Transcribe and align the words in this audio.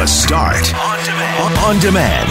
The 0.00 0.06
Start 0.06 0.74
on 0.74 1.04
demand. 1.04 1.58
On 1.58 1.78
demand. 1.78 2.26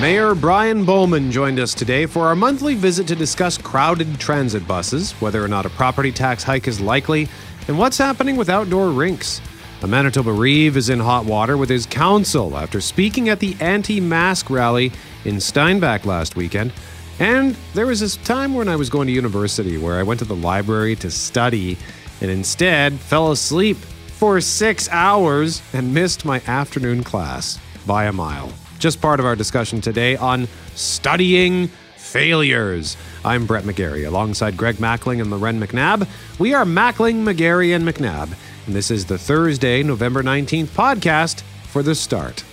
Mayor 0.00 0.34
Brian 0.34 0.86
Bowman 0.86 1.30
joined 1.30 1.60
us 1.60 1.74
today 1.74 2.06
for 2.06 2.26
our 2.26 2.34
monthly 2.34 2.74
visit 2.74 3.06
to 3.08 3.14
discuss 3.14 3.58
crowded 3.58 4.18
transit 4.18 4.66
buses, 4.66 5.12
whether 5.20 5.44
or 5.44 5.48
not 5.48 5.66
a 5.66 5.68
property 5.68 6.10
tax 6.10 6.42
hike 6.42 6.66
is 6.66 6.80
likely, 6.80 7.28
and 7.68 7.78
what's 7.78 7.98
happening 7.98 8.36
with 8.36 8.48
outdoor 8.48 8.88
rinks. 8.88 9.42
A 9.82 9.86
Manitoba 9.86 10.32
Reeve 10.32 10.78
is 10.78 10.88
in 10.88 11.00
hot 11.00 11.26
water 11.26 11.58
with 11.58 11.68
his 11.68 11.84
council 11.84 12.56
after 12.56 12.80
speaking 12.80 13.28
at 13.28 13.40
the 13.40 13.54
anti 13.60 14.00
mask 14.00 14.48
rally 14.48 14.90
in 15.26 15.38
Steinbach 15.38 16.06
last 16.06 16.34
weekend. 16.34 16.72
And 17.18 17.56
there 17.74 17.86
was 17.86 18.00
this 18.00 18.16
time 18.16 18.54
when 18.54 18.68
I 18.68 18.76
was 18.76 18.90
going 18.90 19.06
to 19.06 19.12
university 19.12 19.78
where 19.78 19.98
I 19.98 20.02
went 20.02 20.20
to 20.20 20.26
the 20.26 20.36
library 20.36 20.96
to 20.96 21.10
study 21.10 21.78
and 22.20 22.30
instead 22.30 22.94
fell 22.94 23.30
asleep 23.32 23.76
for 23.76 24.40
six 24.40 24.88
hours 24.90 25.62
and 25.72 25.94
missed 25.94 26.24
my 26.24 26.42
afternoon 26.46 27.04
class 27.04 27.58
by 27.86 28.04
a 28.04 28.12
mile. 28.12 28.52
Just 28.78 29.00
part 29.00 29.20
of 29.20 29.26
our 29.26 29.36
discussion 29.36 29.80
today 29.80 30.16
on 30.16 30.48
studying 30.74 31.68
failures. 31.96 32.96
I'm 33.24 33.46
Brett 33.46 33.64
McGarry 33.64 34.06
alongside 34.06 34.56
Greg 34.56 34.76
Mackling 34.76 35.20
and 35.20 35.30
Lauren 35.30 35.60
McNabb. 35.60 36.06
We 36.38 36.54
are 36.54 36.64
Mackling, 36.64 37.24
McGarry, 37.24 37.74
and 37.74 37.86
McNabb, 37.86 38.34
and 38.66 38.74
this 38.74 38.90
is 38.90 39.06
the 39.06 39.18
Thursday, 39.18 39.82
November 39.82 40.22
19th 40.22 40.68
podcast 40.68 41.42
for 41.64 41.82
the 41.82 41.94
start. 41.94 42.44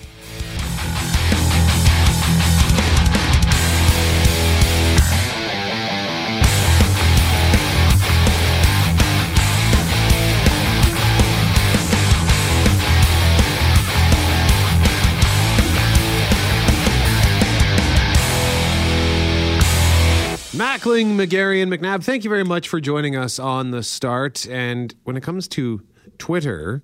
McGarry, 21.23 21.63
and 21.63 21.71
McNabb, 21.71 22.03
thank 22.03 22.25
you 22.25 22.29
very 22.29 22.43
much 22.43 22.67
for 22.67 22.81
joining 22.81 23.15
us 23.15 23.39
on 23.39 23.71
the 23.71 23.81
start. 23.81 24.45
And 24.49 24.93
when 25.05 25.15
it 25.15 25.23
comes 25.23 25.47
to 25.49 25.81
Twitter, 26.17 26.83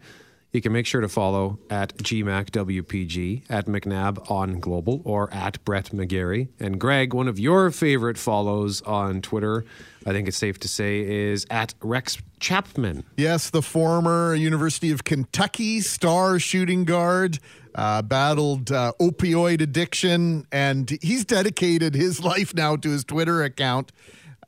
you 0.53 0.61
can 0.61 0.71
make 0.71 0.85
sure 0.85 1.01
to 1.01 1.09
follow 1.09 1.59
at 1.69 1.97
GMACWPG, 1.97 3.43
at 3.49 3.65
McNabb 3.65 4.31
on 4.31 4.61
Global, 4.61 5.01
or 5.03 5.29
at 5.33 5.61
Brett 5.65 5.87
McGarry. 5.87 6.47
And 6.57 6.79
Greg, 6.79 7.13
one 7.13 7.27
of 7.27 7.37
your 7.37 7.69
favorite 7.69 8.17
follows 8.17 8.81
on 8.83 9.21
Twitter, 9.21 9.65
I 10.05 10.11
think 10.11 10.29
it's 10.29 10.37
safe 10.37 10.57
to 10.59 10.69
say, 10.69 11.01
is 11.01 11.45
at 11.49 11.73
Rex 11.81 12.17
Chapman. 12.39 13.03
Yes, 13.17 13.49
the 13.49 13.61
former 13.61 14.35
University 14.35 14.91
of 14.91 15.03
Kentucky 15.03 15.81
star 15.81 16.39
shooting 16.39 16.85
guard 16.85 17.39
uh, 17.75 18.03
battled 18.03 18.71
uh, 18.71 18.93
opioid 19.01 19.59
addiction, 19.59 20.47
and 20.49 20.97
he's 21.01 21.25
dedicated 21.25 21.93
his 21.93 22.23
life 22.23 22.53
now 22.53 22.77
to 22.77 22.89
his 22.89 23.03
Twitter 23.03 23.43
account. 23.43 23.91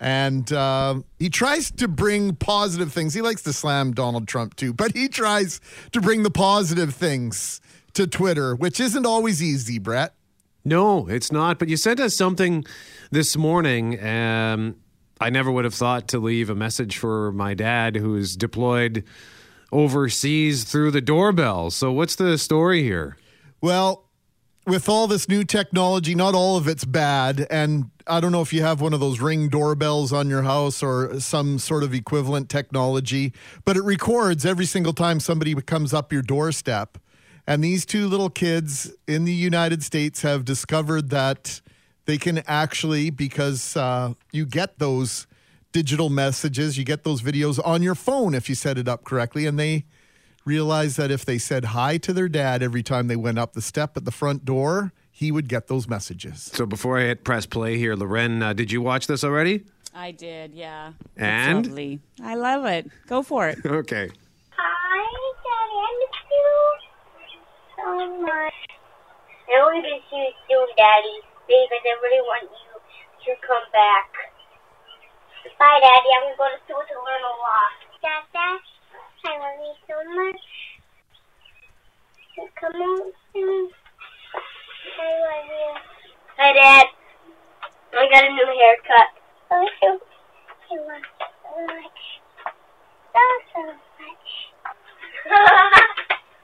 And 0.01 0.51
uh, 0.51 1.01
he 1.19 1.29
tries 1.29 1.69
to 1.73 1.87
bring 1.87 2.35
positive 2.35 2.91
things. 2.91 3.13
He 3.13 3.21
likes 3.21 3.43
to 3.43 3.53
slam 3.53 3.93
Donald 3.93 4.27
Trump 4.27 4.55
too, 4.55 4.73
but 4.73 4.93
he 4.93 5.07
tries 5.07 5.61
to 5.91 6.01
bring 6.01 6.23
the 6.23 6.31
positive 6.31 6.95
things 6.95 7.61
to 7.93 8.07
Twitter, 8.07 8.55
which 8.55 8.79
isn't 8.79 9.05
always 9.05 9.43
easy, 9.43 9.77
Brett. 9.77 10.15
No, 10.65 11.07
it's 11.07 11.31
not. 11.31 11.59
But 11.59 11.69
you 11.69 11.77
sent 11.77 11.99
us 11.99 12.15
something 12.15 12.65
this 13.11 13.37
morning. 13.37 14.03
Um, 14.03 14.77
I 15.19 15.29
never 15.29 15.51
would 15.51 15.65
have 15.65 15.75
thought 15.75 16.07
to 16.09 16.19
leave 16.19 16.49
a 16.49 16.55
message 16.55 16.97
for 16.97 17.31
my 17.31 17.53
dad 17.53 17.95
who's 17.95 18.35
deployed 18.35 19.03
overseas 19.71 20.63
through 20.63 20.91
the 20.91 21.01
doorbell. 21.01 21.69
So, 21.69 21.91
what's 21.91 22.15
the 22.15 22.39
story 22.39 22.81
here? 22.81 23.17
Well, 23.61 24.09
with 24.71 24.87
all 24.87 25.05
this 25.05 25.27
new 25.27 25.43
technology, 25.43 26.15
not 26.15 26.33
all 26.33 26.55
of 26.55 26.65
it's 26.65 26.85
bad. 26.85 27.45
And 27.49 27.91
I 28.07 28.21
don't 28.21 28.31
know 28.31 28.39
if 28.39 28.53
you 28.53 28.63
have 28.63 28.79
one 28.79 28.93
of 28.93 29.01
those 29.01 29.19
ring 29.19 29.49
doorbells 29.49 30.13
on 30.13 30.29
your 30.29 30.43
house 30.43 30.81
or 30.81 31.19
some 31.19 31.59
sort 31.59 31.83
of 31.83 31.93
equivalent 31.93 32.47
technology, 32.47 33.33
but 33.65 33.75
it 33.75 33.81
records 33.81 34.45
every 34.45 34.63
single 34.63 34.93
time 34.93 35.19
somebody 35.19 35.53
comes 35.55 35.93
up 35.93 36.13
your 36.13 36.21
doorstep. 36.21 36.97
And 37.45 37.61
these 37.61 37.85
two 37.85 38.07
little 38.07 38.29
kids 38.29 38.89
in 39.09 39.25
the 39.25 39.33
United 39.33 39.83
States 39.83 40.21
have 40.21 40.45
discovered 40.45 41.09
that 41.09 41.59
they 42.05 42.17
can 42.17 42.41
actually, 42.47 43.09
because 43.09 43.75
uh, 43.75 44.13
you 44.31 44.45
get 44.45 44.79
those 44.79 45.27
digital 45.73 46.09
messages, 46.09 46.77
you 46.77 46.85
get 46.85 47.03
those 47.03 47.21
videos 47.21 47.59
on 47.65 47.83
your 47.83 47.95
phone 47.95 48.33
if 48.33 48.47
you 48.47 48.55
set 48.55 48.77
it 48.77 48.87
up 48.87 49.03
correctly, 49.03 49.45
and 49.45 49.59
they 49.59 49.83
realized 50.45 50.97
that 50.97 51.11
if 51.11 51.25
they 51.25 51.37
said 51.37 51.65
hi 51.65 51.97
to 51.97 52.13
their 52.13 52.29
dad 52.29 52.63
every 52.63 52.83
time 52.83 53.07
they 53.07 53.15
went 53.15 53.39
up 53.39 53.53
the 53.53 53.61
step 53.61 53.95
at 53.97 54.05
the 54.05 54.11
front 54.11 54.45
door, 54.45 54.93
he 55.11 55.31
would 55.31 55.47
get 55.47 55.67
those 55.67 55.87
messages. 55.87 56.49
So 56.53 56.65
before 56.65 56.97
I 56.97 57.03
hit 57.03 57.23
press 57.23 57.45
play 57.45 57.77
here, 57.77 57.95
Lauren, 57.95 58.41
uh, 58.41 58.53
did 58.53 58.71
you 58.71 58.81
watch 58.81 59.07
this 59.07 59.23
already? 59.23 59.63
I 59.93 60.11
did, 60.11 60.53
yeah. 60.53 60.93
And? 61.17 61.59
It's 61.59 61.67
lovely. 61.67 61.99
I 62.23 62.35
love 62.35 62.65
it. 62.65 62.89
Go 63.07 63.21
for 63.23 63.49
it. 63.49 63.59
Okay. 63.65 64.09
Hi, 64.57 65.03
Daddy. 65.43 65.75
I 65.77 65.89
miss 65.99 66.17
you 66.31 66.49
so 67.75 68.21
much. 68.21 68.59
I 69.51 69.59
only 69.61 69.81
miss 69.83 70.05
you 70.11 70.25
soon, 70.47 70.67
Daddy, 70.77 71.17
because 71.45 71.83
I 71.83 71.93
really 72.01 72.23
want 72.23 72.47
you 72.47 73.35
to 73.35 73.41
come 73.45 73.67
back. 73.73 74.09
Bye, 75.59 75.79
Daddy. 75.83 76.09
I'm 76.17 76.23
going 76.23 76.33
to 76.33 76.37
go 76.39 76.47
to 76.49 76.59
school 76.65 76.81
to 76.81 76.97
learn 77.03 77.21
a 77.21 77.35
lot. 77.37 77.75
Dada, 78.01 78.47
I 79.23 79.37
love 79.37 79.61
you 79.61 79.73
so 79.85 79.93
much. 80.17 80.41
Come 82.59 82.73
on 82.73 83.11
soon. 83.33 83.69
I 84.97 85.09
love 85.21 85.45
you. 85.45 85.69
Hi, 86.37 86.49
Dad. 86.53 86.85
I 87.93 88.09
got 88.09 88.25
a 88.25 88.33
new 88.33 88.49
haircut. 88.49 89.09
Oh, 89.51 89.67
so, 89.77 90.01
I 90.01 90.77
love 90.89 91.05
you 91.05 91.27
so 91.45 91.53
much. 91.69 92.01
So, 93.13 93.21
so 93.53 93.61
much. 93.61 94.25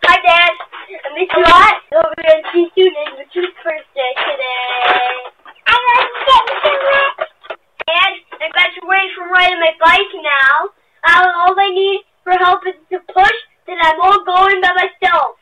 Hi, 0.05 0.17
Dad. 0.21 0.53
I 0.53 1.09
miss 1.17 1.33
you 1.33 1.41
a 1.41 1.49
lot. 1.49 1.81
We're 1.91 2.13
going 2.13 2.29
to 2.29 2.49
see 2.53 2.69
you 2.75 2.93
soon. 2.93 3.17
It's 3.17 3.33
your 3.33 3.49
birthday 3.65 4.13
today. 4.21 5.33
I 5.65 5.73
love 5.81 6.05
you 6.05 6.21
so 6.29 6.71
much. 6.77 7.57
Dad, 7.89 8.11
I 8.37 8.45
graduated 8.53 9.17
from 9.17 9.33
riding 9.33 9.59
my 9.65 9.73
bike 9.81 10.13
now. 10.21 10.69
Now 11.07 11.23
all 11.41 11.55
I 11.57 11.69
need 11.73 12.03
for 12.27 12.35
help 12.43 12.59
to 12.63 12.99
push, 13.07 13.37
then 13.67 13.77
I'm 13.79 14.01
all 14.01 14.19
going 14.25 14.59
by 14.59 14.75
myself. 14.75 15.39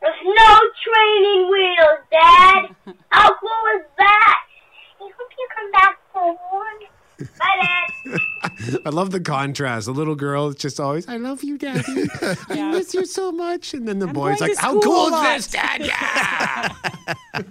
There's 0.00 0.22
no 0.22 0.54
training 0.86 1.50
wheels, 1.50 1.98
Dad. 2.12 2.62
How 3.10 3.34
cool 3.34 3.64
is 3.74 3.86
that? 3.98 4.38
I 5.00 5.10
hope 5.18 5.30
you 5.36 5.48
come 5.56 5.72
back 5.72 5.98
for 6.12 6.26
one. 6.30 6.97
Bye, 7.18 7.88
Dad. 8.06 8.20
I 8.86 8.90
love 8.90 9.10
the 9.10 9.20
contrast. 9.20 9.86
The 9.86 9.92
little 9.92 10.14
girl 10.14 10.48
is 10.48 10.54
just 10.54 10.78
always, 10.80 11.08
I 11.08 11.16
love 11.16 11.42
you, 11.42 11.58
Daddy. 11.58 11.82
I 12.48 12.70
miss 12.72 12.94
you 12.94 13.04
so 13.04 13.32
much. 13.32 13.74
And 13.74 13.86
then 13.86 13.98
the 13.98 14.06
I'm 14.06 14.12
boy's 14.12 14.38
going 14.38 14.50
like, 14.50 14.58
to 14.58 14.62
How 14.64 14.80
school 14.80 14.82
cool 14.82 15.14
a 15.14 15.34
is 15.34 15.46
this, 15.46 15.52
Dad? 15.52 15.80
Yeah. 17.40 17.42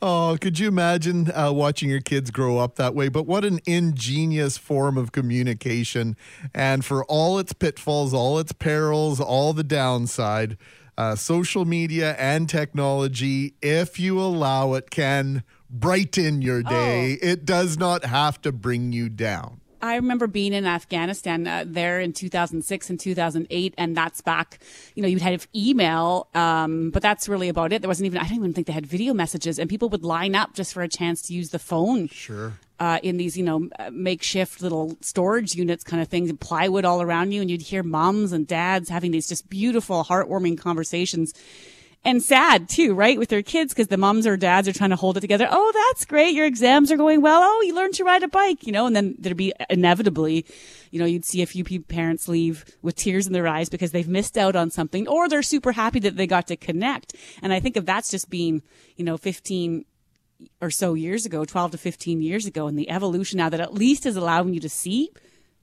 Oh, 0.00 0.38
could 0.40 0.58
you 0.58 0.68
imagine 0.68 1.30
uh, 1.32 1.52
watching 1.52 1.90
your 1.90 2.00
kids 2.00 2.30
grow 2.30 2.58
up 2.58 2.76
that 2.76 2.94
way? 2.94 3.08
But 3.08 3.26
what 3.26 3.44
an 3.44 3.60
ingenious 3.66 4.56
form 4.56 4.96
of 4.96 5.12
communication. 5.12 6.16
And 6.54 6.84
for 6.84 7.04
all 7.04 7.38
its 7.38 7.52
pitfalls, 7.52 8.14
all 8.14 8.38
its 8.38 8.52
perils, 8.52 9.20
all 9.20 9.52
the 9.52 9.64
downside, 9.64 10.56
uh, 10.96 11.16
social 11.16 11.64
media 11.64 12.14
and 12.18 12.48
technology, 12.48 13.54
if 13.60 14.00
you 14.00 14.18
allow 14.18 14.72
it, 14.72 14.90
can 14.90 15.42
brighten 15.70 16.42
your 16.42 16.62
day. 16.62 17.12
It 17.12 17.44
does 17.44 17.78
not 17.78 18.04
have 18.04 18.40
to 18.42 18.52
bring 18.52 18.92
you 18.92 19.08
down. 19.08 19.60
I 19.80 19.96
remember 19.96 20.26
being 20.26 20.52
in 20.52 20.66
Afghanistan 20.66 21.46
uh, 21.46 21.64
there 21.66 22.00
in 22.00 22.12
2006 22.12 22.90
and 22.90 22.98
2008, 22.98 23.74
and 23.78 23.96
that's 23.96 24.20
back. 24.20 24.58
You 24.94 25.02
know, 25.02 25.08
you'd 25.08 25.22
have 25.22 25.46
email, 25.54 26.28
um, 26.34 26.90
but 26.90 27.02
that's 27.02 27.28
really 27.28 27.48
about 27.48 27.72
it. 27.72 27.82
There 27.82 27.88
wasn't 27.88 28.06
even. 28.06 28.18
I 28.18 28.24
don't 28.24 28.38
even 28.38 28.52
think 28.52 28.66
they 28.66 28.72
had 28.72 28.86
video 28.86 29.14
messages, 29.14 29.58
and 29.58 29.70
people 29.70 29.88
would 29.90 30.04
line 30.04 30.34
up 30.34 30.54
just 30.54 30.72
for 30.72 30.82
a 30.82 30.88
chance 30.88 31.22
to 31.22 31.34
use 31.34 31.50
the 31.50 31.58
phone. 31.58 32.08
Sure. 32.08 32.54
Uh, 32.80 33.00
in 33.02 33.16
these, 33.16 33.36
you 33.36 33.42
know, 33.42 33.68
uh, 33.80 33.90
makeshift 33.92 34.62
little 34.62 34.96
storage 35.00 35.56
units 35.56 35.82
kind 35.82 36.00
of 36.00 36.08
things, 36.08 36.28
and 36.30 36.40
plywood 36.40 36.84
all 36.84 37.02
around 37.02 37.32
you, 37.32 37.40
and 37.40 37.50
you'd 37.50 37.62
hear 37.62 37.82
moms 37.82 38.32
and 38.32 38.46
dads 38.46 38.88
having 38.88 39.10
these 39.10 39.28
just 39.28 39.48
beautiful, 39.48 40.04
heartwarming 40.04 40.58
conversations. 40.58 41.34
And 42.08 42.22
sad 42.22 42.70
too, 42.70 42.94
right? 42.94 43.18
With 43.18 43.28
their 43.28 43.42
kids, 43.42 43.74
because 43.74 43.88
the 43.88 43.98
moms 43.98 44.26
or 44.26 44.38
dads 44.38 44.66
are 44.66 44.72
trying 44.72 44.90
to 44.90 44.96
hold 44.96 45.18
it 45.18 45.20
together. 45.20 45.46
Oh, 45.50 45.72
that's 45.92 46.06
great. 46.06 46.34
Your 46.34 46.46
exams 46.46 46.90
are 46.90 46.96
going 46.96 47.20
well. 47.20 47.42
Oh, 47.44 47.62
you 47.66 47.74
learned 47.74 47.92
to 47.94 48.04
ride 48.04 48.22
a 48.22 48.28
bike, 48.28 48.66
you 48.66 48.72
know, 48.72 48.86
and 48.86 48.96
then 48.96 49.14
there'd 49.18 49.36
be 49.36 49.52
inevitably, 49.68 50.46
you 50.90 50.98
know, 50.98 51.04
you'd 51.04 51.26
see 51.26 51.42
a 51.42 51.46
few 51.46 51.82
parents 51.82 52.26
leave 52.26 52.64
with 52.80 52.96
tears 52.96 53.26
in 53.26 53.34
their 53.34 53.46
eyes 53.46 53.68
because 53.68 53.92
they've 53.92 54.08
missed 54.08 54.38
out 54.38 54.56
on 54.56 54.70
something 54.70 55.06
or 55.06 55.28
they're 55.28 55.42
super 55.42 55.72
happy 55.72 55.98
that 56.00 56.16
they 56.16 56.26
got 56.26 56.46
to 56.46 56.56
connect. 56.56 57.14
And 57.42 57.52
I 57.52 57.60
think 57.60 57.76
if 57.76 57.84
that's 57.84 58.10
just 58.10 58.30
being, 58.30 58.62
you 58.96 59.04
know, 59.04 59.18
15, 59.18 59.84
or 60.60 60.70
so 60.70 60.94
years 60.94 61.26
ago, 61.26 61.44
12 61.44 61.72
to 61.72 61.78
15 61.78 62.22
years 62.22 62.46
ago, 62.46 62.68
and 62.68 62.78
the 62.78 62.88
evolution 62.90 63.36
now 63.36 63.48
that 63.48 63.60
at 63.60 63.74
least 63.74 64.06
is 64.06 64.16
allowing 64.16 64.54
you 64.54 64.60
to 64.60 64.68
see 64.68 65.10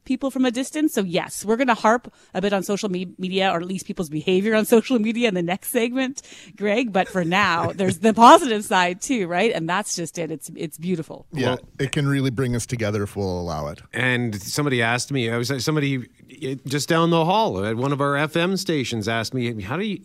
people 0.05 0.31
from 0.31 0.45
a 0.45 0.51
distance. 0.51 0.93
So 0.93 1.03
yes, 1.03 1.43
we're 1.43 1.57
going 1.57 1.67
to 1.67 1.73
harp 1.73 2.13
a 2.33 2.41
bit 2.41 2.53
on 2.53 2.63
social 2.63 2.89
me- 2.89 3.13
media 3.17 3.51
or 3.51 3.57
at 3.57 3.65
least 3.65 3.85
people's 3.85 4.09
behavior 4.09 4.55
on 4.55 4.65
social 4.75 4.99
media 4.99 5.27
in 5.27 5.33
the 5.33 5.43
next 5.43 5.69
segment, 5.69 6.21
Greg. 6.55 6.93
But 6.93 7.07
for 7.07 7.25
now, 7.25 7.71
there's 7.75 7.99
the 7.99 8.13
positive 8.13 8.63
side 8.63 9.01
too, 9.01 9.27
right? 9.27 9.51
And 9.51 9.67
that's 9.67 9.95
just 9.95 10.17
it. 10.17 10.31
It's, 10.31 10.49
it's 10.55 10.77
beautiful. 10.77 11.25
Yeah, 11.31 11.57
it 11.79 11.91
can 11.91 12.07
really 12.07 12.31
bring 12.31 12.55
us 12.55 12.65
together 12.65 13.03
if 13.03 13.15
we'll 13.15 13.39
allow 13.39 13.67
it. 13.67 13.81
And 13.93 14.41
somebody 14.41 14.81
asked 14.81 15.11
me, 15.11 15.29
I 15.29 15.37
was 15.37 15.51
somebody 15.63 16.07
eh, 16.41 16.55
just 16.65 16.89
down 16.89 17.09
the 17.09 17.25
hall 17.25 17.63
at 17.65 17.75
one 17.75 17.91
of 17.91 18.01
our 18.01 18.13
FM 18.13 18.57
stations 18.57 19.07
asked 19.07 19.33
me, 19.33 19.61
how 19.61 19.77
do 19.77 19.85
you, 19.85 20.01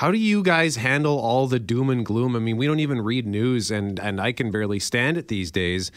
how 0.00 0.10
do 0.10 0.16
you 0.16 0.42
guys 0.42 0.76
handle 0.76 1.18
all 1.18 1.46
the 1.46 1.58
doom 1.58 1.90
and 1.90 2.06
gloom? 2.06 2.34
I 2.34 2.38
mean, 2.38 2.56
we 2.56 2.66
don't 2.66 2.80
even 2.80 3.02
read 3.02 3.26
news, 3.26 3.70
and 3.70 4.00
and 4.00 4.18
I 4.18 4.32
can 4.32 4.50
barely 4.50 4.78
stand 4.78 5.18
it 5.18 5.28
these 5.28 5.50
days. 5.50 5.92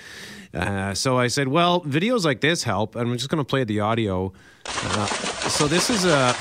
Uh, 0.54 0.94
so 0.94 1.18
I 1.18 1.28
said, 1.28 1.48
well, 1.48 1.80
videos 1.84 2.26
like 2.26 2.42
this 2.42 2.64
help, 2.64 2.98
and 2.98 3.10
I'm 3.10 3.18
just 3.18 3.30
going 3.30 3.42
to 3.42 3.48
play 3.48 3.64
the 3.64 3.80
audio. 3.80 4.34
Uh, 4.66 5.06
so 5.48 5.70
this 5.70 5.90
is 5.90 6.04
a. 6.04 6.36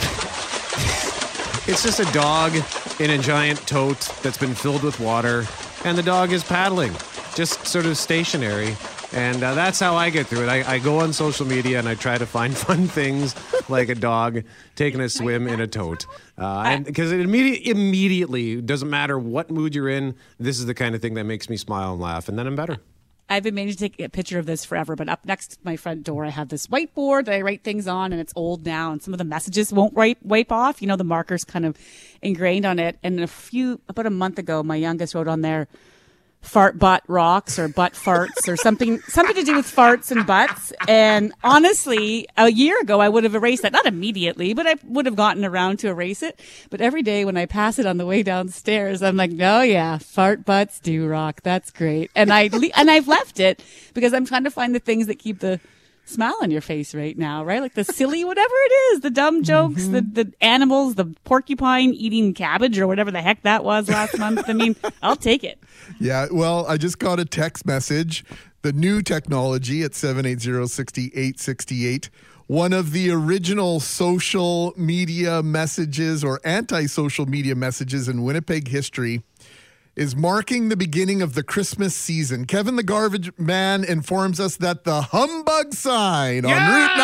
It's 1.70 1.84
just 1.84 2.00
a 2.00 2.12
dog 2.12 2.52
in 2.98 3.10
a 3.10 3.18
giant 3.18 3.60
tote 3.60 4.10
that's 4.24 4.38
been 4.38 4.56
filled 4.56 4.82
with 4.82 4.98
water, 4.98 5.46
and 5.84 5.96
the 5.96 6.02
dog 6.02 6.32
is 6.32 6.42
paddling, 6.42 6.92
just 7.36 7.64
sort 7.68 7.86
of 7.86 7.96
stationary. 7.96 8.76
And 9.14 9.42
uh, 9.42 9.54
that's 9.54 9.78
how 9.78 9.96
I 9.96 10.10
get 10.10 10.26
through 10.26 10.44
it. 10.44 10.48
I, 10.48 10.74
I 10.74 10.78
go 10.78 11.00
on 11.00 11.12
social 11.12 11.46
media 11.46 11.78
and 11.78 11.88
I 11.88 11.94
try 11.94 12.16
to 12.16 12.26
find 12.26 12.56
fun 12.68 12.86
things 12.86 13.34
like 13.68 13.88
a 13.88 13.94
dog 13.94 14.42
taking 14.74 15.00
a 15.00 15.08
swim 15.08 15.46
in 15.46 15.60
a 15.60 15.66
tote. 15.66 16.06
Uh, 16.38 16.78
because 16.78 17.12
it 17.12 17.20
immediately, 17.20 17.70
immediately 17.70 18.62
doesn't 18.62 18.88
matter 18.88 19.18
what 19.18 19.50
mood 19.50 19.74
you're 19.74 19.88
in, 19.88 20.14
this 20.38 20.58
is 20.58 20.66
the 20.66 20.74
kind 20.74 20.94
of 20.94 21.02
thing 21.02 21.14
that 21.14 21.24
makes 21.24 21.50
me 21.50 21.56
smile 21.56 21.92
and 21.92 22.00
laugh, 22.00 22.28
and 22.28 22.38
then 22.38 22.46
I'm 22.46 22.56
better. 22.56 22.78
I've 23.28 23.44
been 23.44 23.54
meaning 23.54 23.72
to 23.72 23.78
take 23.78 23.98
a 23.98 24.10
picture 24.10 24.38
of 24.38 24.44
this 24.44 24.64
forever, 24.64 24.94
but 24.94 25.08
up 25.08 25.24
next 25.24 25.52
to 25.52 25.58
my 25.62 25.76
front 25.76 26.04
door, 26.04 26.26
I 26.26 26.28
have 26.28 26.48
this 26.48 26.66
whiteboard 26.66 27.24
that 27.24 27.34
I 27.34 27.40
write 27.40 27.64
things 27.64 27.88
on, 27.88 28.12
and 28.12 28.20
it's 28.20 28.32
old 28.36 28.66
now, 28.66 28.92
and 28.92 29.02
some 29.02 29.14
of 29.14 29.18
the 29.18 29.24
messages 29.24 29.72
won't 29.72 29.94
wipe 29.94 30.18
wipe 30.22 30.52
off. 30.52 30.82
You 30.82 30.88
know, 30.88 30.96
the 30.96 31.04
markers 31.04 31.42
kind 31.42 31.64
of 31.64 31.78
ingrained 32.20 32.66
on 32.66 32.78
it. 32.78 32.98
And 33.02 33.20
a 33.20 33.26
few 33.26 33.80
about 33.88 34.04
a 34.04 34.10
month 34.10 34.38
ago, 34.38 34.62
my 34.62 34.76
youngest 34.76 35.14
wrote 35.14 35.28
on 35.28 35.40
there, 35.40 35.66
"Fart 36.42 36.78
butt 36.78 37.02
rocks" 37.08 37.58
or 37.58 37.68
"butt 37.68 37.94
farts" 37.94 38.46
or 38.46 38.56
something 38.56 39.00
something 39.08 39.34
to 39.34 39.44
do 39.44 39.56
with 39.56 39.66
farts 39.66 40.10
and 40.10 40.26
butts. 40.26 40.72
And 40.86 41.32
honestly, 41.42 42.28
a 42.36 42.50
year 42.50 42.78
ago, 42.80 43.00
I 43.00 43.08
would 43.08 43.24
have 43.24 43.34
erased 43.34 43.62
that, 43.62 43.72
not 43.72 43.86
immediately, 43.86 44.52
but 44.52 44.66
I 44.66 44.74
would 44.84 45.06
have 45.06 45.16
gotten 45.16 45.44
around 45.44 45.78
to 45.80 45.88
erase 45.88 46.22
it. 46.22 46.38
But 46.68 46.80
every 46.80 47.02
day 47.02 47.24
when 47.24 47.36
I 47.36 47.46
pass 47.46 47.78
it 47.78 47.86
on 47.86 47.96
the 47.96 48.06
way 48.06 48.22
downstairs, 48.22 49.02
I'm 49.02 49.16
like, 49.16 49.30
oh 49.40 49.62
yeah, 49.62 49.98
fart 49.98 50.44
butts 50.44 50.80
do 50.80 51.06
rock. 51.06 51.42
That's 51.42 51.70
great. 51.70 52.10
And 52.14 52.32
I 52.32 52.50
and 52.76 52.90
I've 52.90 53.08
left 53.08 53.40
it 53.40 53.64
because 53.94 54.12
I'm 54.12 54.26
trying 54.26 54.44
to 54.44 54.50
find 54.50 54.74
the 54.74 54.80
things 54.80 55.06
that 55.06 55.18
keep 55.18 55.38
the 55.38 55.60
smile 56.04 56.36
on 56.42 56.50
your 56.50 56.60
face 56.60 56.94
right 56.94 57.16
now, 57.16 57.44
right? 57.44 57.60
Like 57.60 57.74
the 57.74 57.84
silly, 57.84 58.24
whatever 58.24 58.54
it 58.54 58.72
is, 58.72 59.00
the 59.00 59.10
dumb 59.10 59.42
jokes, 59.42 59.86
the, 59.86 60.00
mm-hmm. 60.00 60.14
the 60.14 60.32
animals, 60.40 60.96
the 60.96 61.06
porcupine 61.24 61.94
eating 61.94 62.34
cabbage 62.34 62.78
or 62.78 62.86
whatever 62.86 63.10
the 63.10 63.22
heck 63.22 63.42
that 63.42 63.64
was 63.64 63.88
last 63.88 64.18
month. 64.18 64.48
I 64.48 64.52
mean, 64.52 64.76
I'll 65.02 65.16
take 65.16 65.44
it. 65.44 65.58
Yeah, 66.00 66.26
well, 66.30 66.66
I 66.66 66.76
just 66.76 66.98
got 66.98 67.20
a 67.20 67.24
text 67.24 67.66
message. 67.66 68.24
The 68.62 68.72
new 68.72 69.02
technology 69.02 69.82
at 69.82 69.92
780-6868. 69.92 72.08
One 72.46 72.72
of 72.72 72.92
the 72.92 73.10
original 73.10 73.80
social 73.80 74.72
media 74.76 75.42
messages 75.42 76.22
or 76.22 76.40
anti-social 76.44 77.26
media 77.26 77.54
messages 77.54 78.08
in 78.08 78.22
Winnipeg 78.22 78.68
history 78.68 79.22
is 79.94 80.16
marking 80.16 80.68
the 80.70 80.76
beginning 80.76 81.20
of 81.20 81.34
the 81.34 81.42
Christmas 81.42 81.94
season. 81.94 82.46
Kevin 82.46 82.76
the 82.76 82.82
Garbage 82.82 83.30
Man 83.38 83.84
informs 83.84 84.40
us 84.40 84.56
that 84.56 84.84
the 84.84 85.02
humbug 85.02 85.74
sign 85.74 86.44
on 86.46 86.50
Route 86.52 86.96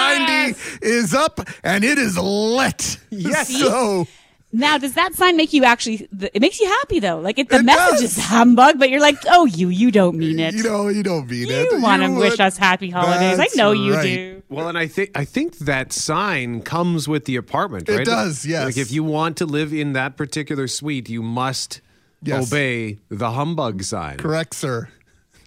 90 0.49 0.59
is 0.83 1.15
up 1.15 1.41
and 1.63 1.85
it 1.85 1.99
is 1.99 2.17
lit. 2.19 2.99
Yes. 3.11 3.49
So 3.59 4.07
Now, 4.51 4.79
does 4.79 4.95
that 4.95 5.15
sign 5.15 5.37
make 5.37 5.53
you 5.53 5.65
actually? 5.65 6.09
It 6.33 6.41
makes 6.41 6.59
you 6.59 6.67
happy 6.67 7.01
though. 7.01 7.21
Like 7.21 7.39
it, 7.39 7.51
the 7.51 7.57
It 7.57 7.65
message 7.67 8.01
does. 8.01 8.17
is 8.17 8.25
humbug, 8.25 8.79
but 8.79 8.89
you're 8.89 9.01
like, 9.03 9.19
oh, 9.29 9.45
you, 9.45 9.69
you 9.69 9.91
don't 9.91 10.17
mean 10.17 10.39
it. 10.39 10.55
you 10.55 10.63
know 10.63 10.89
you 10.89 11.03
don't 11.03 11.29
mean 11.29 11.51
it. 11.51 11.71
You 11.71 11.83
want 11.83 12.03
to 12.03 12.09
wish 12.19 12.41
us 12.41 12.57
happy 12.57 12.89
holidays. 12.89 13.39
I 13.39 13.49
know 13.57 13.73
you 13.73 13.93
right. 13.93 14.03
do. 14.05 14.43
Well, 14.49 14.67
and 14.69 14.79
I 14.79 14.87
think 14.87 15.11
I 15.15 15.27
think 15.27 15.59
that 15.59 15.93
sign 15.93 16.63
comes 16.63 17.07
with 17.07 17.27
the 17.27 17.37
apartment, 17.37 17.87
Right? 17.91 18.01
It 18.01 18.05
does, 18.07 18.47
yes. 18.47 18.65
Like 18.65 18.79
if 18.79 18.91
you 18.91 19.05
want 19.05 19.37
to 19.39 19.45
live 19.45 19.75
in 19.75 19.93
that 19.93 20.17
particular 20.17 20.67
suite, 20.67 21.11
you 21.11 21.23
must 21.23 21.83
Yes. 22.23 22.53
obey 22.53 22.99
the 23.09 23.31
humbug 23.33 23.83
sign. 23.83 24.17
Correct, 24.17 24.55
sir. 24.55 24.89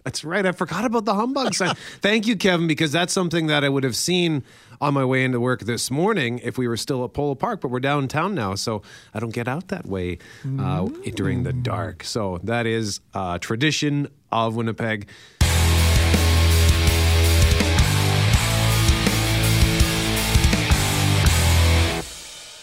That's 0.04 0.24
right. 0.24 0.46
I 0.46 0.52
forgot 0.52 0.86
about 0.86 1.06
the 1.06 1.14
humbug 1.14 1.54
sign. 1.54 1.76
Thank 2.02 2.26
you, 2.26 2.36
Kevin, 2.36 2.68
because 2.68 2.92
that's 2.92 3.14
something 3.14 3.48
that 3.48 3.64
I 3.64 3.70
would 3.70 3.84
have 3.84 3.96
seen 3.96 4.44
on 4.80 4.96
my 4.96 5.06
way 5.06 5.24
into 5.24 5.40
work 5.40 5.62
this 5.62 5.92
morning 5.92 6.40
if 6.44 6.58
we 6.58 6.68
were 6.68 6.78
still 6.78 7.06
at 7.06 7.14
Polo 7.14 7.36
Park, 7.36 7.62
but 7.62 7.68
we're 7.70 7.80
downtown 7.80 8.34
now, 8.34 8.56
so 8.56 8.82
I 9.14 9.20
don't 9.20 9.34
get 9.34 9.48
out 9.48 9.68
that 9.68 9.86
way 9.86 10.18
uh, 10.60 10.88
during 11.14 11.44
the 11.44 11.54
dark. 11.54 12.04
So 12.04 12.40
that 12.44 12.66
is 12.66 13.00
a 13.14 13.38
tradition 13.40 14.08
of 14.32 14.56
Winnipeg. 14.56 15.08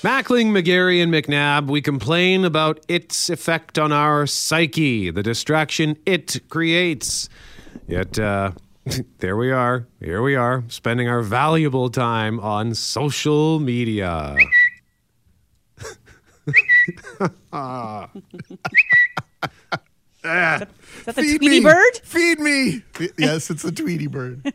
Mackling, 0.03 0.53
McGarry, 0.53 1.03
and 1.03 1.13
McNabb, 1.13 1.67
we 1.67 1.83
complain 1.83 2.45
about 2.45 2.79
its 2.87 3.29
effect 3.29 3.81
on 3.81 3.91
our 3.91 4.29
psyche, 4.29 5.11
the 5.11 5.25
distraction 5.25 5.97
it 6.07 6.41
creates. 6.49 7.29
Yet, 7.89 8.17
uh, 8.17 8.53
there 9.19 9.37
we 9.37 9.51
are. 9.51 9.89
Here 9.99 10.23
we 10.23 10.37
are, 10.37 10.63
spending 10.69 11.09
our 11.09 11.23
valuable 11.23 11.91
time 11.91 12.39
on 12.39 12.75
social 12.75 13.59
media. 13.59 14.37
Is 20.29 21.05
that 21.05 21.15
the 21.17 21.23
Feed 21.23 21.39
Tweety 21.39 21.61
me. 21.61 21.65
Bird? 21.65 22.01
Feed 22.03 22.41
me. 22.41 22.83
yes, 23.19 23.51
it's 23.51 23.65
a 23.65 23.73
Tweety 23.73 24.07
Bird. 24.07 24.53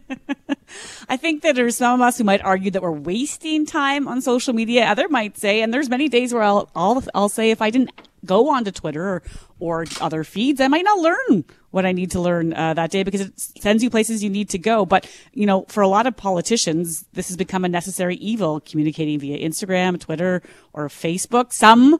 I 1.10 1.18
think 1.18 1.44
that 1.44 1.56
there's 1.56 1.78
some 1.78 2.02
of 2.02 2.06
us 2.06 2.18
who 2.18 2.24
might 2.24 2.42
argue 2.42 2.72
that 2.72 2.82
we're 2.82 2.92
wasting 2.92 3.66
time 3.66 4.08
on 4.08 4.22
social 4.22 4.54
media. 4.54 4.86
Other 4.86 5.10
might 5.10 5.38
say, 5.38 5.62
and 5.62 5.74
there's 5.74 5.90
many 5.90 6.10
days 6.10 6.34
where 6.34 6.44
I'll 6.44 6.70
I'll, 6.76 7.04
I'll 7.14 7.30
say 7.30 7.52
if 7.52 7.62
I 7.62 7.70
didn't 7.70 7.92
go 8.26 8.50
onto 8.50 8.72
Twitter 8.72 9.04
or, 9.04 9.24
or 9.60 9.86
other 10.02 10.24
feeds, 10.24 10.62
I 10.62 10.68
might 10.68 10.86
not 10.86 11.00
learn 11.00 11.46
what 11.72 11.86
I 11.86 11.92
need 11.92 12.12
to 12.12 12.22
learn 12.22 12.54
uh, 12.54 12.74
that 12.76 12.92
day 12.92 13.04
because 13.04 13.22
it 13.22 13.40
sends 13.40 13.84
you 13.84 13.90
places 13.90 14.24
you 14.24 14.30
need 14.30 14.50
to 14.50 14.58
go. 14.58 14.86
But 14.86 15.10
you 15.34 15.46
know, 15.46 15.66
for 15.68 15.82
a 15.82 15.88
lot 15.88 16.08
of 16.08 16.16
politicians, 16.16 17.06
this 17.14 17.28
has 17.28 17.38
become 17.38 17.66
a 17.66 17.70
necessary 17.70 18.16
evil, 18.16 18.60
communicating 18.62 19.20
via 19.20 19.38
Instagram, 19.38 20.00
Twitter, 20.00 20.42
or 20.74 20.88
Facebook. 20.88 21.52
Some 21.52 22.00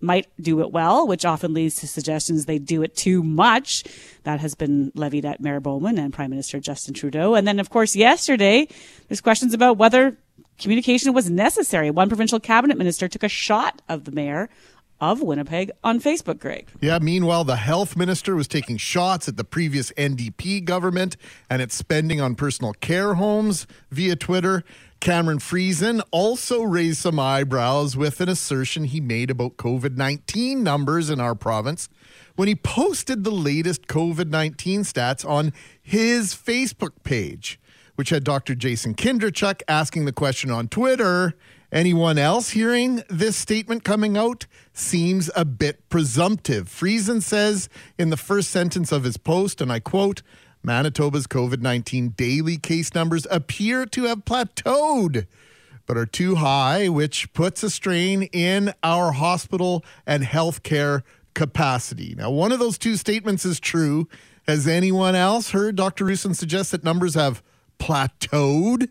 might 0.00 0.26
do 0.40 0.60
it 0.60 0.70
well, 0.70 1.06
which 1.06 1.24
often 1.24 1.54
leads 1.54 1.76
to 1.76 1.88
suggestions 1.88 2.44
they 2.44 2.58
do 2.58 2.82
it 2.82 2.96
too 2.96 3.22
much. 3.22 3.84
That 4.24 4.40
has 4.40 4.54
been 4.54 4.92
levied 4.94 5.24
at 5.24 5.40
Mayor 5.40 5.60
Bowman 5.60 5.98
and 5.98 6.12
Prime 6.12 6.30
Minister 6.30 6.60
Justin 6.60 6.94
Trudeau. 6.94 7.34
And 7.34 7.46
then, 7.46 7.58
of 7.58 7.70
course, 7.70 7.96
yesterday, 7.96 8.68
there's 9.08 9.20
questions 9.20 9.54
about 9.54 9.78
whether 9.78 10.16
communication 10.58 11.12
was 11.12 11.30
necessary. 11.30 11.90
One 11.90 12.08
provincial 12.08 12.40
cabinet 12.40 12.78
minister 12.78 13.08
took 13.08 13.22
a 13.22 13.28
shot 13.28 13.82
of 13.88 14.04
the 14.04 14.12
mayor 14.12 14.48
of 15.00 15.20
Winnipeg 15.20 15.70
on 15.82 16.00
Facebook, 16.00 16.38
Greg. 16.38 16.68
Yeah, 16.80 16.98
meanwhile, 16.98 17.44
the 17.44 17.56
health 17.56 17.96
minister 17.96 18.36
was 18.36 18.48
taking 18.48 18.76
shots 18.76 19.28
at 19.28 19.36
the 19.36 19.44
previous 19.44 19.90
NDP 19.92 20.64
government 20.64 21.16
and 21.50 21.60
its 21.60 21.74
spending 21.74 22.20
on 22.20 22.34
personal 22.34 22.72
care 22.74 23.14
homes 23.14 23.66
via 23.90 24.16
Twitter. 24.16 24.64
Cameron 25.04 25.38
Friesen 25.38 26.00
also 26.12 26.62
raised 26.62 26.96
some 26.96 27.20
eyebrows 27.20 27.94
with 27.94 28.22
an 28.22 28.30
assertion 28.30 28.84
he 28.84 29.02
made 29.02 29.30
about 29.30 29.58
COVID 29.58 29.98
19 29.98 30.62
numbers 30.62 31.10
in 31.10 31.20
our 31.20 31.34
province 31.34 31.90
when 32.36 32.48
he 32.48 32.54
posted 32.54 33.22
the 33.22 33.30
latest 33.30 33.86
COVID 33.86 34.30
19 34.30 34.80
stats 34.80 35.22
on 35.28 35.52
his 35.82 36.34
Facebook 36.34 36.92
page, 37.02 37.60
which 37.96 38.08
had 38.08 38.24
Dr. 38.24 38.54
Jason 38.54 38.94
Kindrachuk 38.94 39.60
asking 39.68 40.06
the 40.06 40.12
question 40.12 40.50
on 40.50 40.68
Twitter. 40.68 41.34
Anyone 41.70 42.16
else 42.16 42.50
hearing 42.50 43.02
this 43.10 43.36
statement 43.36 43.84
coming 43.84 44.16
out 44.16 44.46
seems 44.72 45.30
a 45.36 45.44
bit 45.44 45.86
presumptive. 45.90 46.70
Friesen 46.70 47.20
says 47.20 47.68
in 47.98 48.08
the 48.08 48.16
first 48.16 48.50
sentence 48.50 48.90
of 48.90 49.04
his 49.04 49.18
post, 49.18 49.60
and 49.60 49.70
I 49.70 49.80
quote, 49.80 50.22
Manitoba's 50.64 51.26
COVID 51.26 51.60
19 51.60 52.10
daily 52.10 52.56
case 52.56 52.94
numbers 52.94 53.26
appear 53.30 53.84
to 53.86 54.04
have 54.04 54.24
plateaued, 54.24 55.26
but 55.86 55.96
are 55.96 56.06
too 56.06 56.36
high, 56.36 56.88
which 56.88 57.32
puts 57.34 57.62
a 57.62 57.70
strain 57.70 58.24
in 58.32 58.72
our 58.82 59.12
hospital 59.12 59.84
and 60.06 60.24
healthcare 60.24 61.02
capacity. 61.34 62.14
Now, 62.16 62.30
one 62.30 62.50
of 62.50 62.58
those 62.58 62.78
two 62.78 62.96
statements 62.96 63.44
is 63.44 63.60
true. 63.60 64.08
Has 64.46 64.66
anyone 64.66 65.14
else 65.14 65.50
heard 65.50 65.76
Dr. 65.76 66.04
Roussin 66.06 66.34
suggest 66.34 66.70
that 66.72 66.84
numbers 66.84 67.14
have 67.14 67.42
plateaued? 67.78 68.88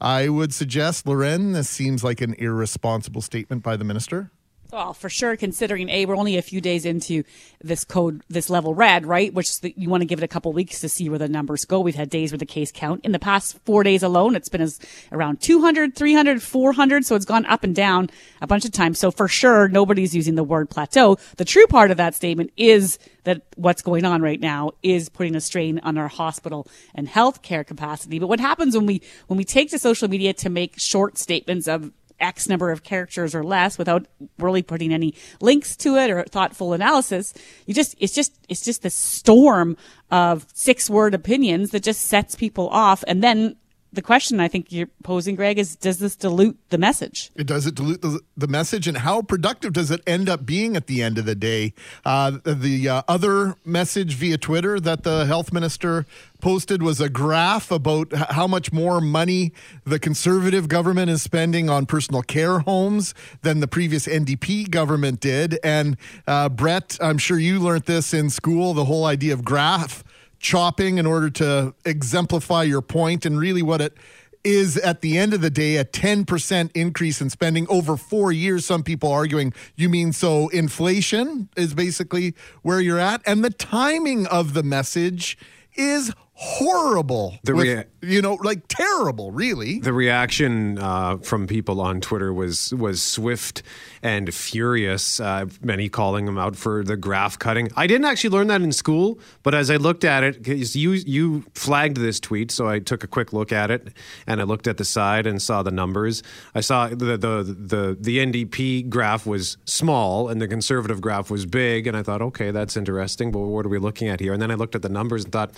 I 0.00 0.28
would 0.28 0.52
suggest, 0.52 1.06
Lauren, 1.06 1.52
this 1.52 1.70
seems 1.70 2.04
like 2.04 2.20
an 2.20 2.34
irresponsible 2.34 3.22
statement 3.22 3.62
by 3.62 3.76
the 3.76 3.84
minister. 3.84 4.30
Well, 4.74 4.92
for 4.92 5.08
sure, 5.08 5.36
considering 5.36 5.88
A, 5.88 6.04
we're 6.04 6.16
only 6.16 6.36
a 6.36 6.42
few 6.42 6.60
days 6.60 6.84
into 6.84 7.22
this 7.62 7.84
code, 7.84 8.24
this 8.28 8.50
level 8.50 8.74
red, 8.74 9.06
right? 9.06 9.32
Which 9.32 9.60
the, 9.60 9.72
you 9.76 9.88
want 9.88 10.00
to 10.00 10.04
give 10.04 10.18
it 10.18 10.24
a 10.24 10.28
couple 10.28 10.52
weeks 10.52 10.80
to 10.80 10.88
see 10.88 11.08
where 11.08 11.20
the 11.20 11.28
numbers 11.28 11.64
go. 11.64 11.78
We've 11.78 11.94
had 11.94 12.10
days 12.10 12.32
where 12.32 12.40
the 12.40 12.44
case 12.44 12.72
count 12.72 13.04
in 13.04 13.12
the 13.12 13.20
past 13.20 13.56
four 13.64 13.84
days 13.84 14.02
alone, 14.02 14.34
it's 14.34 14.48
been 14.48 14.60
as 14.60 14.80
around 15.12 15.40
200, 15.40 15.94
300, 15.94 16.42
400. 16.42 17.04
So 17.04 17.14
it's 17.14 17.24
gone 17.24 17.46
up 17.46 17.62
and 17.62 17.72
down 17.72 18.10
a 18.42 18.48
bunch 18.48 18.64
of 18.64 18.72
times. 18.72 18.98
So 18.98 19.12
for 19.12 19.28
sure, 19.28 19.68
nobody's 19.68 20.12
using 20.12 20.34
the 20.34 20.42
word 20.42 20.68
plateau. 20.70 21.18
The 21.36 21.44
true 21.44 21.68
part 21.68 21.92
of 21.92 21.96
that 21.98 22.16
statement 22.16 22.50
is 22.56 22.98
that 23.22 23.42
what's 23.54 23.80
going 23.80 24.04
on 24.04 24.22
right 24.22 24.40
now 24.40 24.72
is 24.82 25.08
putting 25.08 25.36
a 25.36 25.40
strain 25.40 25.78
on 25.84 25.96
our 25.96 26.08
hospital 26.08 26.66
and 26.96 27.06
healthcare 27.06 27.64
capacity. 27.64 28.18
But 28.18 28.26
what 28.26 28.40
happens 28.40 28.74
when 28.76 28.86
we, 28.86 29.02
when 29.28 29.36
we 29.36 29.44
take 29.44 29.70
to 29.70 29.78
social 29.78 30.08
media 30.08 30.32
to 30.32 30.50
make 30.50 30.80
short 30.80 31.16
statements 31.16 31.68
of 31.68 31.92
X 32.20 32.48
number 32.48 32.70
of 32.70 32.82
characters 32.82 33.34
or 33.34 33.42
less 33.42 33.78
without 33.78 34.06
really 34.38 34.62
putting 34.62 34.92
any 34.92 35.14
links 35.40 35.76
to 35.76 35.96
it 35.96 36.10
or 36.10 36.22
thoughtful 36.24 36.72
analysis. 36.72 37.34
You 37.66 37.74
just, 37.74 37.94
it's 37.98 38.14
just, 38.14 38.34
it's 38.48 38.62
just 38.62 38.82
this 38.82 38.94
storm 38.94 39.76
of 40.10 40.46
six 40.52 40.88
word 40.88 41.14
opinions 41.14 41.70
that 41.70 41.82
just 41.82 42.02
sets 42.02 42.34
people 42.34 42.68
off. 42.68 43.04
And 43.06 43.22
then 43.22 43.56
the 43.94 44.02
question 44.02 44.40
I 44.40 44.48
think 44.48 44.72
you're 44.72 44.88
posing, 45.02 45.36
Greg, 45.36 45.58
is 45.58 45.76
does 45.76 45.98
this 45.98 46.16
dilute 46.16 46.58
the 46.70 46.78
message? 46.78 47.30
It 47.34 47.46
does 47.46 47.66
it 47.66 47.74
dilute 47.74 48.02
the, 48.02 48.20
the 48.36 48.48
message, 48.48 48.88
and 48.88 48.98
how 48.98 49.22
productive 49.22 49.72
does 49.72 49.90
it 49.90 50.02
end 50.06 50.28
up 50.28 50.44
being 50.44 50.76
at 50.76 50.86
the 50.86 51.02
end 51.02 51.16
of 51.18 51.24
the 51.24 51.34
day? 51.34 51.74
Uh, 52.04 52.38
the 52.44 52.88
uh, 52.88 53.02
other 53.08 53.54
message 53.64 54.14
via 54.14 54.36
Twitter 54.36 54.80
that 54.80 55.04
the 55.04 55.26
health 55.26 55.52
minister 55.52 56.06
posted 56.44 56.82
was 56.82 57.00
a 57.00 57.08
graph 57.08 57.70
about 57.70 58.12
how 58.12 58.46
much 58.46 58.70
more 58.70 59.00
money 59.00 59.50
the 59.84 59.98
conservative 59.98 60.68
government 60.68 61.10
is 61.10 61.22
spending 61.22 61.70
on 61.70 61.86
personal 61.86 62.20
care 62.20 62.58
homes 62.58 63.14
than 63.40 63.60
the 63.60 63.66
previous 63.66 64.06
NDP 64.06 64.68
government 64.68 65.20
did. 65.20 65.58
And 65.64 65.96
uh, 66.26 66.50
Brett, 66.50 66.98
I'm 67.00 67.16
sure 67.16 67.38
you 67.38 67.60
learned 67.60 67.84
this 67.84 68.12
in 68.12 68.28
school 68.28 68.74
the 68.74 68.84
whole 68.84 69.06
idea 69.06 69.32
of 69.32 69.42
graph 69.42 70.04
chopping 70.38 70.98
in 70.98 71.06
order 71.06 71.30
to 71.30 71.74
exemplify 71.86 72.64
your 72.64 72.82
point 72.82 73.24
and 73.24 73.38
really 73.38 73.62
what 73.62 73.80
it 73.80 73.96
is 74.44 74.76
at 74.76 75.00
the 75.00 75.16
end 75.16 75.32
of 75.32 75.40
the 75.40 75.48
day 75.48 75.78
a 75.78 75.84
10% 75.86 76.70
increase 76.74 77.22
in 77.22 77.30
spending 77.30 77.66
over 77.70 77.96
four 77.96 78.32
years. 78.32 78.66
Some 78.66 78.82
people 78.82 79.10
arguing 79.10 79.54
you 79.76 79.88
mean 79.88 80.12
so 80.12 80.48
inflation 80.48 81.48
is 81.56 81.72
basically 81.72 82.34
where 82.60 82.82
you're 82.82 82.98
at. 82.98 83.22
And 83.24 83.42
the 83.42 83.48
timing 83.48 84.26
of 84.26 84.52
the 84.52 84.62
message 84.62 85.38
is 85.76 86.12
horrible. 86.44 87.38
The 87.42 87.54
with- 87.54 87.66
rea- 87.66 87.84
you 88.02 88.20
know, 88.20 88.34
like 88.42 88.68
terrible, 88.68 89.30
really. 89.32 89.78
The 89.80 89.92
reaction 89.94 90.78
uh, 90.78 91.16
from 91.18 91.46
people 91.46 91.80
on 91.80 92.00
Twitter 92.02 92.32
was 92.34 92.72
was 92.74 93.02
swift 93.02 93.62
and 94.02 94.32
furious. 94.34 95.20
Uh, 95.20 95.46
many 95.62 95.88
calling 95.88 96.26
them 96.26 96.36
out 96.36 96.54
for 96.54 96.84
the 96.84 96.96
graph 96.98 97.38
cutting. 97.38 97.70
I 97.76 97.86
didn't 97.86 98.04
actually 98.04 98.30
learn 98.30 98.48
that 98.48 98.60
in 98.60 98.72
school, 98.72 99.18
but 99.42 99.54
as 99.54 99.70
I 99.70 99.76
looked 99.76 100.04
at 100.04 100.22
it, 100.22 100.44
'cause 100.44 100.76
you 100.76 100.92
you 100.92 101.44
flagged 101.54 101.96
this 101.96 102.20
tweet, 102.20 102.50
so 102.50 102.68
I 102.68 102.78
took 102.78 103.02
a 103.02 103.06
quick 103.06 103.32
look 103.32 103.50
at 103.52 103.70
it 103.70 103.88
and 104.26 104.40
I 104.40 104.44
looked 104.44 104.66
at 104.68 104.76
the 104.76 104.84
side 104.84 105.26
and 105.26 105.40
saw 105.40 105.62
the 105.62 105.70
numbers. 105.70 106.22
I 106.54 106.60
saw 106.60 106.88
the 106.88 107.16
the 107.16 107.56
the 107.58 107.96
the 107.98 108.18
NDP 108.18 108.82
graph 108.90 109.24
was 109.26 109.56
small 109.64 110.28
and 110.28 110.42
the 110.42 110.48
conservative 110.48 111.00
graph 111.00 111.30
was 111.30 111.46
big, 111.46 111.86
and 111.86 111.96
I 111.96 112.02
thought, 112.02 112.20
okay, 112.20 112.50
that's 112.50 112.76
interesting. 112.76 113.32
But 113.32 113.38
what 113.40 113.64
are 113.64 113.70
we 113.70 113.78
looking 113.78 114.08
at 114.08 114.20
here? 114.20 114.34
And 114.34 114.42
then 114.42 114.50
I 114.50 114.54
looked 114.56 114.74
at 114.74 114.82
the 114.82 114.88
numbers 114.90 115.24
and 115.24 115.32
thought 115.32 115.52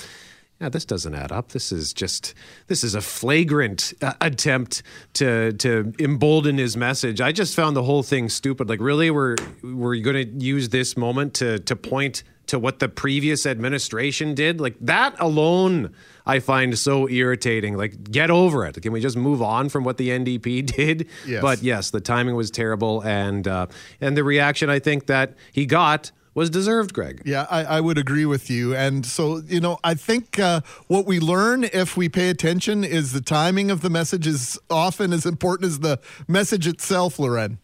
yeah, 0.61 0.71
this 0.71 0.87
doesn't 0.87 1.15
add 1.15 1.33
up. 1.33 1.53
This 1.53 1.71
is 1.71 1.93
just 1.93 2.35
this 2.69 2.83
is 2.83 2.95
a 2.95 3.03
flagrant 3.03 3.93
uh, 4.01 4.15
attempt 4.23 4.83
to 5.15 5.53
to 5.55 5.93
embolden 5.99 6.57
his 6.57 6.77
message. 6.77 7.21
I 7.21 7.33
just 7.33 7.55
found 7.55 7.77
the 7.77 7.83
whole 7.83 8.03
thing 8.03 8.31
stupid. 8.31 8.69
Like, 8.69 8.81
really, 8.81 9.11
we're 9.11 9.37
we're 9.63 10.01
going 10.01 10.17
to 10.17 10.45
use 10.45 10.71
this 10.71 10.97
moment 10.97 11.35
to 11.35 11.59
to 11.59 11.77
point 11.77 12.23
to 12.47 12.59
what 12.59 12.79
the 12.79 12.89
previous 12.89 13.45
administration 13.45 14.35
did. 14.35 14.61
Like 14.61 14.77
that 14.81 15.15
alone, 15.21 15.93
I 16.25 16.39
find 16.39 16.79
so 16.79 17.09
irritating. 17.09 17.77
Like, 17.77 18.11
get 18.11 18.31
over 18.31 18.65
it. 18.65 18.81
Can 18.81 18.93
we 18.93 19.01
just 19.01 19.17
move 19.17 19.43
on 19.43 19.69
from 19.69 19.85
what 19.85 19.99
the 19.99 20.09
NDP 20.09 20.65
did? 20.77 21.09
Yes. 21.27 21.43
But 21.43 21.63
yes, 21.63 21.91
the 21.91 22.01
timing 22.01 22.35
was 22.35 22.51
terrible, 22.51 23.03
and 23.03 23.47
uh, 23.47 23.67
and 24.01 24.17
the 24.17 24.25
reaction 24.25 24.71
I 24.71 24.79
think 24.79 25.07
that 25.07 25.35
he 25.53 25.67
got 25.67 26.13
was 26.37 26.51
deserved. 26.51 26.93
Greg. 26.93 27.23
Yeah, 27.25 27.47
I, 27.51 27.65
I 27.65 27.81
would 27.81 27.99
agree 27.99 28.27
with 28.27 28.51
you. 28.51 28.77
And 28.77 29.05
so, 29.05 29.39
you 29.39 29.59
know, 29.59 29.79
I 29.83 29.95
think 29.95 30.39
uh, 30.39 30.61
what 30.87 31.07
we 31.07 31.19
learn 31.19 31.65
if 31.65 31.97
we 31.97 32.09
pay 32.09 32.29
attention 32.29 32.85
is 32.85 33.13
the 33.13 33.23
timing 33.23 33.71
of 33.71 33.81
the 33.81 33.91
message 33.91 34.27
is 34.27 34.59
often 34.71 35.13
as 35.15 35.25
important 35.25 35.67
as 35.67 35.81
the 35.81 35.99
message 36.29 36.67
itself, 36.69 37.19
Lauren. 37.19 37.59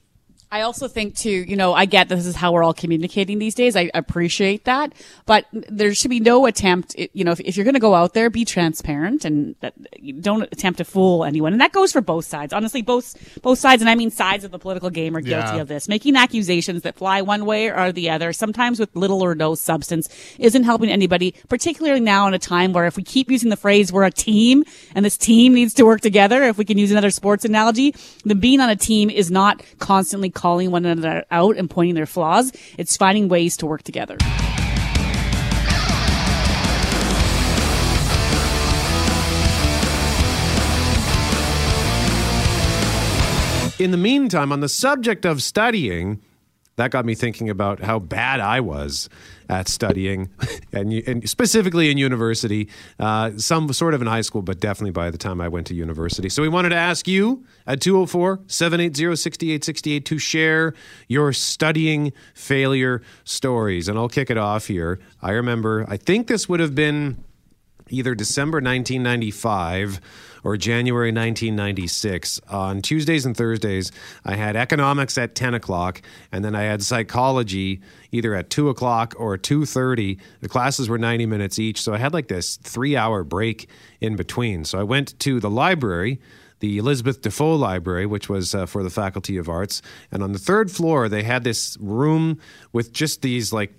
I 0.52 0.60
also 0.60 0.86
think 0.86 1.16
too, 1.16 1.30
you 1.30 1.56
know, 1.56 1.72
I 1.72 1.86
get 1.86 2.10
this 2.10 2.26
is 2.26 2.36
how 2.36 2.52
we're 2.52 2.62
all 2.62 2.74
communicating 2.74 3.38
these 3.38 3.54
days. 3.54 3.74
I 3.74 3.90
appreciate 3.94 4.66
that, 4.66 4.92
but 5.24 5.46
there 5.50 5.94
should 5.94 6.10
be 6.10 6.20
no 6.20 6.44
attempt, 6.44 6.94
you 7.14 7.24
know, 7.24 7.32
if, 7.32 7.40
if 7.40 7.56
you're 7.56 7.64
going 7.64 7.72
to 7.72 7.80
go 7.80 7.94
out 7.94 8.12
there, 8.12 8.28
be 8.28 8.44
transparent 8.44 9.24
and 9.24 9.56
that, 9.60 9.72
don't 10.20 10.42
attempt 10.42 10.76
to 10.76 10.84
fool 10.84 11.24
anyone. 11.24 11.52
And 11.52 11.60
that 11.62 11.72
goes 11.72 11.90
for 11.90 12.02
both 12.02 12.26
sides. 12.26 12.52
Honestly, 12.52 12.82
both, 12.82 13.16
both 13.40 13.58
sides, 13.60 13.80
and 13.80 13.88
I 13.88 13.94
mean 13.94 14.10
sides 14.10 14.44
of 14.44 14.50
the 14.50 14.58
political 14.58 14.90
game 14.90 15.16
are 15.16 15.22
guilty 15.22 15.56
Yeah. 15.56 15.62
of 15.62 15.68
this. 15.68 15.88
Making 15.88 16.16
accusations 16.16 16.82
that 16.82 16.96
fly 16.96 17.22
one 17.22 17.46
way 17.46 17.70
or 17.70 17.90
the 17.90 18.10
other, 18.10 18.34
sometimes 18.34 18.78
with 18.78 18.94
little 18.94 19.22
or 19.24 19.34
no 19.34 19.54
substance, 19.54 20.10
isn't 20.38 20.64
helping 20.64 20.90
anybody, 20.90 21.34
particularly 21.48 22.00
now 22.00 22.26
in 22.26 22.34
a 22.34 22.38
time 22.38 22.74
where 22.74 22.84
if 22.84 22.98
we 22.98 23.02
keep 23.02 23.30
using 23.30 23.48
the 23.48 23.56
phrase, 23.56 23.90
we're 23.90 24.04
a 24.04 24.10
team 24.10 24.64
and 24.94 25.02
this 25.02 25.16
team 25.16 25.54
needs 25.54 25.72
to 25.74 25.86
work 25.86 26.02
together, 26.02 26.42
if 26.42 26.58
we 26.58 26.66
can 26.66 26.76
use 26.76 26.90
another 26.90 27.10
sports 27.10 27.46
analogy, 27.46 27.94
then 28.26 28.38
being 28.38 28.60
on 28.60 28.68
a 28.68 28.76
team 28.76 29.08
is 29.08 29.30
not 29.30 29.62
constantly 29.78 30.28
calling 30.42 30.72
one 30.72 30.84
another 30.84 31.24
out 31.30 31.56
and 31.56 31.70
pointing 31.70 31.94
their 31.94 32.04
flaws. 32.04 32.50
It's 32.76 32.96
finding 32.96 33.28
ways 33.28 33.56
to 33.58 33.66
work 33.66 33.84
together. 33.84 34.16
In 43.78 43.92
the 43.92 43.96
meantime, 43.96 44.50
on 44.50 44.58
the 44.58 44.68
subject 44.68 45.24
of 45.24 45.40
studying, 45.44 46.20
that 46.82 46.90
got 46.90 47.04
me 47.04 47.14
thinking 47.14 47.48
about 47.48 47.80
how 47.80 48.00
bad 48.00 48.40
I 48.40 48.60
was 48.60 49.08
at 49.48 49.68
studying, 49.68 50.30
and, 50.72 50.92
and 50.92 51.28
specifically 51.28 51.90
in 51.90 51.96
university, 51.98 52.68
uh, 52.98 53.30
some 53.36 53.72
sort 53.72 53.94
of 53.94 54.00
in 54.00 54.08
high 54.08 54.20
school, 54.22 54.42
but 54.42 54.58
definitely 54.58 54.90
by 54.90 55.10
the 55.10 55.18
time 55.18 55.40
I 55.40 55.46
went 55.46 55.68
to 55.68 55.74
university. 55.74 56.28
So 56.28 56.42
we 56.42 56.48
wanted 56.48 56.70
to 56.70 56.76
ask 56.76 57.06
you 57.06 57.44
at 57.66 57.80
204 57.80 58.40
780 58.48 59.14
6868 59.16 60.04
to 60.06 60.18
share 60.18 60.74
your 61.06 61.32
studying 61.32 62.12
failure 62.34 63.00
stories. 63.24 63.88
And 63.88 63.96
I'll 63.96 64.08
kick 64.08 64.28
it 64.28 64.38
off 64.38 64.66
here. 64.66 64.98
I 65.20 65.30
remember, 65.30 65.86
I 65.88 65.96
think 65.96 66.26
this 66.26 66.48
would 66.48 66.58
have 66.58 66.74
been 66.74 67.22
either 67.90 68.14
December 68.14 68.56
1995 68.56 70.00
or 70.44 70.56
January 70.56 71.08
1996. 71.08 72.40
On 72.48 72.82
Tuesdays 72.82 73.26
and 73.26 73.36
Thursdays, 73.36 73.92
I 74.24 74.34
had 74.34 74.56
economics 74.56 75.16
at 75.18 75.34
10 75.34 75.54
o'clock, 75.54 76.02
and 76.30 76.44
then 76.44 76.54
I 76.54 76.62
had 76.62 76.82
psychology 76.82 77.80
either 78.10 78.34
at 78.34 78.50
2 78.50 78.68
o'clock 78.68 79.14
or 79.18 79.36
2.30. 79.38 80.18
The 80.40 80.48
classes 80.48 80.88
were 80.88 80.98
90 80.98 81.26
minutes 81.26 81.58
each, 81.58 81.80
so 81.80 81.94
I 81.94 81.98
had 81.98 82.12
like 82.12 82.28
this 82.28 82.56
three-hour 82.56 83.24
break 83.24 83.68
in 84.00 84.16
between. 84.16 84.64
So 84.64 84.78
I 84.78 84.82
went 84.82 85.18
to 85.20 85.40
the 85.40 85.50
library, 85.50 86.20
the 86.60 86.78
Elizabeth 86.78 87.22
Dafoe 87.22 87.56
Library, 87.56 88.06
which 88.06 88.28
was 88.28 88.54
uh, 88.54 88.66
for 88.66 88.82
the 88.82 88.90
Faculty 88.90 89.36
of 89.36 89.48
Arts. 89.48 89.82
And 90.10 90.22
on 90.22 90.32
the 90.32 90.38
third 90.38 90.70
floor, 90.70 91.08
they 91.08 91.22
had 91.22 91.44
this 91.44 91.76
room 91.80 92.38
with 92.72 92.92
just 92.92 93.22
these 93.22 93.52
like 93.52 93.72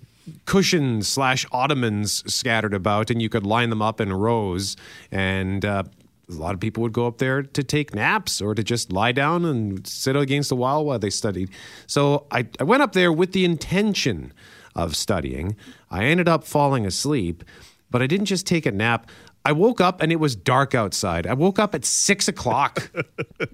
cushions 0.46 1.08
slash 1.08 1.46
ottomans 1.52 2.24
scattered 2.34 2.74
about, 2.74 3.10
and 3.10 3.22
you 3.22 3.30
could 3.30 3.46
line 3.46 3.70
them 3.70 3.82
up 3.82 4.00
in 4.02 4.12
rows. 4.12 4.76
And 5.12 5.64
uh, 5.64 5.84
a 6.30 6.34
lot 6.34 6.54
of 6.54 6.60
people 6.60 6.84
would 6.84 6.94
go 6.94 7.08
up 7.08 7.18
there 7.18 7.44
to 7.44 7.64
take 7.64 7.94
naps 7.94 8.42
or 8.42 8.56
to 8.56 8.64
just 8.64 8.92
lie 8.92 9.12
down 9.12 9.46
and 9.46 9.86
sit 9.86 10.16
against 10.16 10.50
the 10.50 10.56
wall 10.56 10.86
while 10.86 11.00
they 11.00 11.10
studied. 11.10 11.50
So 11.88 12.28
I, 12.32 12.48
I 12.60 12.64
went 12.64 12.82
up 12.82 12.94
there 12.94 13.12
with 13.12 13.34
the 13.34 13.46
intention 13.46 14.34
of 14.76 14.96
studying. 14.96 15.56
I 15.92 16.06
ended 16.06 16.28
up 16.28 16.44
falling 16.44 16.86
asleep, 16.86 17.44
but 17.92 18.02
I 18.02 18.08
didn't 18.08 18.26
just 18.26 18.48
take 18.48 18.66
a 18.66 18.72
nap. 18.72 19.10
I 19.46 19.52
woke 19.52 19.82
up 19.82 20.02
and 20.02 20.12
it 20.12 20.18
was 20.18 20.36
dark 20.36 20.74
outside. 20.74 21.28
I 21.28 21.34
woke 21.34 21.60
up 21.60 21.76
at 21.76 21.86
six 21.86 22.28
o'clock. 22.28 22.92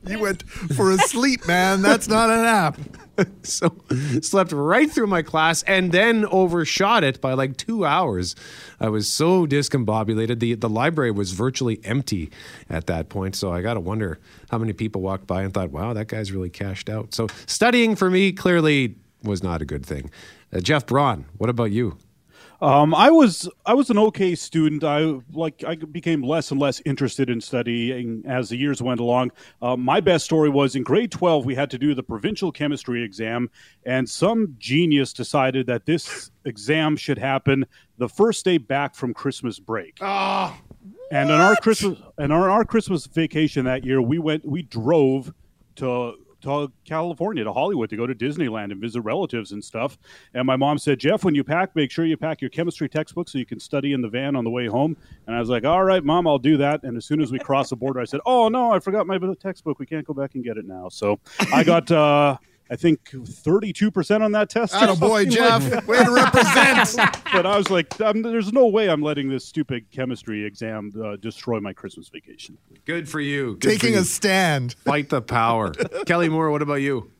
You 0.07 0.19
went 0.19 0.43
for 0.49 0.91
a 0.91 0.97
sleep, 0.97 1.47
man. 1.47 1.81
That's 1.81 2.07
not 2.07 2.29
an 2.29 2.45
app. 2.45 2.79
so 3.43 3.75
slept 4.21 4.51
right 4.51 4.89
through 4.89 5.07
my 5.07 5.21
class 5.21 5.61
and 5.63 5.91
then 5.91 6.25
overshot 6.25 7.03
it 7.03 7.21
by 7.21 7.33
like 7.33 7.57
two 7.57 7.85
hours. 7.85 8.35
I 8.79 8.89
was 8.89 9.09
so 9.11 9.45
discombobulated. 9.45 10.39
The 10.39 10.55
the 10.55 10.69
library 10.69 11.11
was 11.11 11.31
virtually 11.31 11.79
empty 11.83 12.31
at 12.69 12.87
that 12.87 13.09
point. 13.09 13.35
So 13.35 13.51
I 13.51 13.61
gotta 13.61 13.79
wonder 13.79 14.19
how 14.49 14.57
many 14.57 14.73
people 14.73 15.01
walked 15.01 15.27
by 15.27 15.43
and 15.43 15.53
thought, 15.53 15.71
wow, 15.71 15.93
that 15.93 16.07
guy's 16.07 16.31
really 16.31 16.49
cashed 16.49 16.89
out. 16.89 17.13
So 17.13 17.27
studying 17.45 17.95
for 17.95 18.09
me 18.09 18.31
clearly 18.31 18.95
was 19.23 19.43
not 19.43 19.61
a 19.61 19.65
good 19.65 19.85
thing. 19.85 20.09
Uh, 20.53 20.59
Jeff 20.59 20.85
Braun, 20.85 21.25
what 21.37 21.49
about 21.49 21.71
you? 21.71 21.97
Um, 22.61 22.93
I 22.93 23.09
was 23.09 23.49
I 23.65 23.73
was 23.73 23.89
an 23.89 23.97
okay 23.97 24.35
student. 24.35 24.83
I 24.83 25.19
like 25.31 25.63
I 25.65 25.75
became 25.75 26.21
less 26.21 26.51
and 26.51 26.59
less 26.59 26.81
interested 26.85 27.29
in 27.29 27.39
studying 27.39 28.23
as 28.27 28.49
the 28.49 28.57
years 28.57 28.81
went 28.81 28.99
along. 28.99 29.31
Uh, 29.61 29.77
my 29.77 30.01
best 30.01 30.25
story 30.25 30.49
was 30.49 30.75
in 30.75 30.83
grade 30.83 31.11
twelve. 31.11 31.45
We 31.45 31.55
had 31.55 31.69
to 31.71 31.77
do 31.77 31.95
the 31.95 32.03
provincial 32.03 32.51
chemistry 32.51 33.01
exam, 33.01 33.49
and 33.85 34.09
some 34.09 34.55
genius 34.59 35.13
decided 35.13 35.67
that 35.67 35.85
this 35.85 36.31
exam 36.43 36.97
should 36.97 37.17
happen 37.17 37.65
the 37.97 38.09
first 38.09 38.43
day 38.43 38.57
back 38.57 38.93
from 38.93 39.13
Christmas 39.13 39.57
break. 39.59 39.97
Oh, 40.01 40.53
and 41.11 41.31
on 41.31 41.39
our 41.39 41.55
Christmas 41.55 41.97
and 42.17 42.33
on 42.33 42.41
our 42.41 42.65
Christmas 42.65 43.05
vacation 43.05 43.65
that 43.65 43.85
year, 43.85 44.01
we 44.01 44.19
went 44.19 44.45
we 44.45 44.63
drove 44.63 45.33
to 45.77 46.15
to 46.41 46.71
California 46.85 47.43
to 47.43 47.53
Hollywood 47.53 47.89
to 47.89 47.97
go 47.97 48.07
to 48.07 48.15
Disneyland 48.15 48.71
and 48.71 48.81
visit 48.81 49.01
relatives 49.01 49.51
and 49.51 49.63
stuff. 49.63 49.97
And 50.33 50.45
my 50.45 50.55
mom 50.55 50.77
said, 50.77 50.99
"Jeff, 50.99 51.23
when 51.23 51.35
you 51.35 51.43
pack, 51.43 51.75
make 51.75 51.91
sure 51.91 52.05
you 52.05 52.17
pack 52.17 52.41
your 52.41 52.49
chemistry 52.49 52.89
textbook 52.89 53.29
so 53.29 53.37
you 53.37 53.45
can 53.45 53.59
study 53.59 53.93
in 53.93 54.01
the 54.01 54.09
van 54.09 54.35
on 54.35 54.43
the 54.43 54.49
way 54.49 54.67
home." 54.67 54.97
And 55.27 55.35
I 55.35 55.39
was 55.39 55.49
like, 55.49 55.65
"All 55.65 55.83
right, 55.83 56.03
mom, 56.03 56.27
I'll 56.27 56.39
do 56.39 56.57
that." 56.57 56.83
And 56.83 56.97
as 56.97 57.05
soon 57.05 57.21
as 57.21 57.31
we 57.31 57.39
crossed 57.39 57.71
the 57.71 57.75
border, 57.75 57.99
I 57.99 58.05
said, 58.05 58.21
"Oh 58.25 58.49
no, 58.49 58.71
I 58.71 58.79
forgot 58.79 59.07
my 59.07 59.19
textbook. 59.39 59.79
We 59.79 59.85
can't 59.85 60.05
go 60.05 60.13
back 60.13 60.35
and 60.35 60.43
get 60.43 60.57
it 60.57 60.65
now." 60.65 60.89
So 60.89 61.19
I 61.53 61.63
got. 61.63 61.89
Uh, 61.91 62.37
I 62.71 62.75
think 62.75 63.09
32% 63.09 64.21
on 64.21 64.31
that 64.33 64.49
test. 64.49 64.73
Oh 64.77 64.95
boy, 64.95 65.25
Jeff. 65.25 65.71
Like 65.71 65.87
Way 65.87 66.03
to 66.03 66.11
represent. 66.11 66.95
but 67.33 67.45
I 67.45 67.57
was 67.57 67.69
like, 67.71 67.99
I'm, 67.99 68.21
there's 68.21 68.53
no 68.53 68.67
way 68.67 68.89
I'm 68.89 69.01
letting 69.01 69.27
this 69.27 69.43
stupid 69.43 69.89
chemistry 69.91 70.45
exam 70.45 70.91
uh, 71.03 71.15
destroy 71.15 71.59
my 71.59 71.73
Christmas 71.73 72.09
vacation. 72.09 72.57
good 72.85 73.09
for 73.09 73.19
you. 73.19 73.55
Good 73.55 73.79
Taking 73.79 73.93
for 73.95 74.01
a 74.01 74.03
stand. 74.03 74.73
Fight 74.85 75.09
the 75.09 75.21
power. 75.21 75.71
Kelly 76.05 76.29
Moore, 76.29 76.51
what 76.51 76.61
about 76.61 76.75
you? 76.75 77.11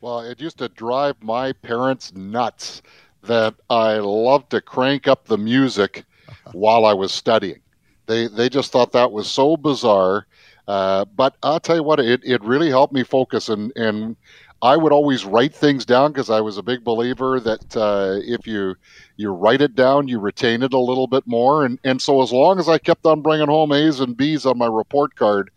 Well, 0.00 0.20
it 0.20 0.40
used 0.40 0.58
to 0.58 0.68
drive 0.68 1.14
my 1.22 1.52
parents 1.52 2.12
nuts 2.14 2.82
that 3.22 3.54
I 3.70 3.98
loved 3.98 4.50
to 4.50 4.60
crank 4.60 5.06
up 5.06 5.26
the 5.26 5.38
music 5.38 6.04
while 6.50 6.84
I 6.84 6.92
was 6.92 7.12
studying. 7.12 7.60
They 8.06 8.26
they 8.26 8.48
just 8.48 8.72
thought 8.72 8.90
that 8.92 9.12
was 9.12 9.30
so 9.30 9.56
bizarre. 9.56 10.26
Uh, 10.68 11.04
but 11.04 11.36
I'll 11.42 11.60
tell 11.60 11.76
you 11.76 11.82
what, 11.82 11.98
it, 11.98 12.20
it 12.24 12.42
really 12.42 12.68
helped 12.68 12.92
me 12.92 13.02
focus, 13.02 13.48
and, 13.48 13.72
and 13.74 14.16
I 14.62 14.76
would 14.76 14.92
always 14.92 15.24
write 15.24 15.52
things 15.52 15.84
down 15.84 16.12
because 16.12 16.30
I 16.30 16.40
was 16.40 16.56
a 16.56 16.62
big 16.62 16.84
believer 16.84 17.40
that 17.40 17.76
uh, 17.76 18.20
if 18.22 18.46
you 18.46 18.76
you 19.16 19.30
write 19.30 19.60
it 19.60 19.74
down, 19.74 20.06
you 20.06 20.20
retain 20.20 20.62
it 20.62 20.72
a 20.72 20.78
little 20.78 21.08
bit 21.08 21.26
more. 21.26 21.64
And 21.64 21.80
and 21.82 22.00
so 22.00 22.22
as 22.22 22.32
long 22.32 22.60
as 22.60 22.68
I 22.68 22.78
kept 22.78 23.04
on 23.04 23.22
bringing 23.22 23.48
home 23.48 23.72
A's 23.72 23.98
and 23.98 24.16
B's 24.16 24.46
on 24.46 24.56
my 24.56 24.68
report 24.68 25.16
card, 25.16 25.50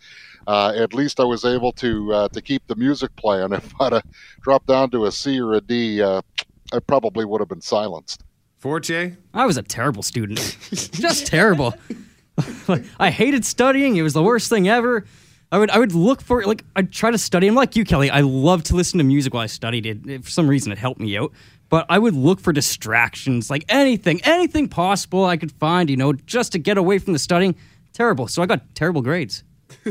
uh, 0.48 0.74
at 0.76 0.96
least 0.96 1.20
I 1.20 1.24
was 1.24 1.46
able 1.46 1.72
to 1.74 2.14
uh, 2.14 2.28
to 2.30 2.42
keep 2.42 2.66
the 2.68 2.76
music 2.76 3.16
playing. 3.16 3.54
If 3.54 3.80
I'd 3.80 3.94
have 3.94 4.04
dropped 4.42 4.68
down 4.68 4.90
to 4.92 5.06
a 5.06 5.12
C 5.12 5.40
or 5.40 5.54
a 5.54 5.62
D, 5.62 6.02
uh, 6.02 6.22
I 6.74 6.80
probably 6.80 7.26
would 7.26 7.42
have 7.42 7.50
been 7.50 7.62
silenced. 7.62 8.24
Forte? 8.58 9.16
I 9.36 9.46
was 9.46 9.58
a 9.58 9.62
terrible 9.64 10.02
student. 10.02 10.40
Just 10.72 11.28
terrible. 11.28 11.76
I 13.00 13.12
hated 13.12 13.46
studying. 13.46 13.96
It 13.98 14.02
was 14.02 14.14
the 14.14 14.24
worst 14.24 14.50
thing 14.50 14.68
ever. 14.68 15.06
I 15.56 15.58
would 15.58 15.70
I 15.70 15.80
would 15.80 15.94
look 15.94 16.22
for 16.22 16.44
like 16.44 16.66
I'd 16.76 16.92
try 16.92 17.12
to 17.12 17.18
study. 17.18 17.48
I'm 17.48 17.56
like 17.56 17.78
you, 17.78 17.86
Kelly. 17.86 18.10
I 18.10 18.20
love 18.20 18.64
to 18.64 18.76
listen 18.76 18.98
to 18.98 19.06
music 19.06 19.34
while 19.34 19.44
I 19.44 19.46
studied. 19.46 19.86
It 19.86 20.26
for 20.26 20.30
some 20.30 20.50
reason 20.50 20.74
it 20.74 20.78
helped 20.78 21.00
me 21.00 21.18
out. 21.18 21.32
But 21.70 21.86
I 21.88 21.98
would 21.98 22.14
look 22.14 22.42
for 22.42 22.52
distractions, 22.52 23.50
like 23.50 23.64
anything, 23.70 24.20
anything 24.26 24.68
possible 24.68 25.24
I 25.24 25.38
could 25.38 25.54
find, 25.54 25.90
you 25.90 25.96
know, 25.96 26.12
just 26.12 26.52
to 26.52 26.60
get 26.60 26.78
away 26.78 27.00
from 27.00 27.14
the 27.14 27.20
studying. 27.20 27.56
Terrible. 27.94 28.28
So 28.28 28.44
I 28.44 28.48
got 28.48 28.76
terrible 28.76 29.02
grades. 29.02 29.46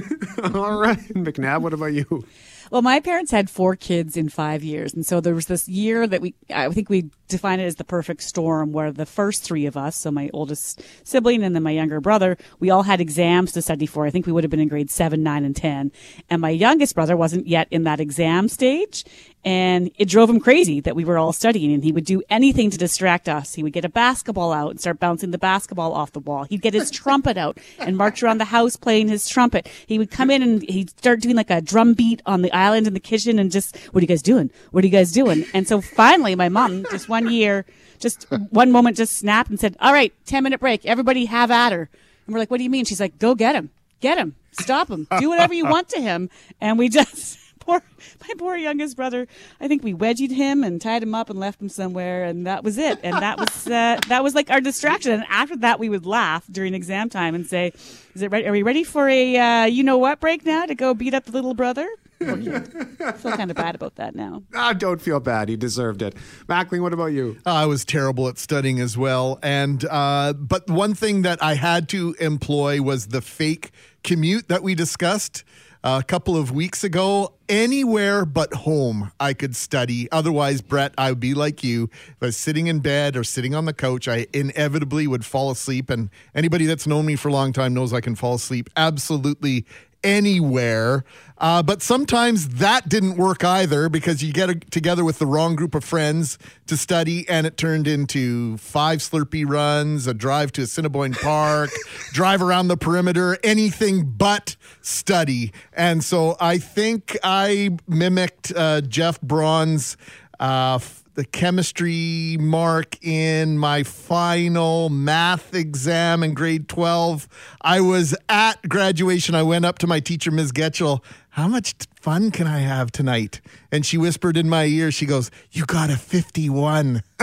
All 0.55 0.79
right. 0.79 0.99
McNabb, 1.15 1.63
what 1.63 1.73
about 1.73 1.95
you? 1.95 2.27
Well, 2.71 2.83
my 2.83 3.01
parents 3.01 3.31
had 3.31 3.51
four 3.51 3.77
kids 3.77 4.17
in 4.17 4.29
five 4.29 4.63
years. 4.63 4.95
And 4.95 5.05
so 5.07 5.21
there 5.21 5.35
was 5.35 5.47
this 5.47 5.69
year 5.69 6.07
that 6.07 6.21
we, 6.21 6.35
I 6.51 6.69
think 6.71 6.89
we 6.89 7.11
define 7.29 7.61
it 7.61 7.65
as 7.65 7.77
the 7.77 7.85
perfect 7.85 8.23
storm 8.23 8.73
where 8.73 8.93
the 8.93 9.07
first 9.07 9.43
three 9.43 9.67
of 9.67 9.77
us, 9.77 9.97
so 9.97 10.11
my 10.11 10.31
oldest 10.33 10.83
sibling 11.05 11.43
and 11.43 11.55
then 11.55 11.63
my 11.63 11.71
younger 11.71 12.01
brother, 12.01 12.37
we 12.61 12.71
all 12.71 12.83
had 12.83 13.01
exams 13.01 13.53
to 13.53 13.63
study 13.63 13.87
for. 13.87 14.07
I 14.07 14.11
think 14.11 14.27
we 14.27 14.33
would 14.33 14.45
have 14.45 14.51
been 14.51 14.61
in 14.61 14.69
grade 14.69 14.91
seven, 14.91 15.23
nine, 15.23 15.45
and 15.45 15.57
10. 15.57 15.93
And 16.31 16.41
my 16.41 16.51
youngest 16.51 16.95
brother 16.95 17.17
wasn't 17.17 17.47
yet 17.47 17.69
in 17.71 17.85
that 17.85 18.01
exam 18.01 18.49
stage. 18.49 19.05
And 19.45 19.91
it 19.99 20.09
drove 20.09 20.31
him 20.31 20.41
crazy 20.41 20.81
that 20.81 20.97
we 20.97 21.05
were 21.05 21.19
all 21.19 21.33
studying 21.35 21.73
and 21.73 21.85
he 21.85 21.93
would 21.93 22.07
do 22.07 22.23
anything 22.31 22.71
to 22.71 22.79
distract 22.79 23.29
us. 23.29 23.55
He 23.55 23.63
would 23.63 23.75
get 23.75 23.85
a 23.85 23.91
basketball 23.91 24.53
out 24.53 24.71
and 24.71 24.81
start 24.81 24.99
bouncing 24.99 25.33
the 25.33 25.39
basketball 25.39 25.93
off 25.93 26.13
the 26.13 26.21
wall. 26.21 26.45
He'd 26.45 26.63
get 26.63 26.73
his 26.73 26.91
trumpet 26.91 27.37
out 27.37 27.59
and 27.79 27.97
march 27.97 28.23
around 28.23 28.39
the 28.39 28.47
house 28.47 28.77
playing 28.77 29.09
his 29.09 29.29
trumpet. 29.29 29.69
He 29.87 29.99
would 29.99 30.11
come 30.11 30.31
in 30.31 30.43
and 30.43 30.63
he'd 30.63 30.91
start 30.91 31.21
doing 31.21 31.37
like 31.37 31.51
a 31.51 31.61
drum 31.61 31.93
beat 31.93 32.23
on 32.25 32.41
the 32.41 32.53
island 32.53 32.87
in 32.87 32.95
the 32.95 33.01
kitchen 33.01 33.39
and 33.39 33.53
just, 33.53 33.77
what 33.93 34.01
are 34.01 34.05
you 34.05 34.09
guys 34.09 34.23
doing? 34.23 34.51
What 34.71 34.83
are 34.83 34.87
you 34.87 34.93
guys 34.93 35.13
doing? 35.13 35.45
And 35.53 35.69
so 35.69 35.83
finally 35.83 36.35
my 36.35 36.49
mom, 36.49 36.85
just 36.91 37.11
one 37.11 37.31
year, 37.31 37.67
just 37.99 38.25
one 38.51 38.73
moment 38.73 38.97
just 38.97 39.17
snapped 39.17 39.51
and 39.51 39.61
said, 39.61 39.77
all 39.79 39.93
right, 39.93 40.13
10 40.25 40.43
minute 40.43 40.61
break. 40.61 40.87
Everybody 40.87 41.27
have 41.27 41.51
at 41.51 41.73
her. 41.73 41.91
And 42.27 42.33
we're 42.33 42.39
like, 42.39 42.51
what 42.51 42.59
do 42.59 42.65
you 42.65 42.71
mean? 42.71 42.87
She's 42.87 43.01
like, 43.01 43.19
go 43.19 43.35
get 43.35 43.55
him. 43.55 43.71
Get 44.01 44.17
him. 44.17 44.37
Stop 44.53 44.89
him. 44.89 45.07
Do 45.19 45.29
whatever 45.29 45.53
you 45.53 45.67
want 45.67 45.89
to 45.91 46.01
him. 46.01 46.31
And 46.61 46.79
we 46.79 46.89
just, 46.89 47.39
poor, 47.65 47.83
my 48.29 48.35
poor 48.39 48.57
youngest 48.57 48.97
brother, 48.97 49.27
I 49.61 49.69
think 49.69 49.83
we 49.83 49.95
wedgied 49.95 50.31
him 50.31 50.63
and 50.65 50.81
tied 50.81 51.03
him 51.03 51.15
up 51.15 51.31
and 51.31 51.39
left 51.39 51.61
him 51.61 51.69
somewhere. 51.69 52.25
And 52.25 52.47
that 52.47 52.65
was 52.65 52.79
it. 52.79 52.99
And 53.03 53.15
that 53.15 53.39
was, 53.39 53.67
uh, 53.67 53.99
that 54.09 54.23
was 54.23 54.35
like 54.35 54.51
our 54.51 54.61
distraction. 54.61 55.13
And 55.13 55.25
after 55.29 55.57
that, 55.57 55.79
we 55.79 55.89
would 55.89 56.07
laugh 56.07 56.45
during 56.51 56.75
exam 56.75 57.09
time 57.09 57.35
and 57.35 57.47
say, 57.47 57.73
is 58.15 58.23
it 58.23 58.31
ready? 58.31 58.47
Are 58.47 58.53
we 58.53 58.63
ready 58.63 58.85
for 58.85 59.09
a, 59.09 59.37
uh, 59.37 59.65
you 59.65 59.83
know 59.83 59.99
what 59.99 60.21
break 60.21 60.45
now 60.45 60.67
to 60.67 60.75
go 60.75 60.95
beat 60.95 61.15
up 61.15 61.25
the 61.25 61.33
little 61.33 61.55
brother? 61.55 61.89
I 62.21 63.13
feel 63.13 63.33
kind 63.33 63.51
of 63.51 63.57
bad 63.57 63.75
about 63.75 63.97
that 63.97 64.15
now. 64.15 64.43
Ah, 64.55 64.73
don't 64.73 65.01
feel 65.01 65.21
bad. 65.21 65.49
He 65.49 65.57
deserved 65.57 66.01
it. 66.01 66.15
Mackling, 66.49 66.81
what 66.81 66.93
about 66.93 67.07
you? 67.07 67.37
I 67.45 67.67
was 67.67 67.85
terrible 67.85 68.29
at 68.29 68.39
studying 68.39 68.79
as 68.81 68.97
well, 68.97 69.39
and 69.43 69.85
uh, 69.91 70.33
but 70.33 70.71
one 70.71 70.95
thing 70.95 71.23
that 71.23 71.43
I 71.43 71.55
had 71.55 71.89
to 71.91 72.15
employ 72.21 72.81
was 72.81 73.09
the 73.09 73.21
fake 73.21 73.73
commute 74.05 74.49
that 74.49 74.63
we 74.63 74.75
discussed 74.75 75.43
uh, 75.43 75.64
a 75.85 76.03
couple 76.03 76.37
of 76.37 76.51
weeks 76.51 76.83
ago. 76.83 77.35
Anywhere 77.47 78.25
but 78.25 78.55
home, 78.55 79.13
I 79.21 79.35
could 79.35 79.55
study. 79.55 80.11
Otherwise, 80.11 80.63
Brett, 80.63 80.95
I 80.97 81.11
would 81.11 81.21
be 81.21 81.35
like 81.35 81.63
you. 81.63 81.91
If 81.93 82.17
I 82.23 82.27
was 82.27 82.37
sitting 82.39 82.69
in 82.69 82.81
bed 82.81 83.17
or 83.17 83.23
sitting 83.23 83.55
on 83.55 83.67
the 83.67 83.75
couch, 83.75 84.09
I 84.09 84.27
inevitably 84.33 85.07
would 85.07 85.27
fall 85.27 85.51
asleep. 85.51 85.91
And 85.91 86.09
anybody 86.35 86.65
that's 86.65 86.87
known 86.87 87.05
me 87.05 87.17
for 87.17 87.29
a 87.29 87.33
long 87.33 87.53
time 87.53 87.75
knows 87.75 87.93
I 87.93 88.01
can 88.01 88.15
fall 88.15 88.35
asleep 88.35 88.71
absolutely 88.77 89.67
anywhere. 90.05 91.05
Uh, 91.39 91.63
but 91.63 91.83
sometimes 91.83 92.49
that 92.49 92.89
didn't 92.89 93.17
work 93.17 93.43
either 93.43 93.89
because 93.89 94.23
you 94.23 94.33
get 94.33 94.49
a, 94.49 94.55
together 94.55 95.05
with 95.05 95.19
the 95.19 95.27
wrong 95.27 95.57
group 95.57 95.75
of 95.75 95.83
friends 95.83 96.39
to 96.67 96.77
study, 96.77 97.29
and 97.29 97.47
it 97.47 97.57
turned 97.57 97.89
into 97.89 98.57
five 98.59 99.01
Slurpee 99.01 99.49
runs, 99.49 100.07
a 100.07 100.15
drive 100.15 100.53
to 100.53 100.63
Assiniboine 100.63 101.15
Park, 101.15 101.71
drive 102.13 102.41
around 102.41 102.69
the 102.69 102.77
perimeter, 102.77 103.37
anything 103.43 104.05
but 104.17 104.55
study. 104.81 105.53
And 105.73 106.05
so 106.05 106.37
I 106.41 106.59
think 106.59 107.19
I 107.25 107.77
mimicked 107.89 108.53
uh, 108.55 108.83
Jeff 108.83 109.21
Braun's. 109.21 109.97
Uh, 110.39 110.79
the 111.15 111.25
chemistry 111.25 112.37
mark 112.41 113.03
in 113.05 113.57
my 113.59 113.83
final 113.85 114.89
math 114.89 115.55
exam 115.55 116.23
in 116.23 116.35
grade 116.35 116.69
12. 116.69 117.29
I 117.61 117.81
was 117.81 118.17
at 118.29 118.69
graduation. 118.69 119.35
I 119.35 119.43
went 119.43 119.65
up 119.65 119.79
to 119.79 119.87
my 119.87 120.01
teacher, 120.01 120.31
Ms. 120.31 120.53
Getchell. 120.53 121.03
How 121.31 121.49
much 121.49 121.75
fun 122.01 122.31
can 122.31 122.47
I 122.47 122.59
have 122.61 122.93
tonight? 122.93 123.41
And 123.73 123.85
she 123.87 123.99
whispered 123.99 124.37
in 124.37 124.49
my 124.49 124.65
ear, 124.65 124.93
she 124.93 125.07
goes, 125.07 125.31
You 125.51 125.65
got 125.67 125.91
a 125.91 125.97
51. 125.97 127.03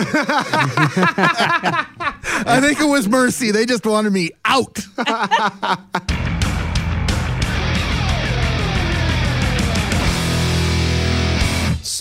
I 2.43 2.60
think 2.62 2.80
it 2.80 2.89
was 2.89 3.08
mercy. 3.08 3.51
They 3.51 3.65
just 3.65 3.86
wanted 3.86 4.12
me 4.13 4.32
out. 4.45 4.80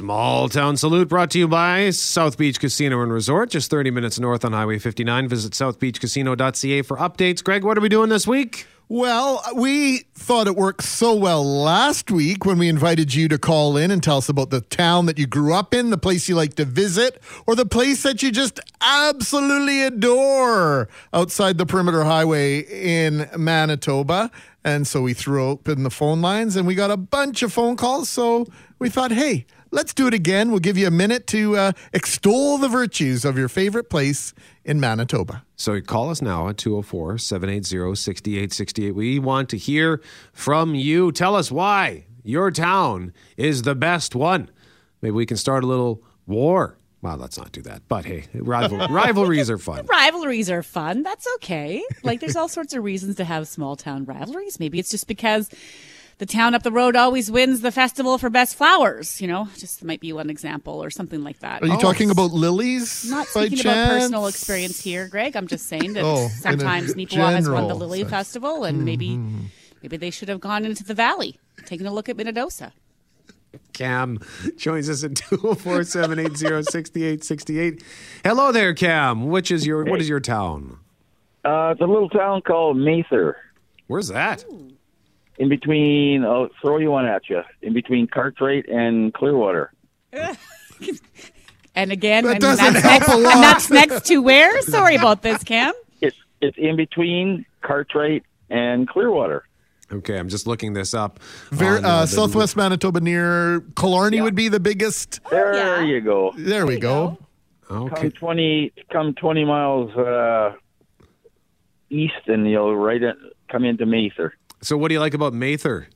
Small 0.00 0.48
Town 0.48 0.78
Salute 0.78 1.10
brought 1.10 1.30
to 1.32 1.38
you 1.38 1.46
by 1.46 1.90
South 1.90 2.38
Beach 2.38 2.58
Casino 2.58 3.02
and 3.02 3.12
Resort, 3.12 3.50
just 3.50 3.70
30 3.70 3.90
minutes 3.90 4.18
north 4.18 4.46
on 4.46 4.54
Highway 4.54 4.78
59. 4.78 5.28
Visit 5.28 5.52
southbeachcasino.ca 5.52 6.80
for 6.80 6.96
updates. 6.96 7.44
Greg, 7.44 7.64
what 7.64 7.76
are 7.76 7.82
we 7.82 7.90
doing 7.90 8.08
this 8.08 8.26
week? 8.26 8.66
Well, 8.88 9.44
we 9.54 9.98
thought 10.14 10.46
it 10.46 10.56
worked 10.56 10.84
so 10.84 11.14
well 11.14 11.44
last 11.44 12.10
week 12.10 12.46
when 12.46 12.56
we 12.56 12.70
invited 12.70 13.14
you 13.14 13.28
to 13.28 13.36
call 13.36 13.76
in 13.76 13.90
and 13.90 14.02
tell 14.02 14.16
us 14.16 14.30
about 14.30 14.48
the 14.48 14.62
town 14.62 15.04
that 15.04 15.18
you 15.18 15.26
grew 15.26 15.52
up 15.52 15.74
in, 15.74 15.90
the 15.90 15.98
place 15.98 16.30
you 16.30 16.34
like 16.34 16.54
to 16.54 16.64
visit, 16.64 17.22
or 17.46 17.54
the 17.54 17.66
place 17.66 18.02
that 18.02 18.22
you 18.22 18.32
just 18.32 18.58
absolutely 18.80 19.82
adore 19.82 20.88
outside 21.12 21.58
the 21.58 21.66
Perimeter 21.66 22.04
Highway 22.04 22.60
in 22.60 23.28
Manitoba. 23.36 24.30
And 24.64 24.86
so 24.86 25.02
we 25.02 25.12
threw 25.12 25.46
open 25.46 25.82
the 25.82 25.90
phone 25.90 26.22
lines 26.22 26.56
and 26.56 26.66
we 26.66 26.74
got 26.74 26.90
a 26.90 26.96
bunch 26.96 27.42
of 27.42 27.52
phone 27.52 27.76
calls. 27.76 28.08
So 28.08 28.46
we 28.78 28.88
thought, 28.88 29.12
hey, 29.12 29.44
let's 29.70 29.94
do 29.94 30.06
it 30.06 30.14
again. 30.14 30.50
We'll 30.50 30.60
give 30.60 30.76
you 30.76 30.86
a 30.86 30.90
minute 30.90 31.26
to 31.28 31.56
uh, 31.56 31.72
extol 31.92 32.58
the 32.58 32.68
virtues 32.68 33.24
of 33.24 33.38
your 33.38 33.48
favorite 33.48 33.90
place 33.90 34.34
in 34.64 34.80
Manitoba. 34.80 35.44
So 35.56 35.80
call 35.80 36.10
us 36.10 36.22
now 36.22 36.48
at 36.48 36.56
204 36.56 37.18
780 37.18 37.94
6868. 37.94 38.94
We 38.94 39.18
want 39.18 39.48
to 39.50 39.56
hear 39.56 40.00
from 40.32 40.74
you. 40.74 41.12
Tell 41.12 41.34
us 41.34 41.50
why 41.50 42.06
your 42.22 42.50
town 42.50 43.12
is 43.36 43.62
the 43.62 43.74
best 43.74 44.14
one. 44.14 44.50
Maybe 45.02 45.12
we 45.12 45.26
can 45.26 45.36
start 45.36 45.64
a 45.64 45.66
little 45.66 46.02
war 46.26 46.76
Well, 47.02 47.16
let's 47.16 47.38
not 47.38 47.50
do 47.52 47.62
that. 47.62 47.82
But 47.88 48.04
hey, 48.04 48.26
rival, 48.34 48.78
rivalries 48.90 49.48
are 49.48 49.56
fun. 49.58 49.86
Rivalries 49.86 50.50
are 50.50 50.62
fun. 50.62 51.02
That's 51.02 51.26
okay. 51.36 51.82
Like 52.02 52.20
there's 52.20 52.36
all 52.36 52.48
sorts 52.48 52.74
of 52.74 52.84
reasons 52.84 53.16
to 53.16 53.24
have 53.24 53.48
small 53.48 53.74
town 53.76 54.04
rivalries. 54.04 54.60
Maybe 54.60 54.78
it's 54.78 54.90
just 54.90 55.06
because 55.08 55.48
the 56.20 56.26
town 56.26 56.54
up 56.54 56.62
the 56.62 56.70
road 56.70 56.94
always 56.96 57.30
wins 57.30 57.62
the 57.62 57.72
festival 57.72 58.18
for 58.18 58.28
best 58.30 58.54
flowers. 58.54 59.20
You 59.20 59.26
know, 59.26 59.48
just 59.56 59.82
might 59.82 60.00
be 60.00 60.12
one 60.12 60.30
example 60.30 60.82
or 60.84 60.90
something 60.90 61.24
like 61.24 61.40
that. 61.40 61.62
Are 61.62 61.66
you 61.66 61.74
Oh. 61.74 61.80
talking 61.80 62.10
about 62.10 62.30
lilies? 62.32 63.04
I'm 63.06 63.10
not 63.10 63.26
by 63.34 63.46
speaking 63.46 63.60
about 63.66 63.88
personal 63.88 64.26
experience 64.26 64.80
here, 64.80 65.08
Greg. 65.08 65.34
I'm 65.34 65.46
just 65.48 65.66
saying 65.66 65.94
that 65.94 66.04
Oh, 66.04 66.18
in 66.18 66.24
a 66.26 66.28
sometimes 66.30 66.94
Neepawa 66.94 67.32
has 67.32 67.48
won 67.48 67.66
the 67.68 67.74
Lily 67.74 68.00
sense. 68.00 68.10
Festival, 68.10 68.64
and 68.64 68.84
maybe 68.84 69.18
maybe 69.82 69.96
they 69.96 70.10
should 70.10 70.28
have 70.28 70.40
gone 70.40 70.64
into 70.64 70.84
the 70.84 70.94
valley, 70.94 71.38
taken 71.64 71.86
a 71.86 71.92
look 71.92 72.08
at 72.08 72.16
Minnedosa. 72.16 72.72
Cam 73.72 74.20
joins 74.58 74.88
us 74.90 75.02
at 75.02 75.16
204 75.30 75.84
780 75.84 76.62
6868. 76.70 77.82
Hello 78.24 78.52
there, 78.52 78.74
Cam. 78.74 79.26
Which 79.28 79.50
is 79.50 79.66
your 79.66 79.84
what 79.84 80.00
is 80.02 80.08
your 80.08 80.20
town? 80.20 80.78
Uh, 81.44 81.70
it's 81.72 81.80
a 81.80 81.86
little 81.86 82.10
town 82.10 82.42
called 82.42 82.76
Mather, 82.76 83.36
Where's 83.86 84.08
that? 84.08 84.44
In 85.40 85.48
between. 85.48 86.24
I'll 86.24 86.50
throw 86.60 86.76
you 86.76 86.90
one 86.90 87.06
at 87.06 87.28
you. 87.28 87.42
In 87.62 87.72
between 87.72 88.06
Cartwright 88.06 88.68
and 88.68 89.12
Clearwater. 89.12 89.72
And 91.76 91.92
again, 91.92 92.24
That 92.24 92.32
and 92.32 92.40
doesn't 92.40 92.72
that's 92.74 92.84
help 92.84 93.00
next, 93.02 93.12
a 93.12 93.16
lot. 93.16 93.34
And 93.34 93.42
that's 93.44 93.70
next 93.70 94.06
to 94.06 94.18
where? 94.18 94.60
Sorry 94.62 94.96
about 94.96 95.22
this, 95.22 95.44
Cam. 95.44 95.72
It's 96.00 96.16
it's 96.40 96.58
in 96.58 96.74
between 96.74 97.46
Cartwright 97.62 98.24
and 98.50 98.88
Clearwater. 98.88 99.44
Okay, 99.92 100.18
I'm 100.18 100.28
just 100.28 100.48
looking 100.48 100.72
this 100.72 100.94
up. 100.94 101.20
Ver- 101.52 101.78
on, 101.78 101.84
uh, 101.84 102.00
the- 102.00 102.06
Southwest 102.08 102.56
Manitoba 102.56 102.98
near 103.00 103.60
Killarney 103.76 104.20
would 104.20 104.34
be 104.34 104.48
the 104.48 104.58
biggest. 104.58 105.20
There 105.30 105.54
yeah. 105.54 105.80
you 105.82 106.00
go. 106.00 106.32
There 106.36 106.66
we 106.66 106.76
go. 106.80 107.18
Okay. 107.70 107.94
Come 107.94 108.10
twenty, 108.10 108.72
come 108.90 109.14
twenty 109.14 109.44
miles 109.44 109.96
uh, 109.96 110.54
east, 111.88 112.26
and 112.26 112.50
you'll 112.50 112.76
right 112.76 113.00
in, 113.00 113.14
come 113.48 113.64
into 113.64 113.86
Mather. 113.86 114.34
So, 114.62 114.76
what 114.76 114.88
do 114.88 114.94
you 114.94 115.00
like 115.00 115.14
about 115.14 115.32
Mather? 115.32 115.88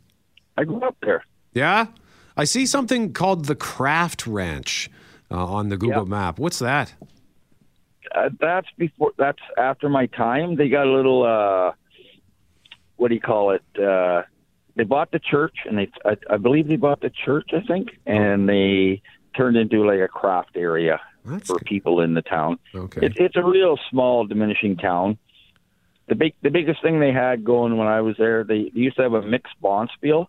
I 0.57 0.65
grew 0.65 0.81
up 0.83 0.97
there. 1.03 1.25
Yeah, 1.53 1.87
I 2.37 2.45
see 2.45 2.67
something 2.67 3.13
called 3.13 3.45
the 3.47 3.55
Craft 3.55 4.27
Ranch 4.27 4.91
uh, 5.31 5.45
on 5.47 5.69
the 5.69 5.77
Google 5.77 6.03
Yep. 6.03 6.09
map. 6.09 6.39
What's 6.39 6.59
that? 6.61 6.95
Uh, 8.15 8.31
that's 8.41 8.69
before. 8.79 9.13
That's 9.19 9.39
after 9.59 9.89
my 9.89 10.07
time. 10.07 10.57
They 10.57 10.69
got 10.69 10.87
a 10.87 10.91
little. 10.93 11.23
Uh, 11.25 11.73
what 12.97 13.09
do 13.09 13.15
you 13.15 13.21
call 13.21 13.51
it? 13.51 13.63
Uh, 13.81 14.23
they 14.77 14.85
bought 14.85 15.11
the 15.11 15.19
church, 15.19 15.57
and 15.67 15.77
they. 15.79 15.91
I, 16.05 16.17
I 16.31 16.37
believe 16.37 16.69
they 16.69 16.77
bought 16.77 17.01
the 17.01 17.11
church. 17.11 17.51
I 17.53 17.61
think, 17.67 17.89
and 18.07 18.49
they 18.49 19.03
turned 19.37 19.57
into 19.57 19.85
like 19.85 19.99
a 20.01 20.07
craft 20.09 20.51
area 20.57 21.01
That's 21.25 21.49
for 21.49 21.59
good. 21.59 21.67
people 21.67 22.01
in 22.01 22.15
the 22.15 22.23
town. 22.23 22.59
Okay. 22.75 23.07
It, 23.07 23.13
it's 23.17 23.37
a 23.37 23.43
real 23.43 23.77
small, 23.91 24.27
diminishing 24.27 24.77
town. 24.77 25.19
The 26.07 26.15
big, 26.15 26.35
the 26.43 26.51
biggest 26.51 26.83
thing 26.83 27.01
they 27.01 27.13
had 27.13 27.45
going 27.45 27.77
when 27.79 27.87
I 27.89 28.03
was 28.03 28.17
there, 28.19 28.45
they, 28.45 28.71
they 28.75 28.81
used 28.81 28.97
to 28.97 29.03
have 29.03 29.15
a 29.15 29.23
mixed 29.23 29.55
bonspiel, 29.63 30.27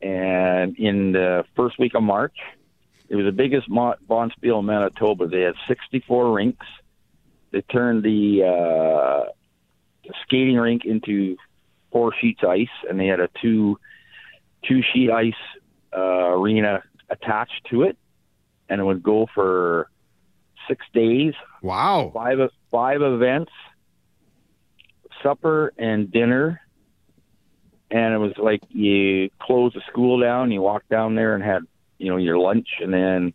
and 0.00 0.76
in 0.78 1.12
the 1.12 1.44
first 1.56 1.78
week 1.78 1.94
of 1.94 2.02
March, 2.02 2.36
it 3.08 3.16
was 3.16 3.24
the 3.24 3.32
biggest 3.32 3.68
mo- 3.68 3.94
bonspiel 4.08 4.60
in 4.60 4.66
Manitoba. 4.66 5.26
They 5.26 5.40
had 5.42 5.54
64 5.66 6.32
rinks. 6.32 6.66
They 7.50 7.62
turned 7.62 8.02
the, 8.02 8.42
uh, 8.44 9.30
the 10.04 10.14
skating 10.22 10.56
rink 10.56 10.84
into 10.84 11.36
four 11.90 12.12
sheets 12.20 12.42
of 12.42 12.50
ice, 12.50 12.68
and 12.88 13.00
they 13.00 13.06
had 13.06 13.20
a 13.20 13.28
two 13.42 13.78
two 14.64 14.82
sheet 14.92 15.10
ice 15.10 15.32
uh, 15.96 16.00
arena 16.00 16.82
attached 17.08 17.66
to 17.70 17.82
it, 17.82 17.96
and 18.68 18.80
it 18.80 18.84
would 18.84 19.02
go 19.02 19.26
for 19.34 19.88
six 20.68 20.84
days, 20.92 21.34
Wow. 21.62 22.10
five 22.12 22.38
five 22.70 23.00
events, 23.02 23.52
supper 25.26 25.72
and 25.76 26.10
dinner, 26.10 26.60
and 27.90 28.14
it 28.14 28.18
was 28.18 28.32
like 28.38 28.62
you 28.70 29.30
closed 29.40 29.74
the 29.74 29.82
school 29.88 30.20
down, 30.20 30.52
you 30.52 30.60
walked 30.60 30.88
down 30.88 31.16
there 31.16 31.34
and 31.34 31.42
had 31.42 31.62
you 31.98 32.08
know 32.08 32.16
your 32.16 32.38
lunch, 32.38 32.68
and 32.80 32.92
then 32.92 33.34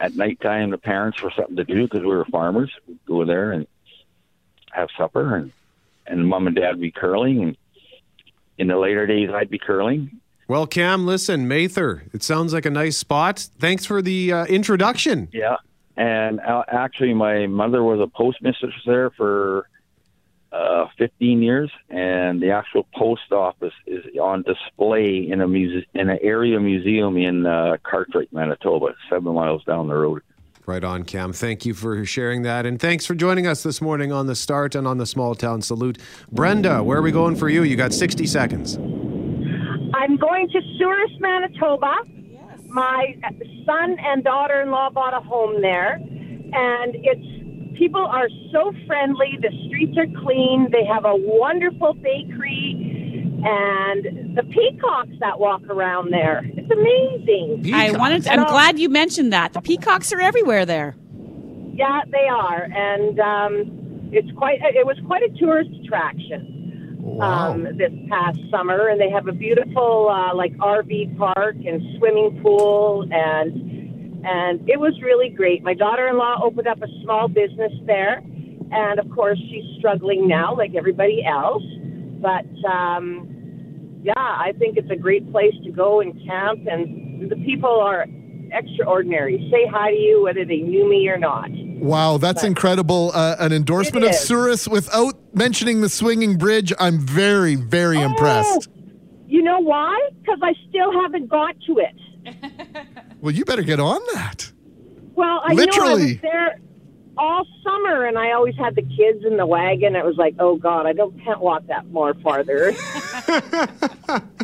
at 0.00 0.16
nighttime 0.16 0.70
the 0.70 0.78
parents 0.78 1.22
were 1.22 1.32
something 1.36 1.56
to 1.56 1.64
do 1.64 1.84
because 1.84 2.00
we 2.00 2.08
were 2.08 2.24
farmers. 2.24 2.72
We'd 2.88 2.98
go 3.06 3.24
there 3.24 3.52
and 3.52 3.66
have 4.72 4.88
supper, 4.96 5.36
and 5.36 5.52
and 6.06 6.26
mom 6.26 6.46
and 6.46 6.56
dad 6.56 6.72
would 6.72 6.80
be 6.80 6.90
curling, 6.90 7.42
and 7.42 7.56
in 8.58 8.66
the 8.66 8.76
later 8.76 9.06
days 9.06 9.30
I'd 9.32 9.50
be 9.50 9.58
curling. 9.58 10.20
Well, 10.46 10.66
Cam, 10.66 11.06
listen, 11.06 11.48
Mather, 11.48 12.04
it 12.12 12.22
sounds 12.22 12.52
like 12.52 12.66
a 12.66 12.70
nice 12.70 12.98
spot. 12.98 13.38
Thanks 13.58 13.86
for 13.86 14.02
the 14.02 14.30
uh, 14.30 14.44
introduction. 14.46 15.28
Yeah, 15.32 15.56
and 15.96 16.40
uh, 16.40 16.64
actually, 16.68 17.14
my 17.14 17.46
mother 17.46 17.82
was 17.82 18.00
a 18.00 18.06
postmistress 18.06 18.74
there 18.84 19.10
for 19.10 19.68
uh, 20.54 20.86
15 20.98 21.42
years, 21.42 21.70
and 21.90 22.40
the 22.40 22.50
actual 22.50 22.86
post 22.94 23.32
office 23.32 23.72
is 23.86 24.04
on 24.20 24.42
display 24.42 25.28
in 25.28 25.40
a 25.40 25.48
muse- 25.48 25.84
in 25.94 26.08
an 26.08 26.18
area 26.22 26.60
museum 26.60 27.16
in 27.16 27.44
uh, 27.44 27.76
Cartwright, 27.82 28.32
Manitoba, 28.32 28.94
seven 29.10 29.34
miles 29.34 29.64
down 29.64 29.88
the 29.88 29.94
road. 29.94 30.22
Right 30.66 30.84
on, 30.84 31.02
Cam. 31.04 31.32
Thank 31.32 31.66
you 31.66 31.74
for 31.74 32.04
sharing 32.06 32.42
that. 32.42 32.64
And 32.64 32.80
thanks 32.80 33.04
for 33.04 33.14
joining 33.14 33.46
us 33.46 33.62
this 33.62 33.82
morning 33.82 34.12
on 34.12 34.26
the 34.26 34.34
start 34.34 34.74
and 34.74 34.86
on 34.86 34.96
the 34.96 35.06
small 35.06 35.34
town 35.34 35.60
salute. 35.60 35.98
Brenda, 36.32 36.82
where 36.82 36.98
are 36.98 37.02
we 37.02 37.12
going 37.12 37.36
for 37.36 37.50
you? 37.50 37.64
You 37.64 37.76
got 37.76 37.92
60 37.92 38.26
seconds. 38.26 38.76
I'm 38.76 40.16
going 40.16 40.48
to 40.48 40.60
Souris, 40.78 41.10
Manitoba. 41.20 41.94
My 42.68 43.14
son 43.66 43.96
and 44.00 44.24
daughter-in-law 44.24 44.90
bought 44.90 45.14
a 45.14 45.20
home 45.20 45.60
there, 45.60 45.94
and 45.94 46.94
it's 46.94 47.33
people 47.74 48.04
are 48.04 48.28
so 48.52 48.72
friendly. 48.86 49.38
The 49.40 49.50
streets 49.66 49.96
are 49.98 50.06
clean. 50.22 50.68
They 50.70 50.84
have 50.84 51.04
a 51.04 51.14
wonderful 51.14 51.94
bakery, 51.94 53.40
and 53.44 54.36
the 54.36 54.42
peacocks 54.44 55.12
that 55.20 55.38
walk 55.38 55.62
around 55.68 56.10
there. 56.12 56.42
It's 56.44 56.70
amazing. 56.70 57.74
I 57.74 57.92
wanted. 57.92 58.24
To, 58.24 58.32
I'm 58.32 58.44
glad 58.46 58.78
you 58.78 58.88
mentioned 58.88 59.32
that. 59.32 59.52
The 59.52 59.60
peacocks 59.60 60.12
are 60.12 60.20
everywhere 60.20 60.64
there. 60.66 60.96
Yeah, 61.74 62.00
they 62.10 62.28
are, 62.28 62.62
and 62.62 63.18
um, 63.20 64.10
it's 64.12 64.30
quite. 64.36 64.60
It 64.62 64.86
was 64.86 64.96
quite 65.06 65.22
a 65.22 65.30
tourist 65.38 65.70
attraction. 65.82 66.50
um, 67.20 67.64
this 67.76 67.92
past 68.08 68.38
summer, 68.50 68.88
and 68.88 68.98
they 69.00 69.10
have 69.10 69.28
a 69.28 69.32
beautiful 69.32 70.08
uh, 70.08 70.34
like 70.34 70.56
RV 70.56 71.16
park 71.18 71.56
and 71.66 71.82
swimming 71.98 72.40
pool, 72.42 73.06
and 73.10 73.63
and 74.24 74.68
it 74.68 74.78
was 74.78 74.94
really 75.02 75.28
great. 75.28 75.62
My 75.62 75.74
daughter-in-law 75.74 76.40
opened 76.42 76.66
up 76.66 76.82
a 76.82 76.88
small 77.02 77.28
business 77.28 77.72
there, 77.86 78.22
and 78.72 78.98
of 78.98 79.10
course 79.10 79.38
she's 79.38 79.78
struggling 79.78 80.26
now, 80.26 80.56
like 80.56 80.74
everybody 80.74 81.24
else. 81.24 81.62
But 82.20 82.46
um, 82.68 84.00
yeah, 84.02 84.12
I 84.16 84.52
think 84.58 84.76
it's 84.76 84.90
a 84.90 84.96
great 84.96 85.30
place 85.30 85.54
to 85.64 85.70
go 85.70 86.00
and 86.00 86.14
camp, 86.26 86.66
and 86.66 87.30
the 87.30 87.36
people 87.36 87.80
are 87.80 88.06
extraordinary. 88.52 89.48
Say 89.50 89.66
hi 89.70 89.90
to 89.90 89.96
you 89.96 90.22
whether 90.22 90.44
they 90.44 90.58
knew 90.58 90.88
me 90.88 91.08
or 91.08 91.18
not. 91.18 91.50
Wow, 91.50 92.18
that's 92.18 92.44
incredible. 92.44 93.10
Uh, 93.12 93.36
an 93.38 93.52
endorsement 93.52 94.04
of 94.04 94.12
is. 94.12 94.20
Souris 94.20 94.66
without 94.68 95.14
mentioning 95.34 95.80
the 95.80 95.88
swinging 95.88 96.38
bridge. 96.38 96.72
I'm 96.78 96.98
very, 96.98 97.56
very 97.56 98.00
impressed. 98.00 98.68
Oh, 98.70 98.82
you 99.26 99.42
know 99.42 99.58
why? 99.60 100.10
Because 100.20 100.38
I 100.42 100.54
still 100.68 100.92
haven't 101.02 101.28
got 101.28 101.56
to 101.66 101.78
it. 101.78 101.94
Well, 103.24 103.32
you 103.32 103.46
better 103.46 103.62
get 103.62 103.80
on 103.80 104.02
that. 104.12 104.52
Well, 105.14 105.40
I 105.42 105.54
know 105.54 105.62
I 105.62 105.64
Literally. 105.64 106.12
was 106.12 106.20
there 106.20 106.60
all 107.16 107.46
summer, 107.62 108.04
and 108.04 108.18
I 108.18 108.32
always 108.32 108.54
had 108.56 108.74
the 108.74 108.82
kids 108.82 109.24
in 109.24 109.38
the 109.38 109.46
wagon. 109.46 109.96
It 109.96 110.04
was 110.04 110.16
like, 110.18 110.34
oh 110.38 110.56
God, 110.56 110.84
I 110.84 110.92
don't 110.92 111.18
can't 111.24 111.40
walk 111.40 111.66
that 111.68 111.86
more 111.86 112.12
farther. 112.22 112.74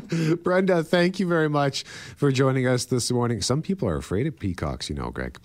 Brenda, 0.43 0.83
thank 0.83 1.21
you 1.21 1.29
very 1.29 1.51
much 1.51 1.83
for 1.83 2.33
joining 2.33 2.67
us 2.67 2.87
this 2.87 3.11
morning. 3.11 3.43
Some 3.43 3.61
people 3.61 3.87
are 3.87 3.97
afraid 3.97 4.27
of 4.27 4.39
peacocks, 4.39 4.89
you 4.89 4.97
know, 4.97 5.11
Greg. 5.11 5.39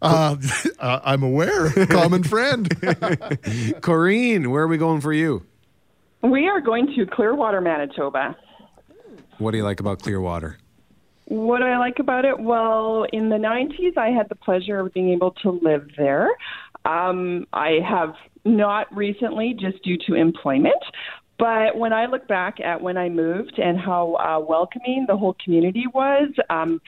Uh, 0.00 0.36
uh, 0.78 1.00
I'm 1.02 1.24
aware. 1.24 1.70
Common 1.86 2.22
friend. 2.22 2.68
Corrine, 3.80 4.46
where 4.46 4.62
are 4.62 4.68
we 4.68 4.78
going 4.78 5.00
for 5.00 5.12
you? 5.12 5.44
We 6.22 6.46
are 6.46 6.60
going 6.60 6.94
to 6.94 7.04
Clearwater, 7.04 7.60
Manitoba. 7.60 8.36
What 9.38 9.50
do 9.50 9.56
you 9.56 9.64
like 9.64 9.80
about 9.80 10.02
Clearwater? 10.02 10.58
What 11.36 11.58
do 11.58 11.66
I 11.66 11.76
like 11.76 11.98
about 11.98 12.24
it? 12.24 12.38
Well, 12.40 13.06
in 13.12 13.28
the 13.28 13.36
90s, 13.36 13.98
I 13.98 14.08
had 14.08 14.28
the 14.30 14.34
pleasure 14.34 14.80
of 14.80 14.94
being 14.94 15.10
able 15.10 15.32
to 15.42 15.50
live 15.50 15.86
there. 15.98 16.30
Um, 16.86 17.46
I 17.52 17.78
have 17.86 18.14
not 18.46 18.94
recently, 18.96 19.52
just 19.52 19.82
due 19.82 19.98
to 20.06 20.14
employment. 20.14 20.82
But 21.38 21.76
when 21.76 21.92
I 21.92 22.06
look 22.06 22.26
back 22.26 22.60
at 22.60 22.80
when 22.80 22.96
I 22.96 23.10
moved 23.10 23.58
and 23.58 23.78
how 23.78 24.14
uh, 24.14 24.40
welcoming 24.40 25.04
the 25.06 25.16
whole 25.16 25.36
community 25.44 25.84
was, 25.92 26.30
um, 26.48 26.80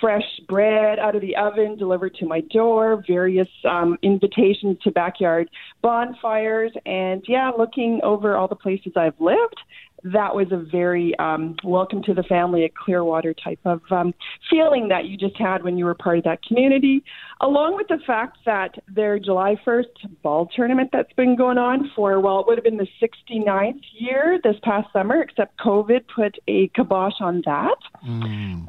fresh 0.00 0.24
bread 0.48 0.98
out 0.98 1.14
of 1.14 1.20
the 1.20 1.36
oven 1.36 1.76
delivered 1.76 2.16
to 2.16 2.26
my 2.26 2.40
door, 2.40 3.04
various 3.06 3.46
um, 3.64 3.96
invitations 4.02 4.78
to 4.82 4.90
backyard 4.90 5.48
bonfires, 5.80 6.72
and 6.84 7.24
yeah, 7.28 7.52
looking 7.56 8.00
over 8.02 8.36
all 8.36 8.48
the 8.48 8.56
places 8.56 8.94
I've 8.96 9.20
lived, 9.20 9.60
that 10.04 10.34
was 10.34 10.48
a 10.50 10.56
very 10.56 11.16
um, 11.18 11.56
welcome 11.64 12.02
to 12.02 12.14
the 12.14 12.22
family 12.24 12.64
at 12.64 12.74
Clearwater 12.74 13.34
type 13.34 13.60
of 13.64 13.80
um, 13.90 14.12
feeling 14.50 14.88
that 14.88 15.04
you 15.04 15.16
just 15.16 15.36
had 15.38 15.62
when 15.62 15.78
you 15.78 15.84
were 15.84 15.94
part 15.94 16.18
of 16.18 16.24
that 16.24 16.42
community, 16.42 17.04
along 17.40 17.76
with 17.76 17.88
the 17.88 17.98
fact 18.06 18.38
that 18.44 18.74
their 18.88 19.18
July 19.18 19.56
1st 19.66 20.20
ball 20.22 20.48
tournament 20.54 20.90
that's 20.92 21.12
been 21.14 21.36
going 21.36 21.58
on 21.58 21.90
for, 21.94 22.18
well, 22.20 22.40
it 22.40 22.46
would 22.46 22.58
have 22.58 22.64
been 22.64 22.78
the 22.78 22.88
69th 23.00 23.80
year 23.92 24.40
this 24.42 24.56
past 24.62 24.88
summer, 24.92 25.22
except 25.22 25.58
COVID 25.58 26.00
put 26.14 26.36
a 26.48 26.68
kibosh 26.68 27.20
on 27.20 27.42
that. 27.44 27.78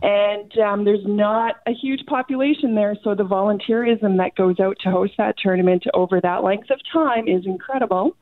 And 0.03 0.57
um, 0.59 0.85
there's 0.85 1.05
not 1.05 1.55
a 1.67 1.71
huge 1.71 2.05
population 2.05 2.75
there, 2.75 2.95
so 3.03 3.15
the 3.15 3.23
volunteerism 3.23 4.17
that 4.17 4.35
goes 4.35 4.59
out 4.59 4.77
to 4.83 4.91
host 4.91 5.13
that 5.17 5.35
tournament 5.37 5.83
over 5.93 6.21
that 6.21 6.43
length 6.43 6.69
of 6.69 6.79
time 6.91 7.27
is 7.27 7.45
incredible. 7.45 8.15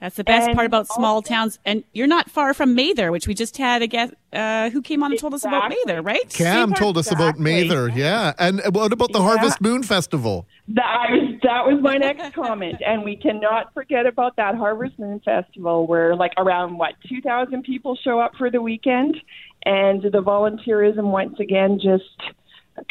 That's 0.00 0.16
the 0.16 0.24
best 0.24 0.48
And 0.48 0.54
part 0.54 0.66
about 0.66 0.86
small 0.86 1.22
towns. 1.22 1.58
And 1.64 1.82
you're 1.92 2.06
not 2.06 2.30
far 2.30 2.54
from 2.54 2.74
Mather, 2.74 3.10
which 3.10 3.26
we 3.26 3.34
just 3.34 3.56
had 3.56 3.82
a 3.82 3.86
guest 3.86 4.14
uh, 4.32 4.70
who 4.70 4.80
came 4.82 5.02
on 5.02 5.10
and 5.10 5.20
told 5.20 5.34
us 5.34 5.44
about 5.44 5.70
Mather, 5.70 6.02
right? 6.02 6.28
Cam 6.30 6.72
told 6.72 6.98
us 6.98 7.10
about 7.10 7.38
Mather, 7.38 7.88
yeah. 7.88 8.32
And 8.38 8.60
what 8.74 8.92
about 8.92 9.12
the 9.12 9.22
Harvest 9.22 9.60
Moon 9.60 9.82
Festival? 9.82 10.46
That 10.68 11.06
was 11.10 11.40
that 11.42 11.66
was 11.66 11.82
my 11.82 11.96
next 11.96 12.34
comment, 12.34 12.76
and 12.86 13.02
we 13.04 13.16
cannot 13.16 13.72
forget 13.72 14.06
about 14.06 14.36
that 14.36 14.54
Harvest 14.54 14.98
Moon 14.98 15.20
Festival, 15.24 15.86
where 15.86 16.14
like 16.14 16.32
around 16.36 16.76
what 16.78 16.92
two 17.08 17.20
thousand 17.22 17.62
people 17.64 17.96
show 17.96 18.20
up 18.20 18.32
for 18.36 18.50
the 18.50 18.60
weekend, 18.60 19.16
and 19.64 20.02
the 20.02 20.22
volunteerism 20.22 21.04
once 21.04 21.40
again 21.40 21.80
just 21.82 22.04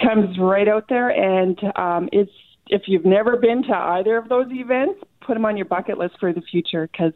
comes 0.01 0.37
right 0.39 0.67
out 0.67 0.85
there, 0.89 1.09
and 1.09 1.59
um, 1.75 2.09
it's 2.11 2.31
if 2.69 2.83
you've 2.87 3.05
never 3.05 3.37
been 3.37 3.63
to 3.63 3.73
either 3.73 4.17
of 4.17 4.27
those 4.27 4.47
events, 4.51 4.99
put 5.27 5.33
them 5.33 5.45
on 5.45 5.57
your 5.57 5.65
bucket 5.65 5.97
list 5.97 6.15
for 6.19 6.33
the 6.33 6.41
future 6.41 6.89
because 6.91 7.13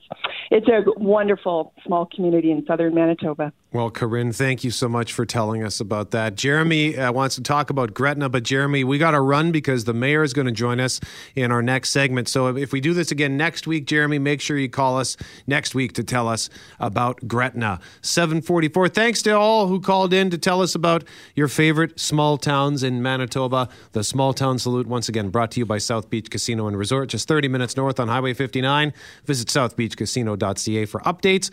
it's 0.52 0.68
a 0.68 0.84
wonderful 1.00 1.74
small 1.86 2.08
community 2.14 2.52
in 2.52 2.64
southern 2.68 2.94
Manitoba. 2.94 3.54
Well, 3.74 3.90
Corinne, 3.90 4.34
thank 4.34 4.66
you 4.66 4.72
so 4.72 4.90
much 4.90 5.14
for 5.14 5.26
telling 5.26 5.64
us 5.64 5.80
about 5.80 6.12
that. 6.12 6.36
Jeremy 6.36 6.98
uh, 6.98 7.14
wants 7.14 7.36
to 7.36 7.42
talk 7.42 7.70
about 7.70 7.94
Gretna, 7.94 8.28
but 8.28 8.44
Jeremy, 8.44 8.84
we 8.84 8.98
got 8.98 9.12
to 9.12 9.22
run 9.22 9.54
because 9.54 9.86
the 9.86 9.94
mayor 9.94 10.24
is 10.24 10.34
going 10.34 10.48
to 10.48 10.52
join 10.52 10.82
us 10.82 11.00
in 11.36 11.54
our 11.54 11.62
next 11.62 11.92
segment. 11.92 12.28
So 12.28 12.58
if 12.58 12.74
we 12.74 12.82
do 12.82 12.94
this 12.94 13.14
again 13.14 13.38
next 13.38 13.68
week, 13.68 13.86
Jeremy, 13.86 14.20
make 14.20 14.42
sure 14.42 14.58
you 14.58 14.68
call 14.68 14.98
us 14.98 15.16
next 15.48 15.74
week 15.74 15.94
to 15.94 16.04
tell 16.04 16.28
us 16.28 16.50
about 16.82 17.26
Gretna. 17.30 17.80
744. 18.02 18.90
Thanks 18.90 19.22
to 19.22 19.32
all 19.32 19.68
who 19.68 19.80
called 19.80 20.14
in 20.14 20.30
to 20.32 20.38
tell 20.38 20.62
us 20.62 20.76
about 20.76 21.06
your 21.34 21.48
favorite 21.48 21.98
small 21.98 22.38
towns 22.38 22.84
in 22.84 23.02
Manitoba. 23.02 23.70
The 23.94 24.04
Small 24.04 24.34
Town 24.34 24.60
Salute, 24.60 24.88
once 24.88 25.08
again, 25.08 25.30
brought 25.30 25.52
to 25.52 25.62
you 25.62 25.66
by 25.66 25.78
South 25.78 26.10
Beach 26.10 26.30
Casino 26.30 26.68
and 26.68 26.78
Resort, 26.78 27.08
just 27.08 27.26
30 27.26 27.48
minutes 27.48 27.78
north 27.78 28.02
on 28.02 28.10
Highway 28.10 28.34
59. 28.34 28.92
Visit 29.24 29.48
southbeachcasino.ca 29.48 30.86
for 30.88 31.00
updates. 31.02 31.52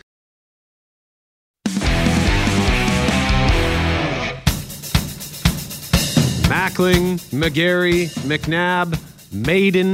Mackling, 6.79 7.19
McGarry, 7.37 8.07
McNabb, 8.25 8.97
Maiden, 9.33 9.93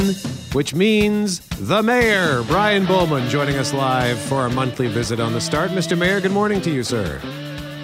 which 0.54 0.76
means 0.76 1.40
the 1.60 1.82
mayor, 1.82 2.44
Brian 2.44 2.86
Bowman, 2.86 3.28
joining 3.28 3.56
us 3.56 3.74
live 3.74 4.20
for 4.20 4.36
our 4.36 4.50
monthly 4.50 4.88
visit 4.88 5.20
on 5.20 5.34
the 5.34 5.42
start. 5.42 5.72
Mr. 5.72 5.98
Mayor, 5.98 6.22
good 6.22 6.32
morning 6.32 6.62
to 6.62 6.70
you, 6.70 6.84
sir. 6.84 7.20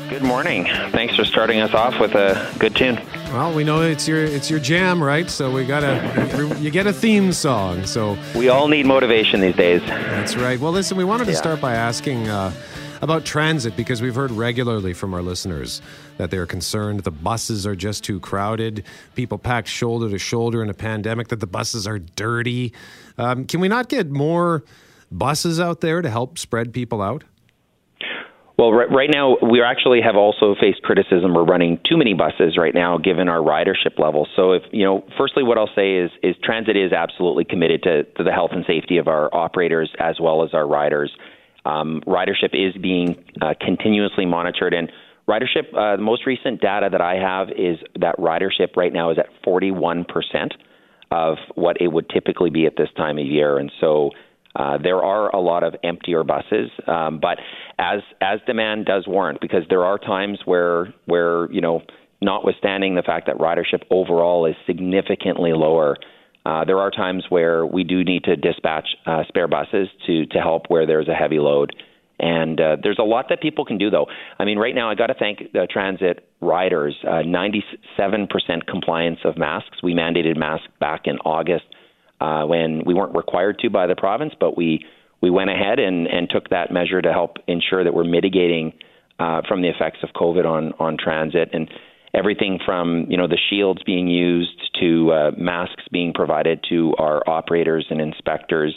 Good 0.07 0.21
morning. 0.21 0.65
Thanks 0.91 1.15
for 1.15 1.25
starting 1.25 1.61
us 1.61 1.73
off 1.73 1.99
with 1.99 2.13
a 2.13 2.53
good 2.59 2.75
tune. 2.75 3.01
Well, 3.33 3.51
we 3.55 3.63
know 3.63 3.81
it's 3.81 4.07
your 4.07 4.23
it's 4.23 4.51
your 4.51 4.59
jam, 4.59 5.01
right? 5.01 5.27
So 5.29 5.49
we 5.49 5.65
gotta 5.65 6.57
you 6.59 6.69
get 6.69 6.85
a 6.85 6.93
theme 6.93 7.31
song. 7.31 7.85
So 7.87 8.17
We 8.35 8.49
all 8.49 8.67
need 8.67 8.85
motivation 8.85 9.39
these 9.41 9.55
days. 9.55 9.81
That's 9.87 10.35
right. 10.35 10.59
Well, 10.59 10.73
listen, 10.73 10.95
we 10.97 11.05
wanted 11.05 11.25
to 11.25 11.31
Yeah. 11.31 11.37
start 11.37 11.59
by 11.61 11.73
asking 11.73 12.27
uh, 12.27 12.51
about 13.01 13.25
transit 13.25 13.75
because 13.75 14.01
we've 14.01 14.15
heard 14.15 14.31
regularly 14.31 14.93
from 14.93 15.13
our 15.13 15.21
listeners 15.21 15.81
that 16.17 16.31
they're 16.31 16.45
concerned 16.45 17.01
the 17.01 17.11
buses 17.11 17.65
are 17.65 17.75
just 17.75 18.03
too 18.03 18.19
crowded, 18.19 18.83
people 19.15 19.37
packed 19.37 19.67
shoulder 19.67 20.09
to 20.09 20.17
shoulder 20.17 20.61
in 20.61 20.69
a 20.69 20.73
pandemic, 20.73 21.29
that 21.29 21.39
the 21.39 21.47
buses 21.47 21.87
are 21.87 21.99
dirty. 21.99 22.73
Um, 23.17 23.45
can 23.45 23.59
we 23.59 23.67
not 23.67 23.89
get 23.89 24.09
more 24.09 24.63
buses 25.11 25.59
out 25.59 25.81
there 25.81 26.01
to 26.01 26.09
help 26.09 26.37
spread 26.37 26.73
people 26.73 27.01
out? 27.01 27.23
Well, 28.57 28.73
right, 28.73 29.09
now 29.11 29.37
we 29.41 29.63
actually 29.63 30.01
have 30.05 30.15
also 30.15 30.53
faced 30.59 30.83
criticism. 30.83 31.33
We're 31.33 31.45
running 31.45 31.79
too 31.89 31.97
many 31.97 32.13
buses 32.13 32.57
right 32.59 32.75
now, 32.75 32.99
given 32.99 33.27
our 33.27 33.39
ridership 33.39 33.97
level. 33.97 34.27
So, 34.35 34.51
if 34.51 34.61
you 34.71 34.85
know, 34.85 35.03
firstly, 35.17 35.41
what 35.41 35.57
I'll 35.57 35.73
say 35.75 35.95
is, 35.95 36.11
is 36.21 36.35
transit 36.43 36.77
is 36.77 36.91
absolutely 36.93 37.43
committed 37.43 37.81
to, 37.83 38.03
to 38.03 38.23
the 38.23 38.31
health 38.31 38.51
and 38.53 38.63
safety 38.67 38.97
of 38.97 39.07
our 39.07 39.33
operators 39.33 39.91
as 39.99 40.19
well 40.21 40.43
as 40.43 40.53
our 40.53 40.67
riders. 40.67 41.11
Um, 41.65 42.01
ridership 42.07 42.53
is 42.53 42.79
being 42.81 43.23
uh, 43.41 43.53
continuously 43.59 44.25
monitored, 44.25 44.73
and 44.73 44.91
ridership. 45.27 45.73
Uh, 45.73 45.97
the 45.97 46.01
most 46.01 46.25
recent 46.25 46.61
data 46.61 46.89
that 46.91 47.01
I 47.01 47.15
have 47.15 47.49
is 47.49 47.77
that 47.99 48.17
ridership 48.17 48.75
right 48.75 48.91
now 48.91 49.11
is 49.11 49.17
at 49.19 49.27
41 49.43 50.05
percent 50.05 50.53
of 51.11 51.37
what 51.55 51.79
it 51.81 51.89
would 51.89 52.09
typically 52.09 52.49
be 52.49 52.65
at 52.65 52.77
this 52.77 52.89
time 52.95 53.17
of 53.17 53.25
year, 53.25 53.57
and 53.57 53.71
so. 53.79 54.11
Uh, 54.53 54.77
there 54.77 55.01
are 55.01 55.33
a 55.33 55.39
lot 55.39 55.63
of 55.63 55.73
emptier 55.81 56.25
buses, 56.25 56.69
um, 56.85 57.21
but 57.21 57.37
as 57.79 58.01
as 58.19 58.37
demand 58.45 58.85
does 58.85 59.07
warrant, 59.07 59.39
because 59.39 59.63
there 59.69 59.85
are 59.85 59.97
times 59.97 60.39
where 60.43 60.93
where 61.05 61.49
you 61.53 61.61
know, 61.61 61.81
notwithstanding 62.21 62.95
the 62.95 63.01
fact 63.01 63.27
that 63.27 63.37
ridership 63.37 63.83
overall 63.89 64.45
is 64.45 64.55
significantly 64.67 65.53
lower, 65.53 65.95
uh, 66.45 66.65
there 66.65 66.79
are 66.79 66.89
times 66.89 67.25
where 67.29 67.65
we 67.65 67.83
do 67.83 68.03
need 68.03 68.23
to 68.23 68.35
dispatch 68.35 68.87
uh, 69.05 69.23
spare 69.27 69.47
buses 69.47 69.87
to 70.07 70.25
to 70.27 70.39
help 70.39 70.63
where 70.67 70.85
there's 70.87 71.07
a 71.07 71.13
heavy 71.13 71.39
load. 71.39 71.75
And 72.19 72.61
uh, 72.61 72.77
there's 72.81 72.99
a 72.99 73.03
lot 73.03 73.27
that 73.29 73.41
people 73.41 73.65
can 73.65 73.79
do, 73.79 73.89
though. 73.89 74.05
I 74.37 74.45
mean, 74.45 74.59
right 74.59 74.75
now, 74.75 74.91
I 74.91 74.95
got 74.95 75.07
to 75.07 75.15
thank 75.15 75.53
the 75.53 75.67
transit 75.69 76.27
riders. 76.39 76.95
Uh, 77.03 77.23
97% 77.25 78.67
compliance 78.67 79.17
of 79.25 79.39
masks. 79.39 79.81
We 79.81 79.95
mandated 79.95 80.37
masks 80.37 80.67
back 80.79 81.01
in 81.05 81.17
August 81.25 81.65
uh, 82.19 82.43
when 82.45 82.83
we 82.85 82.93
weren't 82.93 83.15
required 83.15 83.57
to 83.59 83.71
by 83.71 83.87
the 83.87 83.95
province, 83.95 84.33
but 84.39 84.55
we 84.55 84.85
we 85.21 85.29
went 85.29 85.49
ahead 85.51 85.79
and, 85.79 86.07
and 86.07 86.29
took 86.29 86.49
that 86.49 86.71
measure 86.71 87.01
to 87.01 87.11
help 87.11 87.37
ensure 87.47 87.83
that 87.83 87.93
we're 87.93 88.03
mitigating 88.03 88.73
uh, 89.19 89.41
from 89.47 89.61
the 89.61 89.69
effects 89.69 89.99
of 90.03 90.09
COVID 90.09 90.45
on 90.45 90.73
on 90.79 90.97
transit 90.97 91.49
and 91.53 91.69
everything 92.13 92.59
from 92.65 93.05
you 93.09 93.17
know 93.17 93.27
the 93.27 93.39
shields 93.49 93.81
being 93.83 94.07
used 94.07 94.59
to 94.79 95.11
uh, 95.11 95.31
masks 95.37 95.83
being 95.91 96.13
provided 96.13 96.65
to 96.69 96.93
our 96.97 97.21
operators 97.27 97.85
and 97.89 98.01
inspectors, 98.01 98.75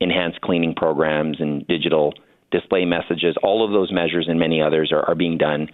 enhanced 0.00 0.40
cleaning 0.40 0.74
programs 0.74 1.40
and 1.40 1.66
digital 1.66 2.14
display 2.50 2.84
messages. 2.84 3.36
All 3.42 3.64
of 3.64 3.72
those 3.72 3.92
measures 3.92 4.26
and 4.28 4.38
many 4.38 4.62
others 4.62 4.92
are, 4.92 5.02
are 5.08 5.14
being 5.14 5.38
done 5.38 5.68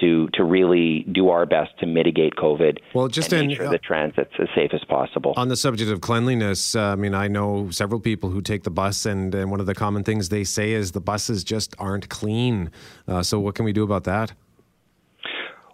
to 0.00 0.28
to 0.34 0.44
really 0.44 1.04
do 1.12 1.28
our 1.30 1.46
best 1.46 1.70
to 1.80 1.86
mitigate 1.86 2.34
COVID. 2.36 2.78
Well, 2.94 3.08
just 3.08 3.32
and 3.32 3.42
in- 3.42 3.48
make 3.48 3.56
sure 3.58 3.70
that 3.70 3.82
transit's 3.82 4.32
as 4.38 4.48
safe 4.54 4.70
as 4.72 4.84
possible. 4.84 5.34
On 5.36 5.48
the 5.48 5.56
subject 5.56 5.90
of 5.90 6.00
cleanliness, 6.00 6.74
uh, 6.74 6.92
I 6.92 6.96
mean, 6.96 7.14
I 7.14 7.28
know 7.28 7.70
several 7.70 8.00
people 8.00 8.30
who 8.30 8.40
take 8.40 8.62
the 8.62 8.70
bus, 8.70 9.06
and, 9.06 9.34
and 9.34 9.50
one 9.50 9.60
of 9.60 9.66
the 9.66 9.74
common 9.74 10.04
things 10.04 10.28
they 10.28 10.44
say 10.44 10.72
is 10.72 10.92
the 10.92 11.00
buses 11.00 11.44
just 11.44 11.74
aren't 11.78 12.08
clean. 12.08 12.70
Uh, 13.06 13.22
so, 13.22 13.40
what 13.40 13.54
can 13.54 13.64
we 13.64 13.72
do 13.72 13.82
about 13.82 14.04
that? 14.04 14.32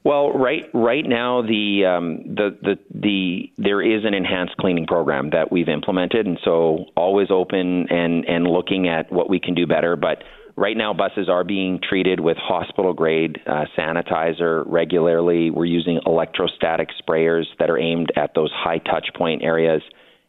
Well, 0.06 0.30
right 0.30 0.62
right 0.72 1.04
now 1.04 1.42
the 1.42 1.84
um, 1.84 2.36
the 2.36 2.56
the 2.62 2.78
the 2.94 3.50
there 3.58 3.82
is 3.82 4.04
an 4.04 4.14
enhanced 4.14 4.56
cleaning 4.56 4.86
program 4.86 5.30
that 5.30 5.50
we've 5.50 5.68
implemented, 5.68 6.26
and 6.26 6.38
so 6.44 6.84
always 6.96 7.26
open 7.32 7.88
and 7.90 8.24
and 8.24 8.46
looking 8.46 8.86
at 8.86 9.10
what 9.10 9.28
we 9.28 9.40
can 9.40 9.56
do 9.56 9.66
better. 9.66 9.96
But 9.96 10.22
right 10.54 10.76
now, 10.76 10.94
buses 10.94 11.28
are 11.28 11.42
being 11.42 11.80
treated 11.82 12.20
with 12.20 12.36
hospital 12.36 12.92
grade 12.92 13.40
uh, 13.48 13.64
sanitizer 13.76 14.62
regularly. 14.68 15.50
We're 15.50 15.64
using 15.64 15.98
electrostatic 16.06 16.90
sprayers 17.02 17.46
that 17.58 17.68
are 17.68 17.76
aimed 17.76 18.12
at 18.14 18.30
those 18.36 18.52
high 18.54 18.78
touch 18.78 19.08
point 19.16 19.42
areas, 19.42 19.82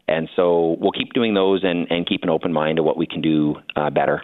and 0.08 0.28
so 0.36 0.76
we'll 0.80 0.92
keep 0.92 1.14
doing 1.14 1.36
those 1.36 1.64
and 1.64 1.86
and 1.92 2.08
keep 2.08 2.24
an 2.24 2.32
open 2.32 2.52
mind 2.52 2.78
to 2.78 2.84
what 2.84 2.98
we 2.98 3.06
can 3.06 3.22
do 3.22 3.58
uh, 3.76 3.92
better. 3.92 4.24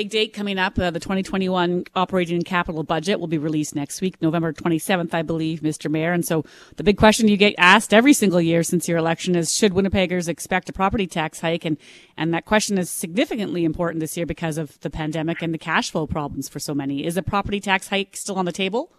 Big 0.00 0.08
date 0.08 0.32
coming 0.32 0.58
up. 0.58 0.78
Uh, 0.78 0.90
the 0.90 0.98
2021 0.98 1.84
operating 1.94 2.40
capital 2.40 2.82
budget 2.82 3.20
will 3.20 3.26
be 3.26 3.36
released 3.36 3.74
next 3.74 4.00
week, 4.00 4.14
November 4.22 4.50
27th, 4.50 5.12
I 5.12 5.20
believe, 5.20 5.60
Mr. 5.60 5.90
Mayor. 5.90 6.14
And 6.14 6.24
so 6.24 6.42
the 6.76 6.82
big 6.82 6.96
question 6.96 7.28
you 7.28 7.36
get 7.36 7.54
asked 7.58 7.92
every 7.92 8.14
single 8.14 8.40
year 8.40 8.62
since 8.62 8.88
your 8.88 8.96
election 8.96 9.36
is, 9.36 9.54
should 9.54 9.74
Winnipeggers 9.74 10.26
expect 10.26 10.70
a 10.70 10.72
property 10.72 11.06
tax 11.06 11.40
hike? 11.40 11.66
And, 11.66 11.76
and 12.16 12.32
that 12.32 12.46
question 12.46 12.78
is 12.78 12.88
significantly 12.88 13.62
important 13.62 14.00
this 14.00 14.16
year 14.16 14.24
because 14.24 14.56
of 14.56 14.80
the 14.80 14.88
pandemic 14.88 15.42
and 15.42 15.52
the 15.52 15.58
cash 15.58 15.90
flow 15.90 16.06
problems 16.06 16.48
for 16.48 16.60
so 16.60 16.72
many. 16.72 17.04
Is 17.04 17.18
a 17.18 17.22
property 17.22 17.60
tax 17.60 17.88
hike 17.88 18.16
still 18.16 18.36
on 18.36 18.46
the 18.46 18.52
table? 18.52 18.90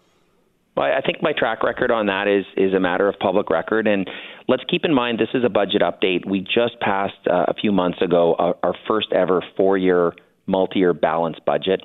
Well, 0.77 0.85
I 0.85 1.01
think 1.01 1.23
my 1.23 1.33
track 1.33 1.63
record 1.63 1.89
on 1.89 2.05
that 2.05 2.27
is 2.27 2.45
is 2.55 2.75
a 2.75 2.79
matter 2.79 3.09
of 3.09 3.17
public 3.17 3.49
record, 3.49 3.87
and 3.87 4.07
let's 4.47 4.63
keep 4.69 4.85
in 4.85 4.93
mind 4.93 5.19
this 5.19 5.33
is 5.33 5.43
a 5.43 5.49
budget 5.49 5.81
update. 5.81 6.29
We 6.29 6.41
just 6.41 6.79
passed 6.79 7.27
uh, 7.27 7.45
a 7.47 7.55
few 7.55 7.71
months 7.71 8.03
ago 8.03 8.35
our, 8.37 8.55
our 8.61 8.75
first 8.87 9.11
ever 9.11 9.43
four 9.57 9.79
year 9.79 10.13
multi-year 10.51 10.93
balanced 10.93 11.43
budget. 11.45 11.81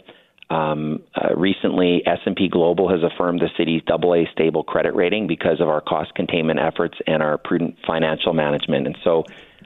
Um, 0.49 1.03
uh, 1.15 1.35
recently, 1.35 2.03
S&P 2.07 2.49
Global 2.49 2.89
has 2.89 3.01
affirmed 3.03 3.41
the 3.41 3.49
city's 3.57 3.83
AA 3.89 4.31
stable 4.33 4.63
credit 4.63 4.95
rating 4.95 5.27
because 5.27 5.61
of 5.61 5.69
our 5.69 5.81
cost 5.81 6.15
containment 6.15 6.61
efforts 6.61 6.99
and 7.07 7.23
our 7.23 7.39
prudent 7.39 7.77
financial 7.87 8.33
management. 8.33 8.87
And 8.87 8.97
so, 9.03 9.25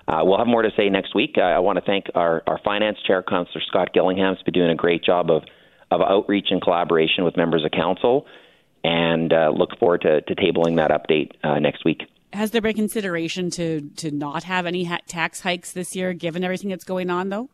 uh, 0.08 0.22
we'll 0.24 0.38
have 0.38 0.46
more 0.46 0.62
to 0.62 0.70
say 0.76 0.88
next 0.88 1.14
week. 1.14 1.34
Uh, 1.36 1.42
I 1.42 1.58
want 1.60 1.78
to 1.78 1.84
thank 1.84 2.06
our, 2.14 2.42
our 2.46 2.58
finance 2.64 2.98
chair, 3.06 3.22
Councillor 3.22 3.62
Scott 3.66 3.92
Gillingham, 3.92 4.34
has 4.34 4.42
been 4.42 4.54
doing 4.54 4.70
a 4.70 4.74
great 4.74 5.04
job 5.04 5.30
of 5.30 5.42
of 5.90 6.00
outreach 6.00 6.48
and 6.50 6.62
collaboration 6.62 7.24
with 7.24 7.36
members 7.36 7.64
of 7.64 7.72
council, 7.72 8.26
and 8.84 9.32
uh, 9.32 9.50
look 9.52 9.76
forward 9.78 10.02
to, 10.02 10.20
to 10.22 10.34
tabling 10.36 10.76
that 10.76 10.90
update 10.90 11.32
uh, 11.42 11.58
next 11.58 11.84
week. 11.84 12.02
Has 12.32 12.52
there 12.52 12.60
been 12.60 12.74
consideration 12.74 13.50
to 13.50 13.90
to 13.96 14.10
not 14.10 14.44
have 14.44 14.66
any 14.66 14.84
ha- 14.84 15.00
tax 15.06 15.40
hikes 15.40 15.72
this 15.72 15.96
year, 15.96 16.12
given 16.12 16.44
everything 16.44 16.70
that's 16.70 16.84
going 16.84 17.10
on, 17.10 17.28
though? 17.28 17.48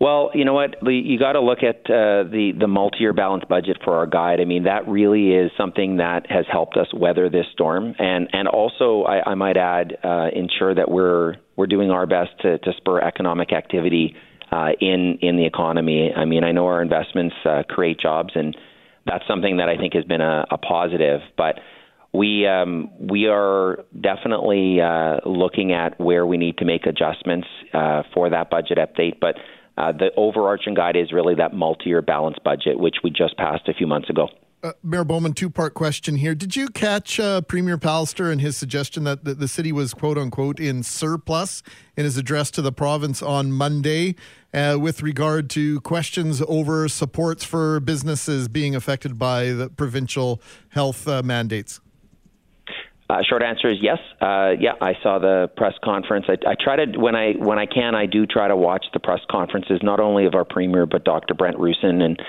Well, 0.00 0.30
you 0.32 0.44
know 0.44 0.54
what? 0.54 0.76
You 0.86 1.18
got 1.18 1.32
to 1.32 1.40
look 1.40 1.64
at 1.64 1.78
uh, 1.90 2.22
the 2.30 2.52
the 2.58 2.68
multi-year 2.68 3.12
balanced 3.12 3.48
budget 3.48 3.78
for 3.84 3.96
our 3.96 4.06
guide. 4.06 4.40
I 4.40 4.44
mean, 4.44 4.64
that 4.64 4.86
really 4.86 5.32
is 5.32 5.50
something 5.56 5.96
that 5.96 6.30
has 6.30 6.44
helped 6.50 6.76
us 6.76 6.86
weather 6.94 7.28
this 7.28 7.46
storm, 7.52 7.96
and 7.98 8.28
and 8.32 8.46
also 8.46 9.02
I, 9.02 9.32
I 9.32 9.34
might 9.34 9.56
add, 9.56 9.98
uh, 10.04 10.28
ensure 10.32 10.72
that 10.72 10.88
we're 10.88 11.34
we're 11.56 11.66
doing 11.66 11.90
our 11.90 12.06
best 12.06 12.30
to, 12.42 12.58
to 12.58 12.72
spur 12.76 13.00
economic 13.00 13.52
activity 13.52 14.14
uh, 14.52 14.68
in 14.80 15.18
in 15.20 15.36
the 15.36 15.46
economy. 15.46 16.12
I 16.14 16.26
mean, 16.26 16.44
I 16.44 16.52
know 16.52 16.66
our 16.66 16.80
investments 16.80 17.34
uh, 17.44 17.64
create 17.68 17.98
jobs, 17.98 18.34
and 18.36 18.56
that's 19.04 19.24
something 19.26 19.56
that 19.56 19.68
I 19.68 19.76
think 19.76 19.94
has 19.94 20.04
been 20.04 20.20
a, 20.20 20.44
a 20.48 20.58
positive, 20.58 21.22
but 21.36 21.56
we 22.12 22.46
um, 22.46 22.90
we 23.00 23.26
are 23.26 23.84
definitely 24.00 24.80
uh, 24.80 25.18
looking 25.26 25.72
at 25.72 26.00
where 26.00 26.24
we 26.24 26.36
need 26.36 26.58
to 26.58 26.64
make 26.64 26.86
adjustments 26.86 27.48
uh, 27.74 28.02
for 28.14 28.30
that 28.30 28.48
budget 28.48 28.78
update. 28.78 29.18
But 29.20 29.34
uh, 29.78 29.92
the 29.92 30.10
overarching 30.16 30.74
guide 30.74 30.96
is 30.96 31.12
really 31.12 31.36
that 31.36 31.54
multi-year 31.54 32.02
balanced 32.02 32.42
budget, 32.42 32.78
which 32.78 32.96
we 33.04 33.10
just 33.10 33.36
passed 33.36 33.68
a 33.68 33.74
few 33.74 33.86
months 33.86 34.10
ago. 34.10 34.28
Uh, 34.60 34.72
Mayor 34.82 35.04
Bowman, 35.04 35.34
two 35.34 35.48
part 35.48 35.74
question 35.74 36.16
here. 36.16 36.34
Did 36.34 36.56
you 36.56 36.66
catch 36.68 37.20
uh, 37.20 37.42
Premier 37.42 37.78
Pallister 37.78 38.32
and 38.32 38.40
his 38.40 38.56
suggestion 38.56 39.04
that 39.04 39.22
the, 39.22 39.34
the, 39.34 39.46
city 39.46 39.70
was 39.70 39.94
quote 39.94 40.18
unquote 40.18 40.58
in 40.58 40.82
surplus 40.82 41.62
in 41.96 42.04
his 42.04 42.16
address 42.16 42.50
to 42.52 42.62
the 42.62 42.72
province 42.72 43.22
on 43.22 43.52
Monday 43.52 44.16
uh, 44.52 44.76
with 44.80 45.00
regard 45.00 45.48
to 45.50 45.80
questions 45.82 46.42
over 46.48 46.88
supports 46.88 47.44
for 47.44 47.78
businesses 47.78 48.48
being 48.48 48.74
affected 48.74 49.16
by 49.16 49.50
the 49.50 49.68
provincial 49.68 50.42
health 50.70 51.06
uh, 51.06 51.22
mandates? 51.22 51.80
Uh, 53.10 53.22
short 53.26 53.42
answer 53.42 53.70
is 53.70 53.78
yes. 53.80 53.98
Uh, 54.20 54.50
yeah, 54.60 54.72
I 54.82 54.92
saw 55.02 55.18
the 55.18 55.50
press 55.56 55.72
conference. 55.82 56.26
I, 56.28 56.34
I 56.46 56.54
try 56.62 56.76
to 56.76 56.98
when 56.98 57.14
I 57.14 57.32
when 57.32 57.58
I 57.58 57.64
can, 57.64 57.94
I 57.94 58.04
do 58.04 58.26
try 58.26 58.48
to 58.48 58.56
watch 58.56 58.84
the 58.92 59.00
press 59.00 59.20
conferences, 59.30 59.80
not 59.82 59.98
only 59.98 60.26
of 60.26 60.34
our 60.34 60.44
premier 60.44 60.84
but 60.84 61.04
Dr. 61.04 61.32
Brent 61.32 61.56
Roussin 61.56 62.02
and 62.02 62.20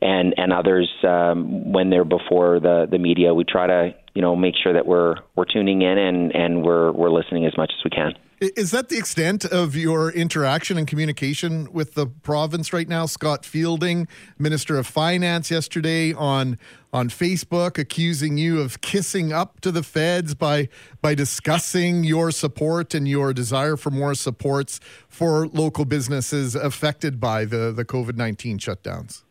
and 0.00 0.34
and 0.38 0.52
others 0.52 0.90
um, 1.06 1.72
when 1.72 1.90
they're 1.90 2.04
before 2.06 2.60
the 2.60 2.86
the 2.90 2.98
media. 2.98 3.34
We 3.34 3.44
try 3.44 3.66
to 3.66 3.94
you 4.14 4.22
know 4.22 4.34
make 4.34 4.54
sure 4.62 4.72
that 4.72 4.86
we're 4.86 5.16
we're 5.36 5.44
tuning 5.44 5.82
in 5.82 5.98
and 5.98 6.34
and 6.34 6.62
we're 6.64 6.92
we're 6.92 7.10
listening 7.10 7.44
as 7.44 7.56
much 7.58 7.72
as 7.76 7.84
we 7.84 7.90
can. 7.90 8.14
Is 8.42 8.72
that 8.72 8.88
the 8.88 8.98
extent 8.98 9.44
of 9.44 9.76
your 9.76 10.10
interaction 10.10 10.76
and 10.76 10.84
communication 10.84 11.72
with 11.72 11.94
the 11.94 12.08
province 12.08 12.72
right 12.72 12.88
now? 12.88 13.06
Scott 13.06 13.46
Fielding, 13.46 14.08
Minister 14.36 14.76
of 14.78 14.88
Finance, 14.88 15.48
yesterday 15.48 16.12
on 16.12 16.58
on 16.92 17.08
Facebook, 17.08 17.78
accusing 17.78 18.38
you 18.38 18.60
of 18.60 18.80
kissing 18.80 19.32
up 19.32 19.60
to 19.60 19.70
the 19.70 19.84
feds 19.84 20.34
by 20.34 20.68
by 21.00 21.14
discussing 21.14 22.02
your 22.02 22.32
support 22.32 22.94
and 22.94 23.06
your 23.06 23.32
desire 23.32 23.76
for 23.76 23.90
more 23.90 24.12
supports 24.12 24.80
for 25.08 25.46
local 25.46 25.84
businesses 25.84 26.56
affected 26.56 27.20
by 27.20 27.44
the 27.44 27.70
the 27.70 27.84
COVID 27.84 28.16
nineteen 28.16 28.58
shutdowns. 28.58 29.22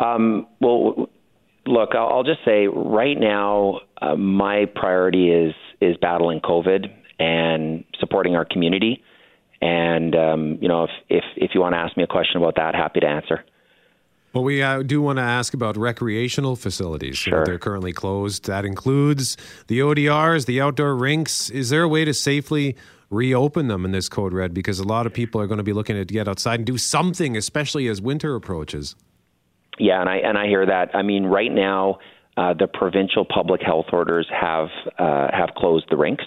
Um, 0.00 0.48
well, 0.60 1.08
look, 1.64 1.90
I'll, 1.94 2.24
just 2.24 2.44
say 2.44 2.66
right 2.66 3.20
now, 3.20 3.82
uh, 4.02 4.16
my 4.16 4.64
priority 4.74 5.30
is 5.30 5.54
is 5.80 5.96
battling 5.98 6.40
COVID 6.40 6.96
and 7.20 7.84
supporting 8.00 8.34
our 8.34 8.44
community. 8.44 9.04
And 9.60 10.16
um, 10.16 10.58
you 10.60 10.68
know, 10.68 10.84
if, 10.84 10.90
if 11.08 11.24
if 11.36 11.50
you 11.54 11.60
want 11.60 11.74
to 11.74 11.78
ask 11.78 11.96
me 11.96 12.02
a 12.02 12.08
question 12.08 12.38
about 12.38 12.56
that, 12.56 12.74
happy 12.74 13.00
to 13.00 13.06
answer. 13.06 13.44
Well, 14.32 14.44
we 14.44 14.62
uh, 14.62 14.82
do 14.82 15.02
want 15.02 15.18
to 15.18 15.22
ask 15.22 15.54
about 15.54 15.76
recreational 15.76 16.54
facilities. 16.54 17.18
Sure. 17.18 17.44
they're 17.44 17.58
currently 17.58 17.92
closed. 17.92 18.46
That 18.46 18.64
includes 18.64 19.36
the 19.66 19.80
ODRs, 19.80 20.46
the 20.46 20.60
outdoor 20.60 20.94
rinks. 20.94 21.50
Is 21.50 21.70
there 21.70 21.82
a 21.82 21.88
way 21.88 22.04
to 22.04 22.14
safely 22.14 22.76
reopen 23.10 23.66
them 23.66 23.84
in 23.84 23.90
this 23.90 24.08
code 24.08 24.32
red? 24.32 24.54
Because 24.54 24.78
a 24.78 24.84
lot 24.84 25.04
of 25.04 25.12
people 25.12 25.40
are 25.40 25.48
going 25.48 25.58
to 25.58 25.64
be 25.64 25.72
looking 25.72 25.96
to 25.96 26.04
get 26.04 26.28
outside 26.28 26.60
and 26.60 26.66
do 26.66 26.78
something, 26.78 27.36
especially 27.36 27.88
as 27.88 28.00
winter 28.00 28.36
approaches. 28.36 28.94
Yeah, 29.80 30.00
and 30.00 30.08
I 30.08 30.16
and 30.18 30.38
I 30.38 30.46
hear 30.46 30.64
that. 30.64 30.94
I 30.94 31.02
mean, 31.02 31.24
right 31.24 31.50
now, 31.50 31.98
uh, 32.36 32.54
the 32.54 32.68
provincial 32.68 33.24
public 33.24 33.62
health 33.62 33.86
orders 33.92 34.28
have 34.30 34.68
uh, 34.96 35.28
have 35.32 35.50
closed 35.56 35.86
the 35.90 35.96
rinks 35.96 36.24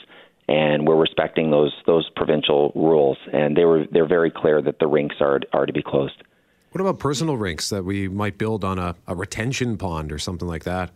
and 0.47 0.88
we're 0.88 0.97
respecting 0.97 1.51
those 1.51 1.73
those 1.86 2.10
provincial 2.15 2.71
rules. 2.75 3.17
And 3.32 3.56
they 3.56 3.65
were 3.65 3.86
they're 3.91 4.08
very 4.08 4.32
clear 4.32 4.62
that 4.62 4.79
the 4.79 4.88
rinks 4.88 5.15
are 5.19 5.39
are 5.53 5.65
to 5.65 5.73
be 5.73 5.84
closed. 5.84 6.21
What 6.71 6.82
about 6.82 6.99
personal 6.99 7.38
rinks 7.38 7.69
that 7.69 7.86
we 7.86 8.08
might 8.08 8.38
build 8.38 8.63
on 8.63 8.79
a, 8.79 8.95
a 9.08 9.15
retention 9.15 9.77
pond 9.77 10.12
or 10.12 10.17
something 10.17 10.47
like 10.47 10.63
that? 10.63 10.89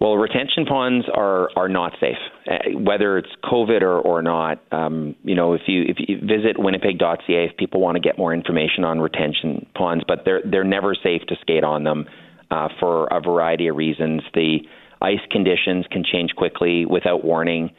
Well, 0.00 0.16
retention 0.16 0.66
ponds 0.66 1.06
are 1.14 1.50
are 1.54 1.68
not 1.68 1.92
safe, 2.00 2.16
uh, 2.50 2.76
whether 2.76 3.18
it's 3.18 3.28
COVID 3.44 3.82
or 3.82 4.00
or 4.00 4.20
not. 4.20 4.60
Um, 4.72 5.14
you 5.22 5.36
know, 5.36 5.54
if 5.54 5.62
you 5.68 5.84
if 5.86 5.96
you 6.00 6.18
visit 6.18 6.58
Winnipeg.ca, 6.58 7.44
if 7.44 7.56
people 7.56 7.80
want 7.80 7.94
to 7.94 8.00
get 8.00 8.18
more 8.18 8.34
information 8.34 8.82
on 8.82 8.98
retention 8.98 9.64
ponds, 9.76 10.02
but 10.08 10.24
they're 10.24 10.42
they're 10.44 10.64
never 10.64 10.96
safe 10.96 11.22
to 11.28 11.36
skate 11.40 11.62
on 11.62 11.84
them 11.84 12.06
uh, 12.50 12.68
for 12.80 13.06
a 13.12 13.20
variety 13.20 13.68
of 13.68 13.76
reasons. 13.76 14.22
The 14.34 14.58
ice 15.00 15.20
conditions 15.30 15.86
can 15.88 16.02
change 16.02 16.34
quickly 16.34 16.84
without 16.84 17.24
warning. 17.24 17.70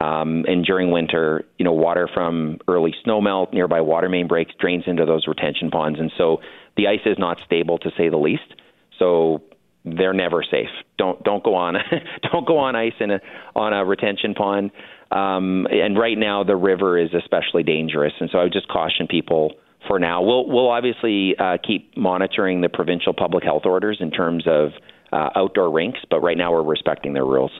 Um, 0.00 0.44
and 0.46 0.64
during 0.64 0.90
winter, 0.90 1.44
you 1.58 1.64
know, 1.64 1.72
water 1.72 2.08
from 2.12 2.58
early 2.68 2.94
snowmelt, 3.04 3.54
nearby 3.54 3.80
water 3.80 4.08
main 4.08 4.28
breaks 4.28 4.52
drains 4.60 4.84
into 4.86 5.06
those 5.06 5.26
retention 5.26 5.70
ponds, 5.70 5.98
and 5.98 6.12
so 6.18 6.38
the 6.76 6.88
ice 6.88 7.00
is 7.06 7.18
not 7.18 7.38
stable 7.46 7.78
to 7.78 7.90
say 7.96 8.10
the 8.10 8.18
least. 8.18 8.54
So 8.98 9.42
they're 9.86 10.12
never 10.12 10.42
safe. 10.42 10.68
Don't 10.98 11.22
don't 11.24 11.42
go 11.42 11.54
on 11.54 11.76
don't 12.32 12.46
go 12.46 12.58
on 12.58 12.76
ice 12.76 12.92
in 13.00 13.10
a 13.10 13.20
on 13.54 13.72
a 13.72 13.84
retention 13.84 14.34
pond. 14.34 14.70
Um, 15.10 15.66
and 15.70 15.96
right 15.96 16.18
now, 16.18 16.42
the 16.42 16.56
river 16.56 16.98
is 16.98 17.14
especially 17.14 17.62
dangerous, 17.62 18.12
and 18.20 18.28
so 18.30 18.38
I 18.38 18.42
would 18.42 18.52
just 18.52 18.68
caution 18.68 19.06
people 19.06 19.54
for 19.86 19.98
now. 19.98 20.22
We'll 20.22 20.46
we'll 20.46 20.68
obviously 20.68 21.36
uh, 21.38 21.58
keep 21.64 21.96
monitoring 21.96 22.60
the 22.60 22.68
provincial 22.68 23.14
public 23.14 23.44
health 23.44 23.64
orders 23.64 23.98
in 24.00 24.10
terms 24.10 24.44
of 24.46 24.72
uh, 25.12 25.30
outdoor 25.36 25.70
rinks, 25.70 26.00
but 26.10 26.20
right 26.20 26.36
now 26.36 26.52
we're 26.52 26.62
respecting 26.62 27.12
their 27.12 27.24
rules. 27.24 27.52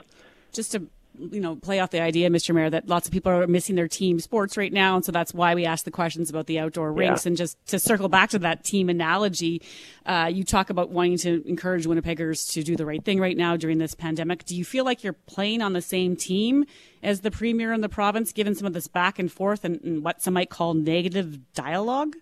Just 0.51 0.73
to 0.73 0.87
you 1.19 1.39
know, 1.39 1.55
play 1.55 1.79
off 1.79 1.91
the 1.91 2.01
idea, 2.01 2.29
Mr. 2.29 2.53
Mayor, 2.53 2.69
that 2.69 2.87
lots 2.87 3.07
of 3.07 3.13
people 3.13 3.31
are 3.31 3.47
missing 3.47 3.75
their 3.75 3.87
team 3.87 4.19
sports 4.19 4.57
right 4.57 4.71
now. 4.71 4.95
And 4.95 5.05
so 5.05 5.11
that's 5.11 5.33
why 5.33 5.55
we 5.55 5.65
asked 5.65 5.85
the 5.85 5.91
questions 5.91 6.29
about 6.29 6.47
the 6.47 6.59
outdoor 6.59 6.91
rinks. 6.91 7.25
Yeah. 7.25 7.29
And 7.29 7.37
just 7.37 7.57
to 7.67 7.79
circle 7.79 8.09
back 8.09 8.29
to 8.31 8.39
that 8.39 8.63
team 8.63 8.89
analogy, 8.89 9.61
uh, 10.05 10.29
you 10.31 10.43
talk 10.43 10.69
about 10.69 10.89
wanting 10.89 11.17
to 11.19 11.47
encourage 11.47 11.85
Winnipeggers 11.85 12.51
to 12.53 12.63
do 12.63 12.75
the 12.75 12.85
right 12.85 13.03
thing 13.03 13.19
right 13.19 13.37
now 13.37 13.57
during 13.57 13.77
this 13.77 13.93
pandemic. 13.93 14.45
Do 14.45 14.55
you 14.55 14.65
feel 14.65 14.85
like 14.85 15.03
you're 15.03 15.13
playing 15.13 15.61
on 15.61 15.73
the 15.73 15.81
same 15.81 16.15
team 16.15 16.65
as 17.03 17.21
the 17.21 17.31
Premier 17.31 17.73
in 17.73 17.81
the 17.81 17.89
province, 17.89 18.31
given 18.31 18.55
some 18.55 18.65
of 18.67 18.73
this 18.73 18.87
back 18.87 19.19
and 19.19 19.31
forth 19.31 19.65
and, 19.65 19.81
and 19.81 20.03
what 20.03 20.21
some 20.21 20.33
might 20.33 20.49
call 20.49 20.73
negative 20.73 21.53
dialogue? 21.53 22.15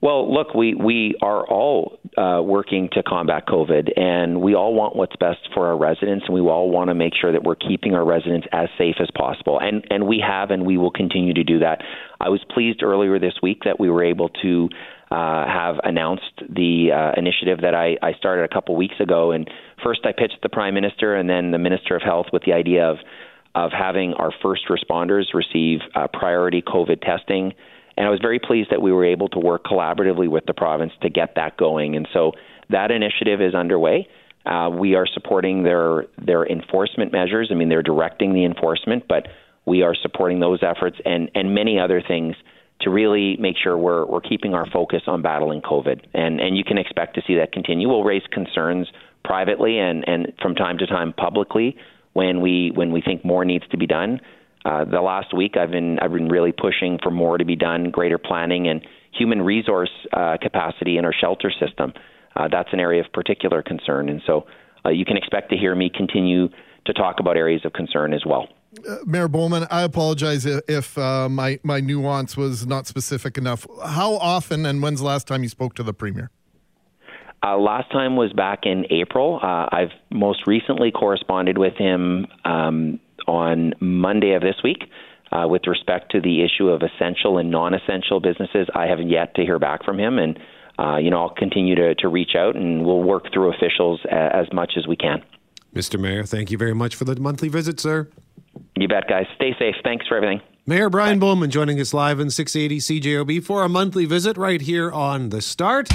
Well, 0.00 0.32
look, 0.32 0.54
we, 0.54 0.74
we 0.74 1.16
are 1.22 1.44
all 1.46 1.98
uh, 2.18 2.42
working 2.42 2.88
to 2.92 3.02
combat 3.02 3.46
COVID, 3.46 3.96
and 3.96 4.40
we 4.40 4.54
all 4.54 4.74
want 4.74 4.96
what's 4.96 5.14
best 5.16 5.38
for 5.54 5.68
our 5.68 5.76
residents, 5.76 6.24
and 6.26 6.34
we 6.34 6.40
all 6.40 6.68
want 6.68 6.88
to 6.88 6.94
make 6.94 7.12
sure 7.14 7.30
that 7.30 7.44
we're 7.44 7.54
keeping 7.54 7.94
our 7.94 8.04
residents 8.04 8.46
as 8.52 8.68
safe 8.76 8.96
as 9.00 9.08
possible. 9.16 9.60
And, 9.60 9.86
and 9.90 10.06
we 10.06 10.22
have, 10.26 10.50
and 10.50 10.66
we 10.66 10.78
will 10.78 10.90
continue 10.90 11.32
to 11.34 11.44
do 11.44 11.60
that. 11.60 11.82
I 12.20 12.28
was 12.28 12.40
pleased 12.52 12.82
earlier 12.82 13.20
this 13.20 13.34
week 13.40 13.62
that 13.64 13.78
we 13.78 13.88
were 13.88 14.02
able 14.02 14.30
to 14.42 14.68
uh, 15.12 15.46
have 15.46 15.76
announced 15.84 16.42
the 16.48 16.90
uh, 16.92 17.18
initiative 17.18 17.60
that 17.62 17.74
I, 17.74 17.96
I 18.02 18.14
started 18.14 18.44
a 18.44 18.52
couple 18.52 18.74
weeks 18.74 18.96
ago. 18.98 19.30
And 19.30 19.48
first, 19.84 20.00
I 20.04 20.10
pitched 20.10 20.42
the 20.42 20.48
Prime 20.48 20.74
Minister 20.74 21.14
and 21.14 21.30
then 21.30 21.52
the 21.52 21.58
Minister 21.58 21.94
of 21.94 22.02
Health 22.02 22.26
with 22.32 22.42
the 22.42 22.52
idea 22.52 22.84
of, 22.90 22.96
of 23.54 23.70
having 23.70 24.14
our 24.14 24.32
first 24.42 24.62
responders 24.68 25.34
receive 25.34 25.78
uh, 25.94 26.08
priority 26.12 26.62
COVID 26.62 27.00
testing 27.00 27.54
and 27.98 28.06
I 28.06 28.10
was 28.10 28.20
very 28.20 28.38
pleased 28.38 28.70
that 28.70 28.80
we 28.80 28.92
were 28.92 29.04
able 29.04 29.28
to 29.30 29.40
work 29.40 29.64
collaboratively 29.64 30.30
with 30.30 30.46
the 30.46 30.54
province 30.54 30.92
to 31.02 31.10
get 31.10 31.34
that 31.34 31.56
going. 31.56 31.96
And 31.96 32.06
so 32.12 32.30
that 32.70 32.92
initiative 32.92 33.42
is 33.42 33.56
underway. 33.56 34.08
Uh, 34.46 34.70
we 34.70 34.94
are 34.94 35.04
supporting 35.04 35.64
their 35.64 36.04
their 36.16 36.46
enforcement 36.46 37.12
measures. 37.12 37.48
I 37.50 37.54
mean, 37.54 37.68
they're 37.68 37.82
directing 37.82 38.34
the 38.34 38.44
enforcement, 38.44 39.08
but 39.08 39.26
we 39.66 39.82
are 39.82 39.96
supporting 40.00 40.38
those 40.38 40.60
efforts 40.62 40.96
and 41.04 41.28
and 41.34 41.56
many 41.56 41.80
other 41.80 42.00
things 42.00 42.36
to 42.82 42.90
really 42.90 43.36
make 43.38 43.56
sure 43.60 43.76
we're 43.76 44.06
we're 44.06 44.20
keeping 44.20 44.54
our 44.54 44.70
focus 44.70 45.02
on 45.08 45.20
battling 45.20 45.60
COVID. 45.60 46.06
And 46.14 46.40
and 46.40 46.56
you 46.56 46.62
can 46.62 46.78
expect 46.78 47.16
to 47.16 47.22
see 47.26 47.34
that 47.34 47.50
continue. 47.50 47.88
We'll 47.88 48.04
raise 48.04 48.22
concerns 48.30 48.86
privately 49.24 49.76
and 49.80 50.06
and 50.06 50.32
from 50.40 50.54
time 50.54 50.78
to 50.78 50.86
time 50.86 51.12
publicly 51.12 51.76
when 52.12 52.40
we 52.40 52.70
when 52.72 52.92
we 52.92 53.02
think 53.02 53.24
more 53.24 53.44
needs 53.44 53.66
to 53.72 53.76
be 53.76 53.88
done. 53.88 54.20
Uh, 54.64 54.84
the 54.84 55.00
last 55.00 55.34
week, 55.34 55.56
I've 55.56 55.70
been 55.70 55.98
I've 56.00 56.12
been 56.12 56.28
really 56.28 56.52
pushing 56.52 56.98
for 57.02 57.10
more 57.10 57.38
to 57.38 57.44
be 57.44 57.56
done, 57.56 57.90
greater 57.90 58.18
planning 58.18 58.68
and 58.68 58.80
human 59.12 59.42
resource 59.42 59.90
uh, 60.12 60.36
capacity 60.40 60.98
in 60.98 61.04
our 61.04 61.14
shelter 61.18 61.50
system. 61.50 61.92
Uh, 62.36 62.48
that's 62.50 62.68
an 62.72 62.80
area 62.80 63.00
of 63.00 63.12
particular 63.12 63.62
concern, 63.62 64.08
and 64.08 64.20
so 64.26 64.46
uh, 64.84 64.90
you 64.90 65.04
can 65.04 65.16
expect 65.16 65.50
to 65.50 65.56
hear 65.56 65.74
me 65.74 65.90
continue 65.94 66.48
to 66.84 66.92
talk 66.92 67.16
about 67.20 67.36
areas 67.36 67.64
of 67.64 67.72
concern 67.72 68.12
as 68.12 68.24
well. 68.24 68.48
Mayor 69.06 69.28
Bowman, 69.28 69.66
I 69.70 69.82
apologize 69.82 70.44
if, 70.44 70.62
if 70.68 70.98
uh, 70.98 71.28
my 71.28 71.58
my 71.62 71.80
nuance 71.80 72.36
was 72.36 72.66
not 72.66 72.86
specific 72.86 73.38
enough. 73.38 73.66
How 73.84 74.14
often 74.14 74.66
and 74.66 74.82
when's 74.82 75.00
the 75.00 75.06
last 75.06 75.26
time 75.26 75.42
you 75.42 75.48
spoke 75.48 75.74
to 75.76 75.82
the 75.82 75.94
premier? 75.94 76.30
Uh, 77.42 77.56
last 77.56 77.90
time 77.92 78.16
was 78.16 78.32
back 78.32 78.60
in 78.64 78.84
April. 78.90 79.38
Uh, 79.42 79.66
I've 79.70 79.92
most 80.10 80.46
recently 80.46 80.90
corresponded 80.90 81.56
with 81.56 81.74
him 81.76 82.26
um, 82.44 82.98
on 83.28 83.74
Monday 83.80 84.32
of 84.32 84.42
this 84.42 84.56
week. 84.64 84.84
Uh, 85.30 85.46
with 85.46 85.66
respect 85.66 86.10
to 86.10 86.22
the 86.22 86.42
issue 86.42 86.68
of 86.68 86.80
essential 86.80 87.36
and 87.36 87.50
non-essential 87.50 88.18
businesses, 88.18 88.66
I 88.74 88.86
have 88.86 88.98
yet 89.02 89.34
to 89.34 89.42
hear 89.42 89.58
back 89.58 89.84
from 89.84 90.00
him, 90.00 90.18
and 90.18 90.38
uh, 90.78 90.96
you 90.96 91.10
know 91.10 91.20
I'll 91.20 91.34
continue 91.34 91.74
to, 91.74 91.94
to 91.96 92.08
reach 92.08 92.34
out, 92.34 92.56
and 92.56 92.86
we'll 92.86 93.02
work 93.02 93.30
through 93.30 93.52
officials 93.52 94.00
a, 94.10 94.34
as 94.34 94.50
much 94.54 94.72
as 94.78 94.86
we 94.86 94.96
can. 94.96 95.22
Mr. 95.74 96.00
Mayor, 96.00 96.24
thank 96.24 96.50
you 96.50 96.56
very 96.56 96.74
much 96.74 96.94
for 96.94 97.04
the 97.04 97.14
monthly 97.20 97.50
visit, 97.50 97.78
sir. 97.78 98.08
You 98.74 98.88
bet, 98.88 99.06
guys. 99.06 99.26
Stay 99.36 99.54
safe. 99.58 99.74
Thanks 99.84 100.06
for 100.06 100.16
everything. 100.16 100.40
Mayor 100.66 100.90
Brian 100.90 101.18
Bowman 101.18 101.50
joining 101.50 101.80
us 101.80 101.94
live 101.94 102.20
in 102.20 102.30
680 102.30 103.00
CJOB 103.00 103.44
for 103.44 103.62
a 103.62 103.68
monthly 103.68 104.04
visit 104.04 104.36
right 104.36 104.60
here 104.60 104.90
on 104.90 105.28
The 105.30 105.40
Start. 105.40 105.88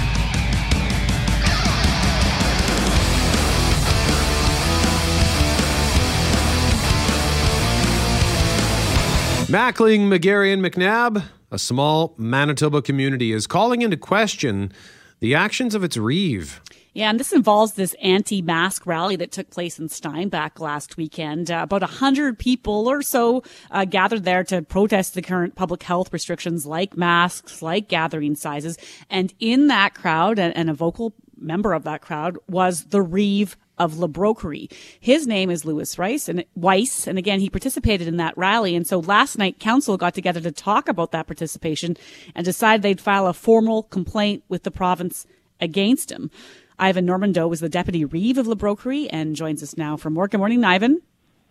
Mackling, 9.54 10.08
McGarry, 10.08 10.52
and 10.52 10.60
McNabb, 10.60 11.22
a 11.52 11.60
small 11.60 12.16
Manitoba 12.18 12.82
community, 12.82 13.30
is 13.30 13.46
calling 13.46 13.82
into 13.82 13.96
question 13.96 14.72
the 15.20 15.36
actions 15.36 15.76
of 15.76 15.84
its 15.84 15.96
Reeve. 15.96 16.60
Yeah, 16.92 17.08
and 17.08 17.20
this 17.20 17.32
involves 17.32 17.74
this 17.74 17.94
anti-mask 18.02 18.84
rally 18.84 19.14
that 19.14 19.30
took 19.30 19.50
place 19.50 19.78
in 19.78 19.88
Steinbach 19.88 20.58
last 20.58 20.96
weekend. 20.96 21.52
Uh, 21.52 21.60
about 21.62 21.84
a 21.84 21.86
hundred 21.86 22.36
people 22.36 22.88
or 22.88 23.00
so 23.00 23.44
uh, 23.70 23.84
gathered 23.84 24.24
there 24.24 24.42
to 24.42 24.60
protest 24.60 25.14
the 25.14 25.22
current 25.22 25.54
public 25.54 25.84
health 25.84 26.12
restrictions, 26.12 26.66
like 26.66 26.96
masks, 26.96 27.62
like 27.62 27.86
gathering 27.86 28.34
sizes. 28.34 28.76
And 29.08 29.32
in 29.38 29.68
that 29.68 29.94
crowd, 29.94 30.40
and, 30.40 30.56
and 30.56 30.68
a 30.68 30.74
vocal 30.74 31.14
member 31.38 31.74
of 31.74 31.84
that 31.84 32.00
crowd 32.00 32.38
was 32.48 32.86
the 32.86 33.02
Reeve 33.02 33.56
of 33.78 33.98
La 33.98 34.06
Broquerie. 34.06 34.70
His 35.00 35.26
name 35.26 35.50
is 35.50 35.64
Louis 35.64 35.98
Rice 35.98 36.28
and 36.28 36.44
Weiss, 36.54 37.06
and 37.06 37.18
again 37.18 37.40
he 37.40 37.50
participated 37.50 38.08
in 38.08 38.16
that 38.18 38.36
rally. 38.36 38.74
And 38.74 38.86
so 38.86 39.00
last 39.00 39.38
night, 39.38 39.58
council 39.58 39.96
got 39.96 40.14
together 40.14 40.40
to 40.40 40.52
talk 40.52 40.88
about 40.88 41.12
that 41.12 41.26
participation 41.26 41.96
and 42.34 42.44
decide 42.44 42.82
they'd 42.82 43.00
file 43.00 43.26
a 43.26 43.32
formal 43.32 43.84
complaint 43.84 44.44
with 44.48 44.62
the 44.62 44.70
province 44.70 45.26
against 45.60 46.10
him. 46.10 46.30
Ivan 46.78 47.06
Normandeau 47.06 47.46
was 47.46 47.60
the 47.60 47.68
deputy 47.68 48.04
reeve 48.04 48.38
of 48.38 48.46
La 48.46 48.54
Broquerie 48.54 49.08
and 49.10 49.36
joins 49.36 49.62
us 49.62 49.76
now 49.76 49.96
from 49.96 50.14
more. 50.14 50.28
Good 50.28 50.38
morning, 50.38 50.64
Ivan. 50.64 51.00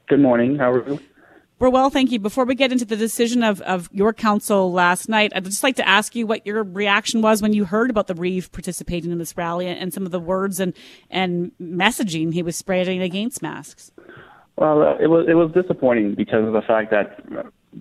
Good 0.07 0.19
morning. 0.19 0.57
How 0.57 0.71
are 0.71 0.89
you? 0.89 0.99
Well, 1.69 1.89
thank 1.89 2.11
you. 2.11 2.19
Before 2.19 2.45
we 2.45 2.55
get 2.55 2.71
into 2.71 2.85
the 2.85 2.95
decision 2.95 3.43
of, 3.43 3.61
of 3.61 3.89
your 3.91 4.13
council 4.13 4.71
last 4.71 5.07
night, 5.09 5.31
I'd 5.35 5.45
just 5.45 5.63
like 5.63 5.75
to 5.77 5.87
ask 5.87 6.15
you 6.15 6.27
what 6.27 6.45
your 6.45 6.63
reaction 6.63 7.21
was 7.21 7.41
when 7.41 7.53
you 7.53 7.65
heard 7.65 7.89
about 7.89 8.07
the 8.07 8.15
Reeve 8.15 8.51
participating 8.51 9.11
in 9.11 9.17
this 9.17 9.37
rally 9.37 9.67
and 9.67 9.93
some 9.93 10.05
of 10.05 10.11
the 10.11 10.19
words 10.19 10.59
and, 10.59 10.73
and 11.09 11.51
messaging 11.61 12.33
he 12.33 12.43
was 12.43 12.55
spreading 12.55 13.01
against 13.01 13.41
masks. 13.41 13.91
Well, 14.55 14.81
uh, 14.83 14.97
it 14.97 15.07
was 15.07 15.25
it 15.27 15.33
was 15.33 15.51
disappointing 15.51 16.15
because 16.15 16.45
of 16.45 16.53
the 16.53 16.61
fact 16.61 16.91
that, 16.91 17.19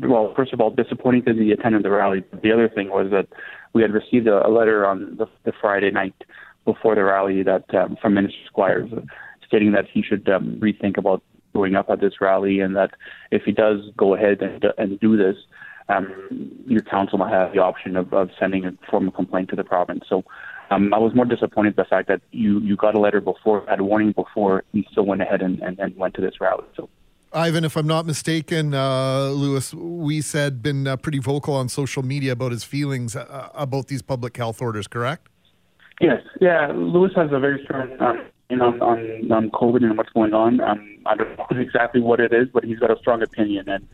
well, 0.00 0.32
first 0.34 0.52
of 0.52 0.60
all, 0.60 0.70
disappointing 0.70 1.22
because 1.22 1.38
he 1.38 1.52
attended 1.52 1.82
the 1.82 1.90
rally. 1.90 2.24
The 2.42 2.52
other 2.52 2.68
thing 2.68 2.88
was 2.88 3.10
that 3.10 3.28
we 3.74 3.82
had 3.82 3.92
received 3.92 4.26
a, 4.26 4.46
a 4.46 4.48
letter 4.48 4.86
on 4.86 5.16
the, 5.18 5.26
the 5.44 5.52
Friday 5.60 5.90
night 5.90 6.14
before 6.64 6.94
the 6.94 7.04
rally 7.04 7.42
that 7.42 7.74
um, 7.74 7.96
from 8.00 8.14
Minister 8.14 8.38
Squires 8.46 8.90
stating 9.46 9.72
that 9.72 9.84
he 9.92 10.02
should 10.02 10.26
um, 10.30 10.58
rethink 10.60 10.96
about 10.96 11.22
going 11.52 11.74
up 11.74 11.90
at 11.90 12.00
this 12.00 12.20
rally, 12.20 12.60
and 12.60 12.76
that 12.76 12.90
if 13.30 13.42
he 13.44 13.52
does 13.52 13.80
go 13.96 14.14
ahead 14.14 14.42
and, 14.42 14.64
and 14.78 15.00
do 15.00 15.16
this, 15.16 15.36
um, 15.88 16.50
your 16.66 16.82
council 16.82 17.18
might 17.18 17.32
have 17.32 17.52
the 17.52 17.58
option 17.58 17.96
of, 17.96 18.12
of 18.12 18.30
sending 18.38 18.64
a 18.64 18.72
formal 18.90 19.12
complaint 19.12 19.50
to 19.50 19.56
the 19.56 19.64
province. 19.64 20.04
So 20.08 20.24
um, 20.70 20.94
I 20.94 20.98
was 20.98 21.14
more 21.14 21.24
disappointed 21.24 21.76
the 21.76 21.84
fact 21.84 22.08
that 22.08 22.22
you, 22.30 22.60
you 22.60 22.76
got 22.76 22.94
a 22.94 23.00
letter 23.00 23.20
before, 23.20 23.64
had 23.68 23.80
a 23.80 23.84
warning 23.84 24.12
before, 24.12 24.64
he 24.72 24.86
still 24.90 25.04
went 25.04 25.20
ahead 25.20 25.42
and, 25.42 25.60
and, 25.60 25.78
and 25.78 25.96
went 25.96 26.14
to 26.14 26.20
this 26.20 26.40
rally. 26.40 26.64
So. 26.76 26.88
Ivan, 27.34 27.64
if 27.64 27.76
I'm 27.76 27.86
not 27.86 28.04
mistaken, 28.04 28.74
uh, 28.74 29.28
Louis, 29.28 29.72
we 29.74 30.20
said 30.20 30.62
been 30.62 30.86
uh, 30.86 30.96
pretty 30.96 31.18
vocal 31.18 31.54
on 31.54 31.68
social 31.68 32.02
media 32.02 32.32
about 32.32 32.52
his 32.52 32.62
feelings 32.62 33.16
uh, 33.16 33.48
about 33.54 33.88
these 33.88 34.02
public 34.02 34.36
health 34.36 34.60
orders, 34.60 34.86
correct? 34.86 35.28
Yes, 36.00 36.22
yeah. 36.40 36.72
Louis 36.74 37.10
has 37.16 37.30
a 37.32 37.38
very 37.38 37.62
strong 37.64 37.96
um, 38.00 38.22
on, 38.60 38.80
on 38.82 39.32
on 39.32 39.50
COVID 39.50 39.82
and 39.82 39.96
what's 39.96 40.10
going 40.10 40.34
on. 40.34 40.60
Um, 40.60 40.98
I 41.06 41.14
don't 41.14 41.38
know 41.38 41.46
exactly 41.60 42.00
what 42.00 42.20
it 42.20 42.32
is, 42.32 42.48
but 42.52 42.64
he's 42.64 42.78
got 42.78 42.90
a 42.90 42.98
strong 42.98 43.22
opinion, 43.22 43.68
and, 43.68 43.88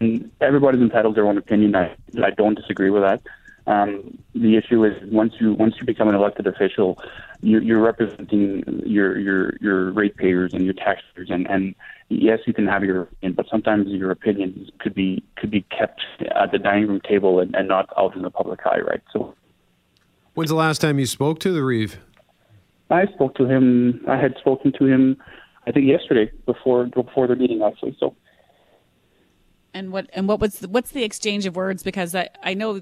and 0.00 0.30
everybody's 0.40 0.80
entitled 0.80 1.14
to 1.14 1.20
their 1.20 1.28
own 1.28 1.38
opinion. 1.38 1.74
I 1.74 1.94
I 2.22 2.30
don't 2.30 2.54
disagree 2.54 2.90
with 2.90 3.02
that. 3.02 3.20
Um, 3.68 4.18
the 4.34 4.56
issue 4.56 4.82
is 4.84 4.94
once 5.12 5.34
you 5.38 5.52
once 5.52 5.74
you 5.78 5.84
become 5.84 6.08
an 6.08 6.14
elected 6.14 6.46
official, 6.46 6.98
you're, 7.42 7.60
you're 7.60 7.80
representing 7.80 8.82
your 8.86 9.18
your 9.18 9.56
your 9.60 9.90
ratepayers 9.92 10.54
and 10.54 10.64
your 10.64 10.72
taxpayers, 10.72 11.28
and 11.30 11.46
and 11.50 11.74
yes, 12.08 12.40
you 12.46 12.54
can 12.54 12.66
have 12.66 12.82
your 12.82 13.02
opinion, 13.02 13.34
but 13.34 13.46
sometimes 13.50 13.88
your 13.88 14.10
opinions 14.10 14.70
could 14.78 14.94
be 14.94 15.22
could 15.36 15.50
be 15.50 15.66
kept 15.76 16.00
at 16.34 16.50
the 16.50 16.58
dining 16.58 16.88
room 16.88 17.00
table 17.06 17.40
and, 17.40 17.54
and 17.54 17.68
not 17.68 17.90
out 17.98 18.16
in 18.16 18.22
the 18.22 18.30
public 18.30 18.60
eye, 18.66 18.80
right? 18.80 19.02
So. 19.12 19.34
When's 20.32 20.50
the 20.50 20.56
last 20.56 20.80
time 20.80 21.00
you 21.00 21.06
spoke 21.06 21.40
to 21.40 21.50
the 21.50 21.64
Reeve? 21.64 21.98
I 22.90 23.06
spoke 23.06 23.34
to 23.36 23.46
him. 23.46 24.04
I 24.08 24.16
had 24.16 24.34
spoken 24.38 24.72
to 24.78 24.86
him, 24.86 25.16
I 25.66 25.72
think 25.72 25.86
yesterday 25.86 26.30
before 26.46 26.86
before 26.86 27.26
the 27.26 27.36
meeting 27.36 27.62
actually. 27.62 27.96
So. 28.00 28.14
And 29.74 29.92
what 29.92 30.08
and 30.12 30.26
what 30.26 30.40
was 30.40 30.60
the, 30.60 30.68
what's 30.68 30.90
the 30.90 31.04
exchange 31.04 31.46
of 31.46 31.56
words? 31.56 31.82
Because 31.82 32.14
I 32.14 32.30
I 32.42 32.54
know 32.54 32.80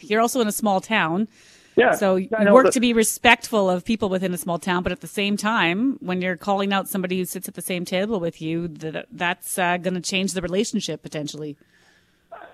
you're 0.00 0.20
also 0.20 0.40
in 0.40 0.48
a 0.48 0.52
small 0.52 0.80
town. 0.80 1.28
Yeah. 1.76 1.92
So 1.92 2.16
you 2.16 2.28
work 2.52 2.70
to 2.72 2.80
be 2.80 2.92
respectful 2.92 3.68
of 3.68 3.84
people 3.84 4.08
within 4.08 4.32
a 4.32 4.38
small 4.38 4.60
town, 4.60 4.84
but 4.84 4.92
at 4.92 5.00
the 5.00 5.08
same 5.08 5.36
time, 5.36 5.96
when 6.00 6.22
you're 6.22 6.36
calling 6.36 6.72
out 6.72 6.88
somebody 6.88 7.18
who 7.18 7.24
sits 7.24 7.48
at 7.48 7.54
the 7.54 7.62
same 7.62 7.84
table 7.84 8.20
with 8.20 8.40
you, 8.40 8.68
that 8.68 9.06
that's 9.10 9.58
uh, 9.58 9.76
going 9.78 9.94
to 9.94 10.00
change 10.00 10.34
the 10.34 10.42
relationship 10.42 11.02
potentially. 11.02 11.56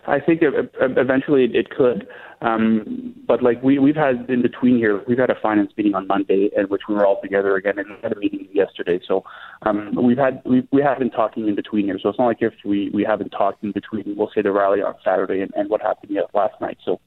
I 0.07 0.21
think 0.21 0.43
eventually 0.43 1.45
it 1.53 1.71
could. 1.71 2.07
Um, 2.43 3.15
but 3.27 3.43
like 3.43 3.63
we 3.63 3.79
we've 3.79 3.97
had 3.97 4.29
in 4.31 4.41
between 4.41 4.79
here, 4.79 5.03
we've 5.07 5.19
had 5.19 5.29
a 5.29 5.39
finance 5.43 5.73
meeting 5.77 5.95
on 5.95 6.07
Monday, 6.07 6.51
in 6.57 6.65
which 6.67 6.83
we 6.89 6.95
were 6.95 7.05
all 7.05 7.21
together 7.21 7.55
again, 7.57 7.79
and 7.79 7.89
we 7.89 7.97
had 8.03 8.13
a 8.13 8.19
meeting 8.19 8.49
yesterday. 8.53 8.99
So 9.07 9.25
um, 9.63 9.95
we've 9.95 10.17
had 10.17 10.41
we 10.47 10.67
we 10.73 10.81
have 10.81 10.99
been 10.99 11.11
talking 11.11 11.49
in 11.49 11.55
between 11.55 11.85
here. 11.85 11.99
So 12.03 12.09
it's 12.09 12.19
not 12.19 12.27
like 12.27 12.39
if 12.41 12.55
we 12.65 12.91
we 12.95 13.05
haven't 13.05 13.31
talked 13.31 13.63
in 13.63 13.73
between. 13.73 14.15
We'll 14.17 14.31
say 14.35 14.41
the 14.41 14.53
rally 14.53 14.81
on 14.81 14.95
Saturday 15.05 15.43
and, 15.43 15.53
and 15.55 15.69
what 15.69 15.83
happened 15.83 16.17
last 16.33 16.59
night. 16.63 16.79
So 16.83 16.99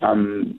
um, 0.00 0.58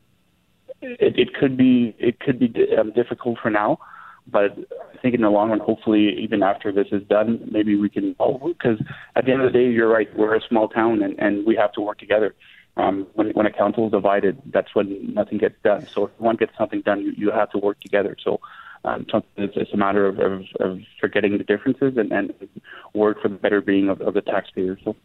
it, 0.81 1.17
it 1.17 1.33
could 1.33 1.57
be 1.57 1.95
it 1.97 2.19
could 2.19 2.39
be 2.39 2.53
um, 2.79 2.91
difficult 2.93 3.39
for 3.41 3.49
now. 3.49 3.79
But 4.27 4.57
I 4.93 4.97
think 5.01 5.15
in 5.15 5.21
the 5.21 5.29
long 5.29 5.49
run, 5.49 5.59
hopefully, 5.59 6.19
even 6.19 6.43
after 6.43 6.71
this 6.71 6.87
is 6.91 7.01
done, 7.03 7.47
maybe 7.51 7.75
we 7.75 7.89
can. 7.89 8.13
Because 8.13 8.79
at 9.15 9.25
the 9.25 9.31
end 9.31 9.41
of 9.41 9.51
the 9.51 9.57
day, 9.57 9.69
you're 9.69 9.87
right. 9.87 10.13
We're 10.15 10.35
a 10.35 10.41
small 10.47 10.67
town, 10.67 11.01
and, 11.01 11.17
and 11.19 11.45
we 11.45 11.55
have 11.55 11.71
to 11.73 11.81
work 11.81 11.99
together. 11.99 12.35
Um, 12.77 13.07
when 13.13 13.31
when 13.31 13.45
a 13.45 13.51
council 13.51 13.87
is 13.87 13.91
divided, 13.91 14.41
that's 14.45 14.73
when 14.75 15.13
nothing 15.13 15.37
gets 15.37 15.55
done. 15.63 15.87
So 15.87 16.05
if 16.05 16.11
one 16.19 16.35
gets 16.35 16.55
something 16.57 16.81
done, 16.81 17.01
you, 17.01 17.13
you 17.17 17.31
have 17.31 17.49
to 17.51 17.57
work 17.57 17.79
together. 17.79 18.15
So 18.23 18.39
um, 18.85 19.05
it's, 19.37 19.57
it's 19.57 19.73
a 19.73 19.77
matter 19.77 20.05
of, 20.05 20.19
of, 20.19 20.43
of 20.59 20.79
forgetting 20.99 21.37
the 21.37 21.43
differences 21.43 21.97
and, 21.97 22.11
and 22.11 22.33
work 22.93 23.21
for 23.21 23.27
the 23.27 23.35
better 23.35 23.61
being 23.61 23.89
of, 23.89 24.01
of 24.01 24.13
the 24.13 24.21
taxpayers. 24.21 24.79
So. 24.85 24.95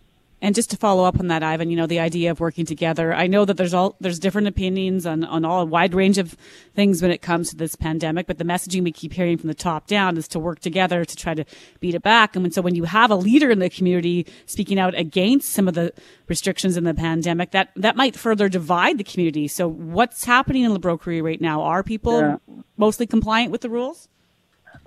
And 0.45 0.55
just 0.55 0.68
to 0.72 0.76
follow 0.76 1.05
up 1.05 1.18
on 1.18 1.28
that, 1.28 1.42
Ivan, 1.42 1.70
you 1.70 1.76
know, 1.76 1.86
the 1.86 2.01
idea 2.01 2.30
of 2.30 2.38
working 2.38 2.66
together. 2.66 3.14
I 3.14 3.26
know 3.26 3.47
that 3.47 3.57
there's 3.57 3.72
all 3.72 3.97
there's 3.99 4.18
different 4.18 4.47
opinions 4.47 5.07
on, 5.07 5.24
on 5.24 5.42
all 5.42 5.62
a 5.62 5.64
wide 5.64 5.95
range 5.95 6.18
of 6.18 6.36
things 6.74 7.01
when 7.01 7.11
it 7.11 7.22
comes 7.22 7.49
to 7.49 7.57
this 7.57 7.74
pandemic, 7.74 8.26
but 8.26 8.36
the 8.36 8.45
messaging 8.45 8.84
we 8.84 8.92
keep 8.92 9.14
hearing 9.14 9.38
from 9.38 9.49
the 9.49 9.55
top 9.55 9.86
down 9.86 10.18
is 10.18 10.28
to 10.28 10.38
work 10.38 10.61
together 10.61 11.03
to 11.03 11.16
try 11.16 11.32
to 11.32 11.47
beat 11.80 11.95
it 11.95 12.03
back. 12.03 12.36
And 12.36 12.53
so 12.53 12.61
when 12.61 12.74
you 12.74 12.84
have 12.84 13.11
a 13.11 13.14
leader 13.16 13.51
in 13.51 13.59
the 13.59 13.70
community 13.70 14.26
speaking 14.45 14.78
out 14.78 14.95
against 14.95 15.49
some 15.49 15.66
of 15.66 15.72
the 15.72 15.95
restrictions 16.28 16.76
in 16.76 16.84
the 16.84 16.92
pandemic, 16.92 17.53
that 17.53 17.70
that 17.76 17.97
might 17.97 18.14
further 18.14 18.51
divide 18.51 18.99
the 18.99 19.05
community. 19.05 19.49
So 19.49 19.66
what's 19.66 20.26
happening 20.26 20.64
in 20.64 20.72
La 20.72 20.78
Broquerie 20.78 21.22
right 21.22 21.40
now? 21.40 21.62
Are 21.62 21.82
people 21.82 22.20
yeah. 22.20 22.36
mostly 22.76 23.07
compliant 23.07 23.51
with 23.51 23.62
the 23.62 23.70
rules? 23.70 24.11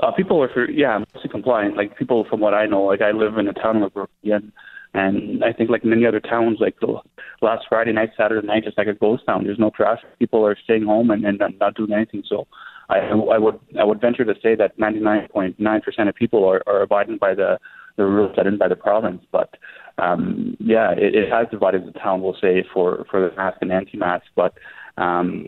Uh, 0.01 0.11
people 0.11 0.39
are, 0.39 0.69
yeah, 0.69 0.99
mostly 1.15 1.31
compliant. 1.31 1.75
Like 1.75 1.97
people, 1.97 2.25
from 2.29 2.41
what 2.41 2.53
I 2.53 2.67
know, 2.67 2.83
like 2.83 3.01
I 3.01 3.09
live 3.09 3.39
in 3.39 3.47
a 3.47 3.53
town 3.53 3.77
of 3.77 3.81
La 3.81 3.89
Broquerie, 3.89 4.35
and 4.35 4.51
and 4.93 5.43
I 5.43 5.53
think 5.53 5.69
like 5.69 5.83
many 5.83 6.05
other 6.05 6.19
towns, 6.19 6.57
like 6.59 6.79
the 6.79 6.99
last 7.41 7.65
Friday 7.69 7.93
night, 7.93 8.11
Saturday 8.17 8.45
night, 8.45 8.63
just 8.63 8.77
like 8.77 8.87
a 8.87 8.93
ghost 8.93 9.23
town. 9.25 9.43
There's 9.43 9.59
no 9.59 9.69
traffic. 9.69 10.05
People 10.19 10.45
are 10.45 10.57
staying 10.63 10.85
home 10.85 11.11
and, 11.11 11.25
and 11.25 11.39
not 11.59 11.75
doing 11.75 11.91
anything. 11.93 12.23
So 12.27 12.47
I, 12.89 12.99
I 12.99 13.37
would 13.37 13.59
I 13.79 13.83
would 13.83 14.01
venture 14.01 14.25
to 14.25 14.33
say 14.41 14.55
that 14.55 14.77
99.9% 14.77 16.09
of 16.09 16.15
people 16.15 16.45
are, 16.45 16.63
are 16.67 16.81
abiding 16.81 17.17
by 17.17 17.33
the 17.35 17.59
the 17.97 18.05
rules 18.05 18.35
set 18.35 18.47
in 18.47 18.57
by 18.57 18.67
the 18.67 18.75
province. 18.75 19.23
But 19.31 19.55
um, 19.97 20.55
yeah, 20.59 20.91
it, 20.91 21.15
it 21.15 21.31
has 21.31 21.47
divided 21.51 21.85
the 21.85 21.97
town. 21.99 22.21
We'll 22.21 22.37
say 22.41 22.65
for 22.73 23.05
for 23.09 23.29
the 23.29 23.35
mask 23.35 23.57
and 23.61 23.71
anti-mask, 23.71 24.25
but. 24.35 24.53
Um, 24.97 25.47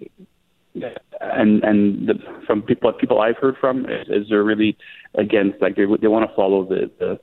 and 1.22 1.64
and 1.64 2.08
the, 2.08 2.14
from 2.46 2.62
people 2.62 2.94
people 2.94 3.20
I've 3.20 3.38
heard 3.38 3.56
from 3.60 3.86
is, 3.86 4.08
is 4.08 4.30
they're 4.30 4.44
really 4.44 4.78
against 5.16 5.60
like 5.62 5.76
they 5.76 5.86
they 6.00 6.08
want 6.08 6.30
to 6.30 6.36
follow 6.36 6.64
the 6.64 6.92
the 7.00 7.20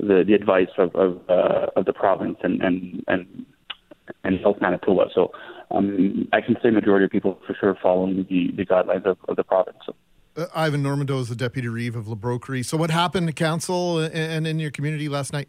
the, 0.00 0.24
the 0.26 0.34
advice 0.34 0.68
of 0.78 0.94
of, 0.94 1.20
uh, 1.28 1.66
of 1.76 1.84
the 1.84 1.92
province 1.92 2.38
and 2.42 2.60
and 2.62 3.04
and 3.08 3.46
and 4.24 4.40
Health 4.40 4.56
Manitoba. 4.60 5.06
So 5.14 5.32
um, 5.70 6.28
I 6.32 6.40
can 6.40 6.56
say 6.62 6.70
majority 6.70 7.04
of 7.04 7.10
people 7.10 7.38
for 7.46 7.54
sure 7.58 7.76
following 7.80 8.26
the, 8.28 8.50
the 8.56 8.66
guidelines 8.66 9.06
of, 9.06 9.18
of 9.28 9.36
the 9.36 9.44
province. 9.44 9.78
So. 9.86 9.94
Uh, 10.36 10.46
Ivan 10.54 10.82
Normandeau 10.82 11.18
is 11.18 11.28
the 11.28 11.36
deputy 11.36 11.68
reeve 11.68 11.96
of 11.96 12.08
La 12.08 12.14
Broquerie. 12.14 12.64
So, 12.64 12.76
what 12.76 12.90
happened 12.90 13.26
to 13.26 13.32
council 13.32 13.98
and 13.98 14.46
in 14.46 14.58
your 14.58 14.70
community 14.70 15.08
last 15.08 15.32
night? 15.32 15.48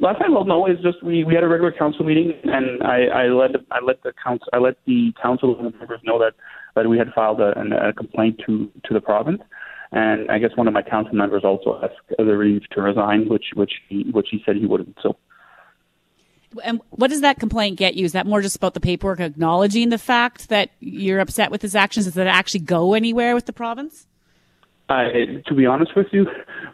Last 0.00 0.20
night, 0.20 0.30
well, 0.30 0.44
no, 0.44 0.64
it's 0.66 0.80
just 0.80 1.02
we, 1.02 1.24
we 1.24 1.34
had 1.34 1.42
a 1.42 1.48
regular 1.48 1.72
council 1.72 2.04
meeting, 2.04 2.32
and 2.44 2.82
I, 2.84 3.06
I 3.06 3.24
let 3.26 3.50
I 3.72 3.80
let 3.84 4.02
the 4.02 4.12
council 4.24 4.46
I 4.52 4.58
let 4.58 4.76
the 4.86 5.12
council 5.20 5.60
members 5.60 6.00
know 6.04 6.18
that 6.20 6.34
that 6.76 6.88
we 6.88 6.96
had 6.96 7.08
filed 7.14 7.40
a, 7.40 7.52
a 7.88 7.92
complaint 7.92 8.40
to 8.46 8.70
to 8.84 8.94
the 8.94 9.00
province, 9.00 9.42
and 9.92 10.30
I 10.30 10.38
guess 10.38 10.50
one 10.54 10.68
of 10.68 10.74
my 10.74 10.82
council 10.82 11.14
members 11.14 11.44
also 11.44 11.80
asked 11.82 11.94
the 12.16 12.24
reeve 12.36 12.62
to 12.72 12.82
resign, 12.82 13.28
which 13.28 13.46
which 13.54 13.72
he 13.88 14.04
which 14.10 14.28
he 14.30 14.42
said 14.44 14.56
he 14.56 14.66
wouldn't. 14.66 14.96
So. 15.02 15.16
And 16.64 16.80
what 16.90 17.08
does 17.10 17.20
that 17.20 17.38
complaint 17.38 17.76
get 17.76 17.94
you? 17.94 18.06
Is 18.06 18.12
that 18.12 18.26
more 18.26 18.40
just 18.40 18.56
about 18.56 18.72
the 18.72 18.80
paperwork 18.80 19.20
acknowledging 19.20 19.90
the 19.90 19.98
fact 19.98 20.48
that 20.48 20.70
you're 20.80 21.20
upset 21.20 21.50
with 21.50 21.60
his 21.60 21.74
actions? 21.74 22.06
Does 22.06 22.14
that 22.14 22.26
actually 22.26 22.60
go 22.60 22.94
anywhere 22.94 23.34
with 23.34 23.44
the 23.44 23.52
province? 23.52 24.06
Uh, 24.88 25.04
to 25.46 25.54
be 25.54 25.66
honest 25.66 25.94
with 25.94 26.06
you, 26.12 26.26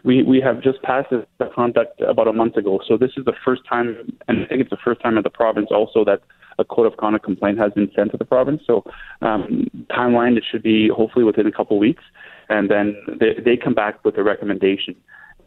we, 0.05 0.23
we 0.23 0.39
have 0.39 0.61
just 0.61 0.81
passed 0.83 1.09
the 1.09 1.49
conduct 1.53 1.99
about 1.99 2.29
a 2.29 2.33
month 2.33 2.55
ago. 2.55 2.79
So 2.87 2.95
this 2.95 3.11
is 3.17 3.25
the 3.25 3.33
first 3.43 3.63
time, 3.67 4.17
and 4.29 4.43
I 4.43 4.45
think 4.47 4.61
it's 4.61 4.69
the 4.69 4.77
first 4.81 5.01
time 5.01 5.17
in 5.17 5.23
the 5.23 5.29
province 5.29 5.67
also 5.69 6.05
that 6.05 6.21
a 6.57 6.63
code 6.63 6.87
of 6.87 6.95
conduct 6.95 7.25
complaint 7.25 7.57
has 7.57 7.73
been 7.73 7.91
sent 7.93 8.11
to 8.11 8.17
the 8.17 8.23
province. 8.23 8.61
So 8.65 8.85
um, 9.21 9.69
timeline, 9.91 10.37
it 10.37 10.45
should 10.49 10.63
be 10.63 10.87
hopefully 10.87 11.25
within 11.25 11.45
a 11.45 11.51
couple 11.51 11.75
of 11.75 11.81
weeks, 11.81 12.03
and 12.49 12.69
then 12.69 12.95
they, 13.19 13.33
they 13.43 13.57
come 13.57 13.73
back 13.73 14.03
with 14.03 14.17
a 14.17 14.23
recommendation. 14.23 14.95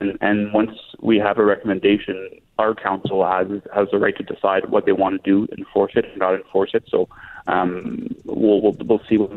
And, 0.01 0.17
and 0.21 0.53
once 0.53 0.73
we 1.01 1.19
have 1.19 1.39
a 1.39 1.45
recommendation, 1.45 2.29
our 2.59 2.75
council 2.75 3.25
has 3.27 3.49
has 3.75 3.89
the 3.91 3.99
right 3.99 4.17
to 4.17 4.23
decide 4.23 4.71
what 4.71 4.87
they 4.87 4.93
want 4.93 5.23
to 5.23 5.31
do, 5.31 5.49
enforce 5.57 5.93
it, 5.97 6.05
or 6.05 6.17
not 6.17 6.35
enforce 6.35 6.71
it. 6.75 6.85
So 6.89 7.09
um, 7.47 8.09
we'll, 8.25 8.61
we'll 8.61 8.77
we'll 8.81 9.03
see. 9.09 9.19
What... 9.19 9.33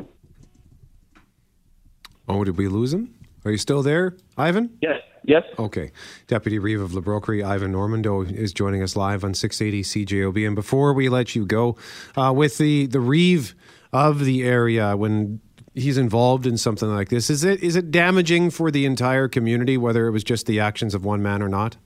Oh, 2.27 2.43
did 2.43 2.57
we 2.57 2.67
lose 2.67 2.93
him? 2.93 3.13
Are 3.43 3.51
you 3.51 3.57
still 3.57 3.81
there, 3.81 4.15
Ivan? 4.37 4.77
Yes. 4.81 5.01
Yes. 5.23 5.43
Okay. 5.59 5.91
Deputy 6.27 6.57
Reeve 6.57 6.81
of 6.81 6.93
La 6.93 7.01
Broquerie, 7.01 7.43
Ivan 7.43 7.71
Normandeau, 7.71 8.21
is 8.21 8.53
joining 8.53 8.81
us 8.81 8.95
live 8.95 9.23
on 9.23 9.33
680 9.33 10.05
CJOB. 10.05 10.47
And 10.47 10.55
before 10.55 10.93
we 10.93 11.09
let 11.09 11.35
you 11.35 11.45
go, 11.45 11.75
uh, 12.15 12.33
with 12.35 12.57
the, 12.57 12.87
the 12.87 12.99
Reeve 12.99 13.53
of 13.93 14.25
the 14.25 14.43
area, 14.43 14.95
when 14.95 15.39
he's 15.73 15.97
involved 15.97 16.45
in 16.45 16.57
something 16.57 16.89
like 16.89 17.09
this, 17.09 17.29
is 17.29 17.43
it 17.43 17.61
is 17.63 17.75
it 17.75 17.91
damaging 17.91 18.49
for 18.49 18.71
the 18.71 18.85
entire 18.85 19.27
community, 19.27 19.77
whether 19.77 20.07
it 20.07 20.11
was 20.11 20.23
just 20.23 20.45
the 20.45 20.59
actions 20.59 20.93
of 20.93 21.05
one 21.05 21.21
man 21.21 21.41
or 21.41 21.49
not? 21.49 21.77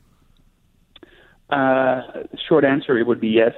Uh, 1.49 2.01
short 2.47 2.65
answer, 2.65 2.97
it 2.97 3.05
would 3.05 3.21
be 3.21 3.29
yes. 3.29 3.53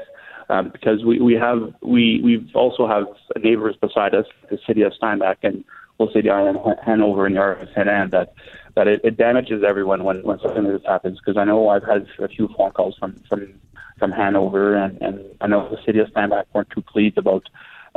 Um, 0.50 0.70
because 0.70 1.04
we, 1.04 1.20
we 1.20 1.34
have 1.34 1.74
we 1.82 2.22
we 2.24 2.50
also 2.54 2.88
have 2.88 3.06
neighbors 3.44 3.76
beside 3.82 4.16
us, 4.16 4.26
the 4.50 4.58
city 4.66 4.82
of 4.82 4.94
Steinbach, 4.94 5.40
and 5.44 5.66
we'll 5.98 6.12
say 6.14 6.22
the 6.22 6.30
Island 6.30 6.60
Hanover 6.86 7.26
and 7.26 7.36
the 7.36 7.40
Arvis 7.40 7.70
and 7.76 8.12
that 8.12 8.34
that 8.76 8.88
it, 8.88 9.02
it 9.04 9.18
damages 9.18 9.64
everyone 9.68 10.06
when 10.06 10.24
when 10.24 10.40
something 10.40 10.64
like 10.64 10.82
this 10.82 10.88
happens. 10.88 11.20
Because 11.20 11.38
I 11.38 11.44
know 11.44 11.68
I've 11.68 11.84
had 11.84 12.08
a 12.20 12.28
few 12.30 12.48
phone 12.58 12.72
calls 12.72 12.96
from 12.98 13.22
from 13.28 13.60
from 14.00 14.12
Hanover, 14.12 14.76
and 14.76 15.02
and 15.02 15.20
I 15.42 15.48
know 15.48 15.68
the 15.70 15.84
city 15.86 16.00
of 16.00 16.08
Steinbach 16.12 16.48
weren't 16.54 16.70
too 16.70 16.82
pleased 16.82 17.18
about 17.18 17.44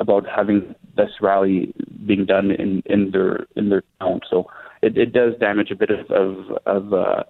about 0.01 0.27
having 0.27 0.75
this 0.97 1.11
rally 1.21 1.73
being 2.07 2.25
done 2.25 2.51
in 2.51 2.83
in 2.87 3.11
their 3.13 3.47
in 3.55 3.69
their 3.69 3.85
town. 4.01 4.21
So 4.29 4.51
it, 4.83 4.97
it 4.97 5.13
does 5.13 5.35
damage 5.39 5.71
a 5.71 5.77
bit 5.77 5.91
of 5.91 6.11
of, 6.11 6.59
of 6.67 6.93
uh, 6.93 7.23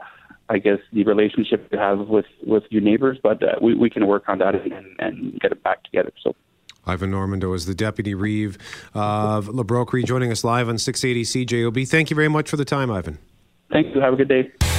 I 0.48 0.58
guess 0.58 0.78
the 0.92 1.04
relationship 1.04 1.68
you 1.70 1.78
have 1.78 2.08
with 2.08 2.26
with 2.46 2.62
your 2.70 2.80
neighbors, 2.80 3.18
but 3.22 3.42
uh, 3.42 3.56
we 3.60 3.74
we 3.74 3.90
can 3.90 4.06
work 4.06 4.24
on 4.28 4.38
that 4.38 4.54
and, 4.54 4.86
and 4.98 5.38
get 5.40 5.52
it 5.52 5.62
back 5.62 5.82
together. 5.84 6.12
So. 6.22 6.34
Ivan 6.86 7.10
Normandeau 7.10 7.52
is 7.52 7.66
the 7.66 7.74
deputy 7.74 8.14
reeve 8.14 8.56
of 8.94 9.48
La 9.48 9.62
Broquerie, 9.62 10.02
joining 10.02 10.32
us 10.32 10.42
live 10.44 10.66
on 10.66 10.78
680 10.78 11.46
CJOB. 11.46 11.86
Thank 11.86 12.08
you 12.08 12.16
very 12.16 12.28
much 12.28 12.48
for 12.48 12.56
the 12.56 12.64
time, 12.64 12.90
Ivan. 12.90 13.18
Thank 13.70 13.94
you. 13.94 14.00
Have 14.00 14.14
a 14.14 14.16
good 14.16 14.28
day. 14.28 14.69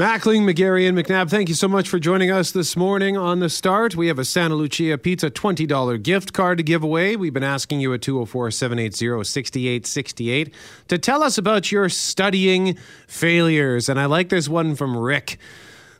Mackling, 0.00 0.50
McGarry, 0.50 0.88
and 0.88 0.96
McNabb, 0.96 1.28
thank 1.28 1.50
you 1.50 1.54
so 1.54 1.68
much 1.68 1.86
for 1.86 1.98
joining 1.98 2.30
us 2.30 2.52
this 2.52 2.74
morning 2.74 3.18
on 3.18 3.40
The 3.40 3.50
Start. 3.50 3.94
We 3.94 4.06
have 4.06 4.18
a 4.18 4.24
Santa 4.24 4.54
Lucia 4.54 4.96
Pizza 4.96 5.30
$20 5.30 6.02
gift 6.02 6.32
card 6.32 6.56
to 6.56 6.64
give 6.64 6.82
away. 6.82 7.16
We've 7.16 7.34
been 7.34 7.44
asking 7.44 7.80
you 7.80 7.92
at 7.92 8.00
204 8.00 8.50
780 8.50 9.22
6868 9.22 10.54
to 10.88 10.96
tell 10.96 11.22
us 11.22 11.36
about 11.36 11.70
your 11.70 11.90
studying 11.90 12.78
failures. 13.06 13.90
And 13.90 14.00
I 14.00 14.06
like 14.06 14.30
this 14.30 14.48
one 14.48 14.74
from 14.74 14.96
Rick. 14.96 15.36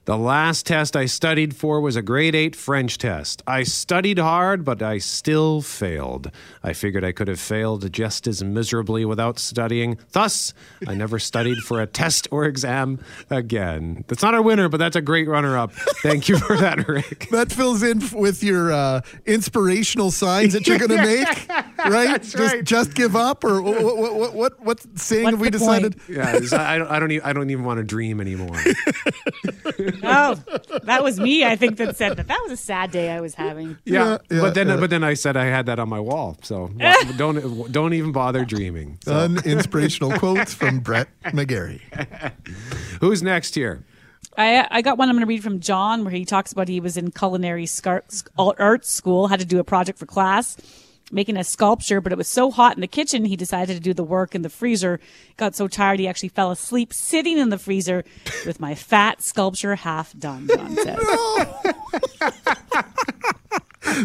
The 0.07 0.17
last 0.17 0.65
test 0.65 0.97
I 0.97 1.05
studied 1.05 1.55
for 1.55 1.79
was 1.83 1.95
a 1.95 2.01
grade 2.01 2.35
8 2.35 2.57
French 2.57 2.97
test. 2.97 3.43
I 3.47 3.65
studied 3.65 4.19
hard, 4.19 4.65
but 4.65 4.81
I 4.81 4.97
still 4.97 5.61
failed. 5.61 6.31
I 6.63 6.75
figured 6.75 7.05
I 7.05 7.13
could 7.13 7.29
have 7.29 7.41
failed 7.41 7.91
just 7.93 8.27
as 8.27 8.45
miserably 8.45 9.05
without 9.05 9.39
studying. 9.39 9.99
Thus, 10.13 10.53
I 10.87 10.95
never 10.95 11.19
studied 11.19 11.59
for 11.59 11.81
a 11.81 11.87
test 12.01 12.29
or 12.31 12.45
exam 12.45 13.01
again. 13.31 14.05
That's 14.09 14.23
not 14.23 14.35
our 14.35 14.43
winner, 14.43 14.69
but 14.69 14.77
that's 14.77 14.97
a 14.97 15.01
great 15.01 15.27
runner 15.27 15.57
up. 15.57 15.73
Thank 16.03 16.29
you 16.29 16.39
for 16.39 16.57
that, 16.59 16.87
Rick. 16.87 17.29
that 17.31 17.51
fills 17.51 17.83
in 17.83 18.03
with 18.13 18.43
your 18.43 18.73
uh, 18.73 19.01
inspirational 19.25 20.11
signs 20.11 20.53
that 20.53 20.67
you're 20.67 20.79
going 20.79 20.91
to 20.97 21.03
make, 21.03 21.49
right? 21.49 22.09
That's 22.09 22.33
just, 22.33 22.55
right. 22.55 22.65
just 22.65 22.95
give 22.95 23.17
up, 23.17 23.43
or 23.43 23.63
what? 23.63 23.83
What? 23.83 24.21
What, 24.21 24.35
what, 24.35 24.61
what 24.61 24.99
saying 24.99 25.25
What's 25.25 25.35
have 25.35 25.41
we 25.41 25.51
decided? 25.51 25.97
point? 25.99 26.17
Yeah, 26.17 26.59
I 26.59 26.79
don't, 26.79 26.89
I 26.89 26.99
don't, 26.99 27.11
even, 27.11 27.27
I 27.27 27.33
don't 27.33 27.51
even 27.51 27.65
want 27.65 27.79
to 27.79 27.85
dream 27.85 28.21
anymore. 28.21 28.57
oh, 30.03 30.35
that 30.83 31.01
was 31.03 31.19
me. 31.19 31.45
I 31.45 31.57
think 31.57 31.79
that 31.79 31.97
said 31.97 32.17
that. 32.17 32.29
That 32.29 32.41
was 32.43 32.53
a 32.53 32.57
sad 32.57 32.91
day 32.91 33.11
I 33.11 33.21
was 33.21 33.35
having. 33.35 33.79
Yeah, 33.85 34.01
Yeah, 34.01 34.19
yeah, 34.31 34.41
but 34.41 34.55
then, 34.55 34.69
yeah. 34.69 34.77
but 34.77 34.91
then 34.91 35.05
I 35.05 35.15
said 35.15 35.37
I 35.37 35.47
had 35.47 35.67
that 35.67 35.79
on 35.79 35.89
my 35.89 36.01
wall. 36.01 36.37
So 36.43 36.50
well, 36.51 36.71
don't, 37.17 37.73
don't 37.73 37.95
even 37.95 38.13
bother 38.13 38.45
dreaming. 38.45 38.99
So, 39.05 39.29
Uninspirational 39.29 40.19
quotes 40.19 40.55
from 40.55 40.81
Brett 40.81 41.09
McGarry. 41.25 41.81
who's 43.01 43.23
next 43.23 43.55
here? 43.55 43.85
I 44.37 44.67
I 44.71 44.83
got 44.83 44.99
one 44.99 45.09
I'm 45.09 45.17
going 45.17 45.27
to 45.27 45.29
read 45.29 45.43
from 45.43 45.61
John 45.61 46.05
where 46.05 46.13
he 46.13 46.25
talks 46.25 46.53
about 46.53 46.69
he 46.69 46.81
was 46.81 46.97
in 46.97 47.11
culinary 47.11 47.67
scar- 47.67 48.05
arts 48.39 48.91
school, 48.91 49.29
had 49.29 49.41
to 49.41 49.47
do 49.47 49.59
a 49.59 49.65
project 49.65 49.99
for 49.99 50.07
class, 50.07 50.57
making 51.11 51.37
a 51.37 51.45
sculpture, 51.45 52.01
but 52.01 52.13
it 52.13 52.19
was 52.19 52.29
so 52.29 52.51
hot 52.51 52.77
in 52.77 52.81
the 52.81 52.87
kitchen 52.87 53.25
he 53.25 53.37
decided 53.37 53.75
to 53.75 53.81
do 53.81 53.93
the 53.93 54.05
work 54.05 54.35
in 54.35 54.43
the 54.43 54.49
freezer. 54.49 55.01
Got 55.37 55.55
so 55.55 55.69
tired 55.69 55.99
he 55.99 56.07
actually 56.09 56.29
fell 56.29 56.51
asleep 56.51 56.93
sitting 56.93 57.39
in 57.39 57.49
the 57.51 57.59
freezer 57.59 58.05
with 58.47 58.61
my 58.61 58.75
fat 58.75 59.23
sculpture 59.23 59.75
half 59.75 60.17
done. 60.17 60.49
John 60.49 60.77
says. 60.77 60.99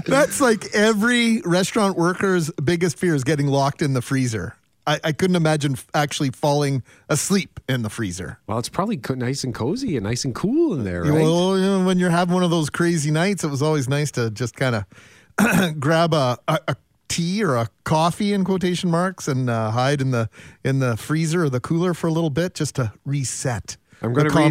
That's 0.05 0.41
like 0.41 0.73
every 0.73 1.41
restaurant 1.41 1.97
worker's 1.97 2.51
biggest 2.63 2.97
fear 2.97 3.15
is 3.15 3.23
getting 3.23 3.47
locked 3.47 3.81
in 3.81 3.93
the 3.93 4.01
freezer. 4.01 4.55
I, 4.87 4.99
I 5.03 5.11
couldn't 5.13 5.35
imagine 5.35 5.73
f- 5.73 5.87
actually 5.93 6.29
falling 6.29 6.83
asleep 7.09 7.59
in 7.67 7.81
the 7.81 7.89
freezer. 7.89 8.39
Well, 8.47 8.59
it's 8.59 8.69
probably 8.69 8.97
co- 8.97 9.15
nice 9.15 9.43
and 9.43 9.53
cozy 9.53 9.97
and 9.97 10.03
nice 10.03 10.25
and 10.25 10.35
cool 10.35 10.73
in 10.75 10.83
there, 10.83 11.03
right? 11.03 11.13
Well, 11.13 11.57
you 11.57 11.63
know, 11.63 11.85
when 11.85 11.97
you're 11.97 12.11
having 12.11 12.33
one 12.35 12.43
of 12.43 12.51
those 12.51 12.69
crazy 12.69 13.09
nights, 13.11 13.43
it 13.43 13.47
was 13.47 13.61
always 13.63 13.89
nice 13.89 14.11
to 14.11 14.29
just 14.29 14.55
kind 14.55 14.75
of 14.75 15.79
grab 15.79 16.13
a, 16.13 16.37
a, 16.47 16.59
a 16.67 16.75
tea 17.07 17.43
or 17.43 17.55
a 17.55 17.69
coffee 17.83 18.33
in 18.33 18.43
quotation 18.43 18.91
marks 18.91 19.27
and 19.27 19.49
uh, 19.49 19.71
hide 19.71 20.01
in 20.01 20.11
the 20.11 20.29
in 20.63 20.79
the 20.79 20.97
freezer 20.97 21.45
or 21.45 21.49
the 21.49 21.59
cooler 21.59 21.93
for 21.93 22.07
a 22.07 22.11
little 22.11 22.29
bit 22.29 22.53
just 22.53 22.75
to 22.75 22.91
reset 23.05 23.77
I'm 24.01 24.13
the 24.13 24.21
going 24.21 24.29
to 24.29 24.35
read. 24.37 24.45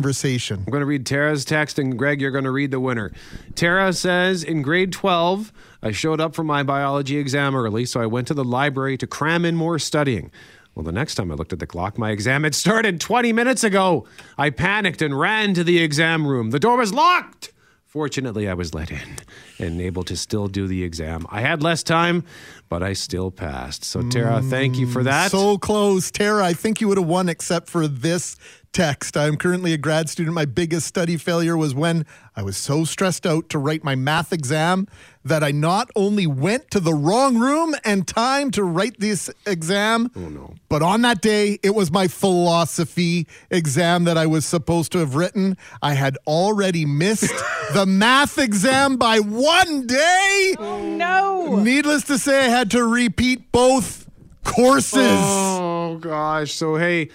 I'm 0.66 0.70
going 0.70 0.80
to 0.80 0.86
read 0.86 1.07
Tara's 1.07 1.45
text, 1.45 1.78
and 1.78 1.99
Greg, 1.99 2.20
you're 2.20 2.30
going 2.30 2.45
to 2.45 2.51
read 2.51 2.70
the 2.70 2.80
winner. 2.80 3.12
Tara 3.55 3.92
says, 3.92 4.42
in 4.42 4.62
grade 4.62 4.92
12, 4.92 5.53
I 5.82 5.90
showed 5.92 6.20
up 6.20 6.34
for 6.34 6.45
my 6.45 6.62
biology 6.62 7.18
exam 7.18 7.55
early, 7.55 7.84
so 7.84 8.01
I 8.01 8.07
went 8.07 8.26
to 8.28 8.34
the 8.34 8.45
library 8.45 8.97
to 8.99 9.07
cram 9.07 9.45
in 9.45 9.55
more 9.57 9.78
studying. 9.78 10.30
Well, 10.74 10.84
the 10.84 10.92
next 10.92 11.14
time 11.14 11.30
I 11.30 11.34
looked 11.34 11.53
at 11.53 11.61
the 11.61 11.66
clock, 11.66 11.99
my 11.99 12.11
exam 12.11 12.42
had 12.42 12.55
started 12.55 13.01
20 13.01 13.32
minutes 13.32 13.62
ago. 13.62 14.07
I 14.36 14.51
panicked 14.51 15.03
and 15.03 15.18
ran 15.18 15.55
to 15.55 15.62
the 15.62 15.78
exam 15.78 16.26
room. 16.26 16.51
The 16.51 16.59
door 16.59 16.76
was 16.78 16.92
locked. 16.92 17.53
Fortunately, 17.86 18.49
I 18.49 18.55
was 18.55 18.74
let 18.74 18.90
in 18.90 19.18
and 19.61 19.80
able 19.80 20.03
to 20.03 20.16
still 20.16 20.49
do 20.49 20.66
the 20.66 20.82
exam. 20.82 21.26
I 21.30 21.42
had 21.42 21.62
less 21.62 21.84
time, 21.84 22.24
but 22.68 22.82
I 22.82 22.92
still 22.92 23.30
passed. 23.30 23.84
So, 23.84 24.03
Tara, 24.03 24.42
thank 24.42 24.76
you 24.76 24.88
for 24.88 25.05
that. 25.05 25.28
Mm, 25.28 25.30
so 25.30 25.59
close. 25.59 26.11
Tara, 26.11 26.45
I 26.45 26.55
think 26.55 26.80
you 26.80 26.88
would 26.88 26.99
have 26.99 27.07
won 27.07 27.28
except 27.28 27.70
for 27.70 27.86
this 27.86 28.36
text. 28.74 29.16
I'm 29.16 29.36
currently 29.36 29.72
a 29.72 29.78
grad 29.78 30.10
student. 30.10 30.34
My 30.34 30.44
biggest 30.44 30.86
study 30.86 31.16
failure 31.16 31.56
was 31.56 31.74
when 31.74 32.04
I 32.36 32.42
was 32.42 32.56
so 32.56 32.84
stressed 32.84 33.24
out 33.24 33.48
to 33.50 33.58
write 33.58 33.84
my 33.84 33.94
math 33.94 34.32
exam 34.32 34.88
that 35.24 35.42
I 35.42 35.52
not 35.52 35.90
only 35.96 36.26
went 36.26 36.70
to 36.72 36.80
the 36.80 36.92
wrong 36.92 37.38
room 37.38 37.74
and 37.84 38.06
time 38.06 38.50
to 38.50 38.64
write 38.64 38.98
this 38.98 39.30
exam, 39.46 40.10
oh, 40.16 40.28
no. 40.28 40.54
but 40.68 40.82
on 40.82 41.02
that 41.02 41.22
day, 41.22 41.58
it 41.62 41.74
was 41.74 41.90
my 41.90 42.08
philosophy 42.08 43.26
exam 43.50 44.04
that 44.04 44.18
I 44.18 44.26
was 44.26 44.44
supposed 44.44 44.92
to 44.92 44.98
have 44.98 45.14
written. 45.14 45.56
I 45.80 45.94
had 45.94 46.18
already 46.26 46.84
missed 46.84 47.32
the 47.72 47.86
math 47.86 48.38
exam 48.38 48.96
by 48.96 49.20
one 49.20 49.86
day. 49.86 50.54
Oh, 50.58 50.82
no. 50.82 51.56
Needless 51.56 52.02
to 52.04 52.18
say, 52.18 52.46
I 52.46 52.48
had 52.48 52.72
to 52.72 52.84
repeat 52.84 53.52
both 53.52 54.04
courses. 54.44 55.00
Oh 55.00 55.98
gosh. 56.00 56.52
So 56.52 56.76
hey, 56.76 57.08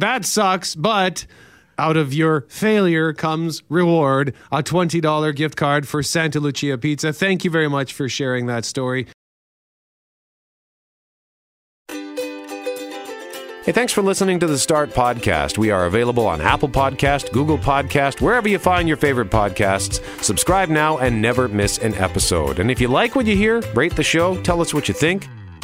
that 0.00 0.24
sucks, 0.24 0.74
but 0.74 1.26
out 1.78 1.96
of 1.96 2.14
your 2.14 2.42
failure 2.48 3.12
comes 3.12 3.62
reward 3.68 4.34
a 4.50 4.62
$20 4.62 5.34
gift 5.36 5.56
card 5.56 5.86
for 5.86 6.02
Santa 6.02 6.40
Lucia 6.40 6.78
Pizza. 6.78 7.12
Thank 7.12 7.44
you 7.44 7.50
very 7.50 7.68
much 7.68 7.92
for 7.92 8.08
sharing 8.08 8.46
that 8.46 8.64
story. 8.64 9.06
Hey, 13.66 13.72
thanks 13.72 13.92
for 13.92 14.00
listening 14.00 14.38
to 14.38 14.46
the 14.46 14.60
Start 14.60 14.90
Podcast. 14.90 15.58
We 15.58 15.72
are 15.72 15.86
available 15.86 16.24
on 16.24 16.40
Apple 16.40 16.68
Podcast, 16.68 17.32
Google 17.32 17.58
Podcast, 17.58 18.20
wherever 18.20 18.48
you 18.48 18.60
find 18.60 18.86
your 18.86 18.96
favorite 18.96 19.28
podcasts. 19.28 20.00
Subscribe 20.22 20.68
now 20.68 20.98
and 20.98 21.20
never 21.20 21.48
miss 21.48 21.78
an 21.78 21.92
episode. 21.94 22.60
And 22.60 22.70
if 22.70 22.80
you 22.80 22.86
like 22.86 23.16
what 23.16 23.26
you 23.26 23.34
hear, 23.34 23.60
rate 23.74 23.96
the 23.96 24.04
show, 24.04 24.40
tell 24.42 24.60
us 24.60 24.72
what 24.72 24.86
you 24.86 24.94
think. 24.94 25.26